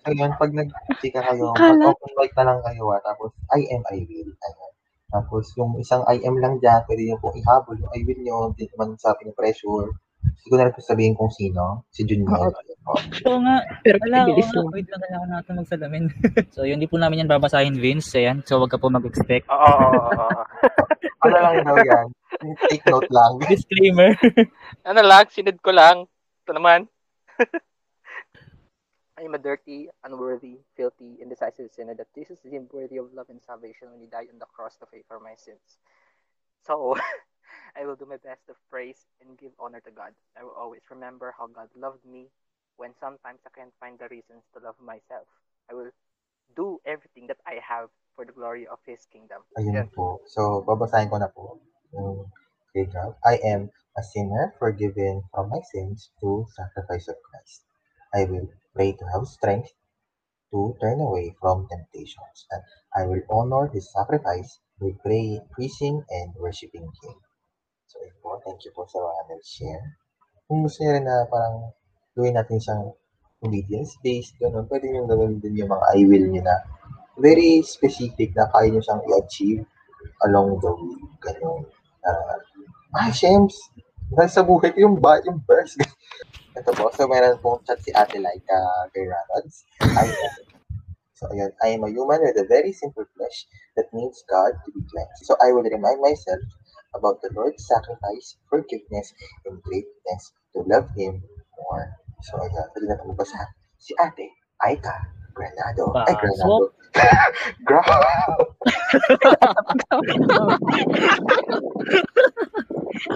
So, 0.06 0.14
yun, 0.14 0.30
pag 0.38 0.50
nag-chika 0.54 1.20
kayo, 1.26 1.50
mag-open 1.50 2.10
mic 2.14 2.30
na 2.38 2.44
lang 2.46 2.60
kayo, 2.62 2.94
ah, 2.94 3.02
tapos, 3.02 3.34
I 3.50 3.66
am, 3.74 3.82
I 3.90 4.06
will. 4.06 4.30
Ayan. 4.30 4.70
Tapos, 5.10 5.50
yung 5.54 5.74
isang 5.78 6.06
I 6.06 6.22
am 6.22 6.38
lang 6.38 6.58
dyan, 6.58 6.86
pwede 6.86 7.02
nyo 7.06 7.18
pong 7.18 7.38
ihabol 7.38 7.74
yung 7.78 7.90
I 7.90 8.02
will 8.02 8.20
nyo, 8.22 8.36
hindi 8.54 8.70
naman 8.70 8.94
sa 8.98 9.18
pinapressure. 9.18 9.90
Hindi 10.22 10.46
ko 10.46 10.56
na 10.56 10.66
rin 10.66 10.74
sabihin 10.78 11.14
kung 11.14 11.30
sino. 11.30 11.86
Si 11.90 12.02
Junior. 12.02 12.54
Oo 12.84 13.38
nga. 13.40 13.56
Pero 13.80 13.96
Wala, 14.04 14.18
nga. 14.28 14.60
lang. 14.60 14.68
Wait 14.68 14.88
lang, 14.92 15.00
kailangan 15.00 15.30
natin 15.32 15.52
magsalamin. 15.56 16.04
so, 16.54 16.68
yun, 16.68 16.76
di 16.76 16.88
po 16.88 17.00
namin 17.00 17.24
yan 17.24 17.32
babasahin, 17.32 17.80
Vince. 17.80 18.20
Ayan. 18.20 18.44
So, 18.44 18.60
wag 18.60 18.72
ka 18.72 18.76
po 18.76 18.92
mag-expect. 18.92 19.48
Oo, 19.48 19.56
oo, 19.56 19.98
oo, 20.12 20.20
oo. 20.20 20.44
Ano 21.24 21.40
lang 21.40 21.64
daw 21.64 21.80
yan? 21.80 22.06
Take 22.68 22.84
note 22.84 23.08
lang. 23.08 23.40
Disclaimer. 23.48 24.12
ano 24.84 25.00
lang, 25.00 25.24
sinid 25.32 25.56
ko 25.64 25.72
lang. 25.72 26.04
Ito 26.44 26.52
naman. 26.52 26.84
I 29.16 29.22
am 29.24 29.32
a 29.32 29.40
dirty, 29.40 29.88
unworthy, 30.04 30.60
filthy, 30.76 31.16
indecisive 31.22 31.72
sinner 31.72 31.96
that 31.96 32.12
Jesus 32.12 32.44
deemed 32.44 32.68
worthy 32.76 33.00
of 33.00 33.08
love 33.16 33.32
and 33.32 33.40
salvation 33.40 33.88
when 33.88 34.04
he 34.04 34.10
died 34.10 34.28
on 34.28 34.36
the 34.36 34.50
cross 34.52 34.76
to 34.82 34.86
pay 34.90 35.00
for 35.08 35.16
my 35.16 35.32
sins. 35.40 35.80
So, 36.66 36.98
I 37.78 37.88
will 37.88 37.96
do 37.96 38.04
my 38.04 38.20
best 38.20 38.44
to 38.52 38.54
praise 38.68 39.08
and 39.24 39.38
give 39.40 39.56
honor 39.56 39.80
to 39.88 39.92
God. 39.94 40.12
I 40.36 40.44
will 40.44 40.52
always 40.52 40.84
remember 40.92 41.32
how 41.32 41.46
God 41.46 41.72
loved 41.72 42.04
me 42.04 42.28
when 42.76 42.92
sometimes 43.00 43.40
I 43.46 43.50
can't 43.54 43.74
find 43.80 43.98
the 43.98 44.08
reasons 44.10 44.42
to 44.54 44.62
love 44.62 44.78
myself. 44.82 45.26
I 45.70 45.74
will 45.74 45.90
do 46.56 46.80
everything 46.84 47.26
that 47.28 47.38
I 47.46 47.58
have 47.62 47.88
for 48.14 48.24
the 48.24 48.32
glory 48.32 48.66
of 48.66 48.78
His 48.86 49.06
kingdom. 49.10 49.42
Ayun 49.58 49.90
po. 49.94 50.22
So, 50.30 50.62
babasahin 50.66 51.10
ko 51.10 51.18
na 51.18 51.30
po. 51.30 51.58
Yung 51.94 52.30
kay 52.74 52.86
God. 52.90 53.14
I 53.22 53.38
am 53.42 53.70
a 53.94 54.02
sinner 54.02 54.54
forgiven 54.58 55.22
from 55.30 55.50
my 55.50 55.62
sins 55.70 56.10
through 56.18 56.46
sacrifice 56.54 57.06
of 57.06 57.18
Christ. 57.22 57.62
I 58.14 58.26
will 58.26 58.50
pray 58.74 58.94
to 58.94 59.04
have 59.14 59.26
strength 59.26 59.70
to 60.50 60.74
turn 60.82 60.98
away 61.02 61.34
from 61.38 61.66
temptations. 61.70 62.46
And 62.50 62.62
I 62.94 63.02
will 63.06 63.22
honor 63.30 63.70
His 63.70 63.90
sacrifice 63.90 64.58
by 64.78 64.94
praying, 65.02 65.46
praising 65.54 66.02
and 66.10 66.34
worshiping 66.38 66.86
Him. 66.86 67.16
So, 67.90 68.02
ayun 68.02 68.18
po. 68.22 68.42
Thank 68.42 68.66
you 68.66 68.74
po 68.74 68.86
sa 68.90 68.98
mga 68.98 69.22
nag-share. 69.34 69.86
Kung 70.50 70.66
gusto 70.66 70.82
niyo 70.82 70.98
rin 70.98 71.06
na 71.06 71.26
parang 71.30 71.72
gawin 72.14 72.34
natin 72.38 72.58
siyang 72.62 72.94
obedience-based, 73.44 74.40
ganun, 74.40 74.64
pwede 74.70 74.88
nyo 74.88 75.04
gawin 75.04 75.42
din 75.42 75.60
yung 75.60 75.70
mga 75.70 75.86
I 75.92 76.00
will 76.08 76.26
nyo 76.30 76.42
na 76.42 76.56
very 77.20 77.60
specific 77.62 78.32
na 78.34 78.48
kaya 78.54 78.70
nyo 78.70 78.82
siyang 78.82 79.02
i-achieve 79.04 79.62
along 80.26 80.58
the 80.62 80.70
way. 80.70 80.96
Ganun. 81.22 81.62
Uh, 82.06 82.36
ah, 82.96 83.10
Shems, 83.10 83.54
dahil 84.14 84.30
sa 84.30 84.46
buhay 84.46 84.70
ko 84.72 84.78
yung, 84.88 84.96
ba, 85.02 85.18
yung 85.26 85.42
verse. 85.44 85.74
Ito 86.58 86.70
po, 86.78 86.86
so 86.94 87.10
meron 87.10 87.42
pong 87.42 87.58
chat 87.66 87.82
si 87.82 87.90
Ate 87.90 88.22
Laika 88.22 88.58
kay 88.94 89.10
Ranods. 89.10 89.66
So 91.18 91.26
ayun, 91.30 91.50
I 91.62 91.74
am 91.74 91.82
a 91.82 91.90
human 91.90 92.22
with 92.22 92.38
a 92.38 92.46
very 92.46 92.70
simple 92.70 93.06
flesh 93.16 93.46
that 93.74 93.90
needs 93.90 94.22
God 94.30 94.54
to 94.54 94.68
be 94.70 94.82
cleansed. 94.86 95.26
So 95.26 95.34
I 95.42 95.50
will 95.50 95.66
remind 95.66 95.98
myself 95.98 96.42
about 96.94 97.22
the 97.22 97.30
Lord's 97.34 97.66
sacrifice, 97.66 98.38
forgiveness, 98.46 99.14
and 99.46 99.62
greatness 99.62 100.22
to 100.54 100.62
love 100.66 100.86
Him 100.94 101.22
more. 101.58 101.90
So 102.24 102.40
ayun, 102.40 102.64
pwede 102.72 102.88
na 102.88 102.96
pumabasa. 102.96 103.36
Si 103.76 103.92
Ate 104.00 104.32
Aika 104.64 104.96
Granado. 105.36 105.92
Ay, 106.08 106.16
Granado. 106.16 106.72
Gra 107.68 107.84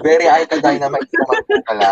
Very 0.05 0.29
Aika 0.29 0.61
Dynamite 0.61 1.09
naman 1.09 1.41
po 1.41 1.57
pala. 1.65 1.89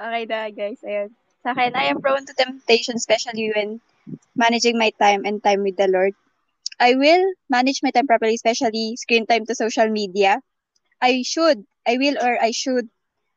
Okay 0.00 0.24
na, 0.24 0.48
guys. 0.48 0.80
Ayun. 0.80 1.12
Sa 1.44 1.52
akin, 1.52 1.76
I 1.76 1.92
am 1.92 2.00
prone 2.00 2.24
to 2.24 2.32
temptation, 2.32 2.96
especially 2.96 3.52
when 3.52 3.84
managing 4.32 4.80
my 4.80 4.88
time 4.96 5.28
and 5.28 5.44
time 5.44 5.60
with 5.60 5.76
the 5.76 5.92
Lord. 5.92 6.16
I 6.80 6.96
will 6.96 7.20
manage 7.52 7.84
my 7.84 7.92
time 7.92 8.08
properly, 8.08 8.40
especially 8.40 8.96
screen 8.96 9.28
time 9.28 9.44
to 9.44 9.54
social 9.58 9.92
media. 9.92 10.40
I 11.02 11.20
should, 11.28 11.66
I 11.84 12.00
will 12.00 12.16
or 12.16 12.40
I 12.40 12.56
should 12.56 12.88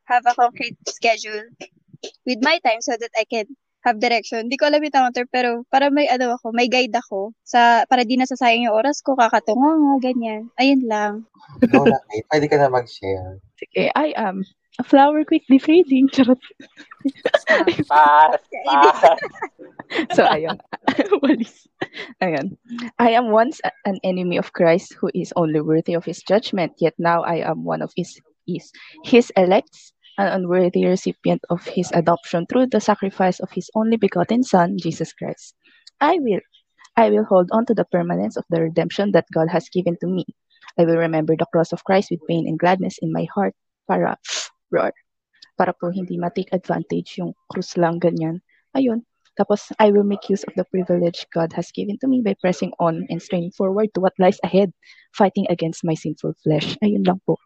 have 0.08 0.24
a 0.24 0.32
concrete 0.32 0.80
schedule 0.88 1.50
with 2.26 2.40
my 2.42 2.58
time 2.64 2.80
so 2.80 2.94
that 2.98 3.10
I 3.16 3.24
can 3.24 3.46
have 3.82 3.98
direction. 3.98 4.46
Hindi 4.46 4.58
ko 4.58 4.70
alam 4.70 4.82
yung 4.82 4.94
tamang 4.94 5.14
term, 5.14 5.28
pero 5.30 5.66
para 5.68 5.90
may 5.90 6.06
ano 6.06 6.38
ako, 6.38 6.54
may 6.54 6.70
guide 6.70 6.94
ako 6.94 7.34
sa 7.42 7.82
para 7.90 8.06
di 8.06 8.14
nasasayang 8.14 8.70
yung 8.70 8.76
oras 8.78 9.02
ko, 9.02 9.18
kakatungo 9.18 9.66
nga, 9.66 9.94
ganyan. 9.98 10.48
Ayun 10.58 10.82
lang. 10.86 11.12
Na, 11.60 11.98
Kate. 12.10 12.26
Pwede 12.30 12.46
ka 12.46 12.56
na 12.58 12.70
mag-share. 12.70 13.42
Sige, 13.58 13.90
I 13.94 14.14
am. 14.14 14.46
A 14.80 14.84
flower 14.84 15.20
quickly 15.28 15.58
fading. 15.58 16.08
Charot. 16.08 16.40
Pass, 17.90 18.40
pass. 18.64 19.18
so, 20.16 20.24
ayun. 20.24 20.56
Walis. 21.22 21.68
Ayun. 22.22 22.56
I 22.96 23.10
am 23.12 23.34
once 23.34 23.60
an 23.84 23.98
enemy 24.00 24.38
of 24.38 24.54
Christ 24.54 24.94
who 24.94 25.10
is 25.12 25.34
only 25.36 25.60
worthy 25.60 25.92
of 25.92 26.06
his 26.06 26.22
judgment, 26.22 26.72
yet 26.78 26.94
now 26.96 27.20
I 27.20 27.44
am 27.44 27.66
one 27.66 27.82
of 27.82 27.92
his, 27.98 28.16
his, 28.46 28.72
his 29.04 29.28
elects, 29.36 29.92
an 30.18 30.28
unworthy 30.28 30.86
recipient 30.86 31.42
of 31.50 31.64
his 31.64 31.90
adoption 31.92 32.46
through 32.46 32.66
the 32.66 32.80
sacrifice 32.80 33.40
of 33.40 33.50
his 33.52 33.70
only 33.74 33.96
begotten 33.96 34.42
Son, 34.42 34.76
Jesus 34.78 35.12
Christ. 35.12 35.54
I 36.00 36.18
will 36.20 36.40
I 36.96 37.08
will 37.08 37.24
hold 37.24 37.48
on 37.52 37.64
to 37.66 37.74
the 37.74 37.88
permanence 37.88 38.36
of 38.36 38.44
the 38.50 38.60
redemption 38.60 39.12
that 39.12 39.30
God 39.32 39.48
has 39.48 39.68
given 39.68 39.96
to 40.00 40.06
me. 40.06 40.26
I 40.78 40.84
will 40.84 40.98
remember 40.98 41.36
the 41.36 41.46
cross 41.52 41.72
of 41.72 41.84
Christ 41.84 42.10
with 42.10 42.26
pain 42.28 42.46
and 42.46 42.58
gladness 42.58 42.98
in 43.00 43.12
my 43.12 43.26
heart 43.34 43.54
para 43.88 44.18
roar. 44.70 44.92
Para 45.56 45.72
po 45.72 45.88
hindi 45.88 46.18
ma-take 46.18 46.52
advantage 46.52 47.16
yung 47.16 47.32
krus 47.48 47.76
lang 47.76 48.00
ganyan. 48.00 48.40
Ayun. 48.76 49.04
Tapos, 49.36 49.72
I 49.80 49.88
will 49.88 50.04
make 50.04 50.28
use 50.28 50.44
of 50.44 50.52
the 50.60 50.68
privilege 50.68 51.24
God 51.32 51.56
has 51.56 51.72
given 51.72 51.96
to 52.04 52.08
me 52.08 52.20
by 52.20 52.36
pressing 52.36 52.72
on 52.76 53.08
and 53.08 53.16
straining 53.16 53.52
forward 53.56 53.88
to 53.96 54.00
what 54.04 54.12
lies 54.20 54.36
ahead, 54.44 54.76
fighting 55.16 55.48
against 55.48 55.84
my 55.88 55.96
sinful 55.96 56.36
flesh. 56.44 56.76
Ayun 56.84 57.08
lang 57.08 57.24
po. 57.24 57.40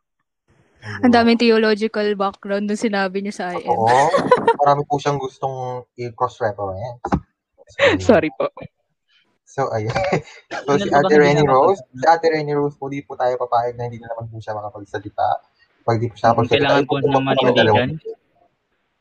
Ang 1.03 1.13
daming 1.13 1.41
theological 1.41 2.07
background 2.15 2.67
nung 2.67 2.79
sinabi 2.79 3.23
niya 3.23 3.35
sa 3.35 3.45
IM. 3.53 3.69
Oo. 3.69 3.87
Marami 4.63 4.83
po 4.87 4.97
siyang 4.97 5.19
gustong 5.19 5.85
i-cross-reference. 5.99 7.03
Sorry 8.09 8.31
po. 8.35 8.47
So, 9.47 9.73
ayun. 9.73 9.91
So, 10.67 10.77
si 10.77 10.91
Ano 10.91 11.07
Ate 11.07 11.15
Renny? 11.17 11.47
Rose, 11.47 11.79
si 11.95 12.05
Ate 12.05 12.27
Renny 12.29 12.53
Rose 12.53 12.75
po, 12.75 12.91
di 12.91 13.01
po 13.01 13.15
tayo 13.15 13.39
papayag 13.39 13.79
na 13.79 13.87
hindi 13.87 14.03
na 14.03 14.11
naman 14.11 14.27
po 14.29 14.43
siya 14.43 14.59
makapagsalita. 14.59 15.27
Pag 15.87 15.97
di 16.03 16.11
po 16.11 16.15
siya 16.19 16.35
makapagsalita, 16.35 16.59
Kailangan 16.59 16.85
po 16.85 16.95
dalawa. 16.99 17.21
manindigan. 17.23 17.91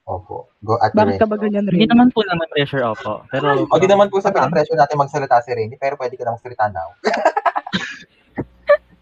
Opo. 0.05 0.53
Go, 0.61 0.77
Ate 0.77 0.93
Bakit 0.93 1.17
ka 1.17 1.25
ba 1.25 1.35
ganyan, 1.41 1.65
Hindi 1.65 1.89
naman 1.89 2.13
po 2.13 2.21
naman 2.23 2.45
pressure, 2.53 2.85
opo. 2.85 3.25
Pero, 3.33 3.65
O, 3.65 3.81
di 3.81 3.89
naman 3.89 4.07
po 4.13 4.21
sa 4.21 4.29
pinapressure 4.29 4.77
natin 4.77 5.01
magsalita 5.01 5.41
si 5.41 5.49
Renny, 5.51 5.75
pero 5.81 5.97
pwede 5.97 6.13
ka 6.13 6.23
na 6.29 6.37
magsalita 6.37 6.69
now. 6.69 6.89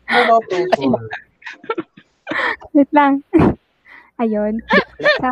no 0.09 0.39
pressure. 0.47 1.03
Wait 2.75 2.91
lang. 2.91 3.23
Ayun. 4.21 4.61
Sa, 5.19 5.29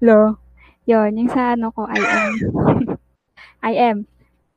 lo, 0.00 0.40
yun, 0.84 1.10
yung 1.16 1.30
sa 1.30 1.54
ano 1.54 1.70
ko, 1.72 1.86
I 1.88 2.00
am. 2.00 2.34
I 3.70 3.72
am. 3.76 3.98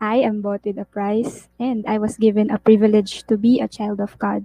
I 0.04 0.20
am 0.20 0.44
bought 0.44 0.68
with 0.68 0.76
a 0.76 0.88
price, 0.88 1.48
and 1.56 1.88
I 1.88 1.96
was 1.96 2.20
given 2.20 2.52
a 2.52 2.60
privilege 2.60 3.24
to 3.32 3.39
be 3.39 3.64
a 3.64 3.72
child 3.72 4.04
of 4.04 4.20
God. 4.20 4.44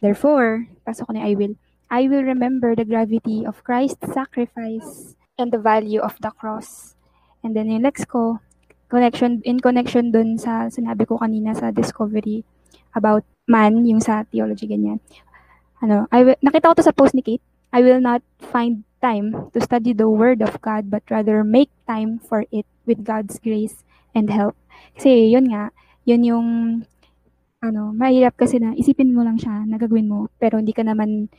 Therefore, 0.00 0.64
pasok 0.88 1.12
na 1.12 1.28
I 1.28 1.36
will, 1.36 1.60
I 1.92 2.08
will 2.08 2.24
remember 2.24 2.72
the 2.72 2.88
gravity 2.88 3.44
of 3.44 3.60
Christ's 3.64 4.08
sacrifice 4.16 5.18
and 5.36 5.52
the 5.52 5.60
value 5.60 6.00
of 6.00 6.16
the 6.24 6.32
cross. 6.32 6.96
And 7.44 7.52
then 7.52 7.68
yung 7.68 7.84
next 7.84 8.08
ko, 8.08 8.40
connection, 8.88 9.44
in 9.44 9.60
connection 9.60 10.08
dun 10.08 10.40
sa 10.40 10.72
sinabi 10.72 11.04
ko 11.04 11.20
kanina 11.20 11.52
sa 11.52 11.68
discovery 11.68 12.48
about 12.96 13.28
man, 13.44 13.84
yung 13.84 14.00
sa 14.00 14.24
theology 14.28 14.68
ganyan. 14.68 15.00
Ano, 15.78 16.10
I 16.10 16.26
will, 16.26 16.38
nakita 16.42 16.70
ko 16.70 16.74
to 16.74 16.86
sa 16.86 16.96
post 16.96 17.14
ni 17.14 17.22
Kate. 17.22 17.44
I 17.70 17.84
will 17.84 18.00
not 18.00 18.24
find 18.40 18.82
time 18.98 19.52
to 19.54 19.58
study 19.62 19.94
the 19.94 20.10
word 20.10 20.42
of 20.42 20.58
God, 20.58 20.90
but 20.90 21.06
rather 21.06 21.44
make 21.44 21.70
time 21.86 22.18
for 22.18 22.42
it 22.50 22.66
with 22.88 23.06
God's 23.06 23.38
grace 23.38 23.84
and 24.16 24.26
help. 24.32 24.58
Kasi 24.98 25.30
yun 25.30 25.52
nga, 25.52 25.70
yun 26.02 26.24
yung 26.26 26.48
ano, 27.62 27.90
mahirap 27.94 28.38
kasi 28.38 28.58
na 28.58 28.74
isipin 28.74 29.14
mo 29.14 29.22
lang 29.22 29.38
siya 29.38 29.66
na 29.66 29.78
gagawin 29.78 30.10
mo, 30.10 30.30
pero 30.38 30.58
hindi 30.58 30.74
ka 30.74 30.82
naman 30.82 31.30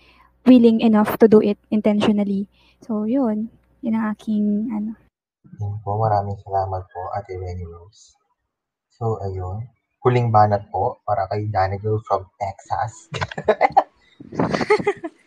willing 0.47 0.79
enough 0.79 1.19
to 1.19 1.27
do 1.27 1.43
it 1.43 1.59
intentionally. 1.71 2.47
So, 2.83 3.03
yun. 3.03 3.51
Yun 3.83 3.95
ang 3.95 4.15
aking, 4.15 4.71
ano. 4.71 4.91
Yun 5.59 5.75
po, 5.83 5.99
maraming 5.99 6.39
salamat 6.43 6.83
po, 6.87 7.01
Ate 7.15 7.35
Renny 7.35 7.67
Rose. 7.67 8.15
So, 8.91 9.19
ayun. 9.23 9.67
Huling 9.99 10.31
banat 10.31 10.63
po 10.71 11.03
para 11.03 11.27
kay 11.27 11.51
Daniel 11.51 11.99
from 12.07 12.23
Texas. 12.39 13.11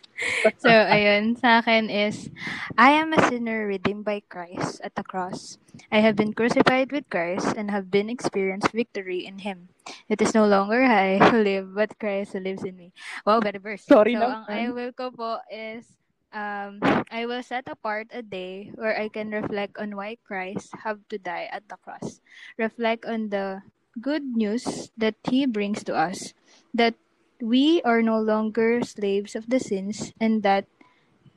So, 0.63 0.71
ayun, 0.71 1.35
sa 1.35 1.59
akin 1.59 1.91
is, 1.91 2.31
I 2.79 2.95
am 2.95 3.11
a 3.11 3.19
sinner 3.27 3.67
redeemed 3.67 4.07
by 4.07 4.23
Christ 4.31 4.79
at 4.79 4.95
the 4.95 5.03
cross. 5.03 5.59
I 5.91 5.99
have 5.99 6.15
been 6.15 6.31
crucified 6.31 6.91
with 6.91 7.09
Christ 7.11 7.55
and 7.59 7.67
have 7.71 7.91
been 7.91 8.07
experienced 8.07 8.71
victory 8.71 9.27
in 9.27 9.43
Him. 9.43 9.67
It 10.07 10.23
is 10.23 10.31
no 10.31 10.47
longer 10.47 10.79
I 10.79 11.19
who 11.19 11.43
live, 11.43 11.75
but 11.75 11.99
Christ 11.99 12.33
who 12.33 12.39
lives 12.39 12.63
in 12.63 12.77
me. 12.77 12.95
Wow, 13.27 13.43
better 13.43 13.59
verse. 13.59 13.83
Sorry 13.83 14.15
so, 14.15 14.23
naman. 14.23 14.47
ang 14.47 14.47
I 14.47 14.63
will 14.71 14.95
ko 14.95 15.11
po 15.11 15.43
is, 15.51 15.83
um, 16.31 16.79
I 17.11 17.27
will 17.27 17.43
set 17.43 17.67
apart 17.67 18.07
a 18.15 18.23
day 18.23 18.71
where 18.79 18.95
I 18.95 19.11
can 19.11 19.31
reflect 19.31 19.75
on 19.75 19.99
why 19.99 20.17
Christ 20.23 20.71
have 20.87 21.03
to 21.11 21.19
die 21.19 21.51
at 21.51 21.67
the 21.67 21.75
cross. 21.83 22.23
Reflect 22.55 23.03
on 23.03 23.27
the 23.27 23.59
good 23.99 24.23
news 24.23 24.91
that 24.95 25.19
He 25.27 25.43
brings 25.43 25.83
to 25.83 25.95
us. 25.95 26.31
That 26.71 26.95
we 27.43 27.83
are 27.83 27.99
no 27.99 28.23
longer 28.23 28.79
slaves 28.87 29.35
of 29.35 29.51
the 29.51 29.59
sins 29.59 30.15
and 30.15 30.47
that 30.47 30.63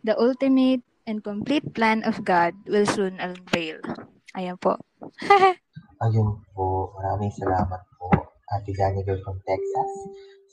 the 0.06 0.14
ultimate 0.14 0.86
and 1.02 1.26
complete 1.26 1.74
plan 1.74 2.06
of 2.06 2.22
God 2.22 2.54
will 2.70 2.86
soon 2.86 3.18
unveil. 3.18 3.82
Ayan 4.38 4.54
po. 4.62 4.78
Ayun 6.06 6.46
po, 6.54 6.94
maraming 6.94 7.34
salamat 7.34 7.82
po, 7.98 8.06
Ate 8.54 8.70
Daniel 8.70 9.18
from 9.26 9.42
Texas. 9.42 9.90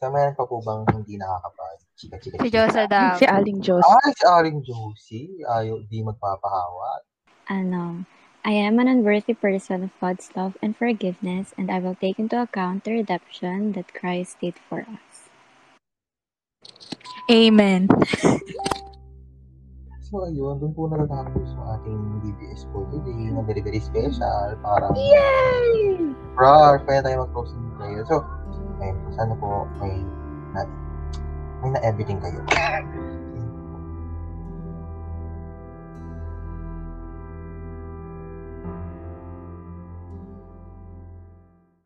So, 0.01 0.09
meron 0.09 0.33
pa 0.33 0.49
po 0.49 0.57
bang 0.65 0.81
hindi 0.89 1.21
nakakapag-chika-chika? 1.21 2.41
Si 2.41 2.49
Josa 2.49 2.83
daw. 2.89 3.13
Si 3.21 3.25
Aling 3.29 3.61
Diyos. 3.61 3.85
Ah, 3.85 4.09
si 4.09 4.23
Aling 4.25 4.59
Josie. 4.65 5.29
Ayaw, 5.45 5.85
di 5.85 6.01
magpapahawat. 6.01 7.05
Ano, 7.51 8.07
I 8.41 8.57
am 8.57 8.81
an 8.81 8.89
unworthy 8.89 9.37
person 9.37 9.85
of 9.85 9.93
God's 10.01 10.33
love 10.33 10.57
and 10.65 10.73
forgiveness, 10.73 11.53
and 11.55 11.69
I 11.69 11.77
will 11.77 11.95
take 11.95 12.17
into 12.17 12.41
account 12.41 12.87
the 12.87 13.03
redemption 13.03 13.77
that 13.77 13.93
Christ 13.93 14.41
did 14.41 14.57
for 14.57 14.87
us. 14.89 15.12
Amen. 17.31 17.87
So, 20.13 20.29
ayun, 20.29 20.61
doon 20.61 20.77
po 20.77 20.85
natatapos 20.85 21.57
ang 21.57 21.81
ating 21.81 22.01
DBS 22.21 22.69
for 22.69 22.85
today 22.93 23.33
na 23.33 23.41
very, 23.41 23.65
very 23.65 23.81
special. 23.81 24.53
Parang, 24.61 24.93
Yay! 24.93 26.13
Rar, 26.37 26.85
kaya 26.85 27.01
tayo 27.01 27.25
mag-closing 27.25 27.65
prayer. 27.81 28.05
So, 28.05 28.21
ayun, 28.77 28.97
sana 29.17 29.33
po 29.41 29.65
may 29.81 30.05
na, 30.53 30.69
may 31.65 31.73
na 31.73 31.81
everything 31.81 32.21
kayo. 32.21 32.45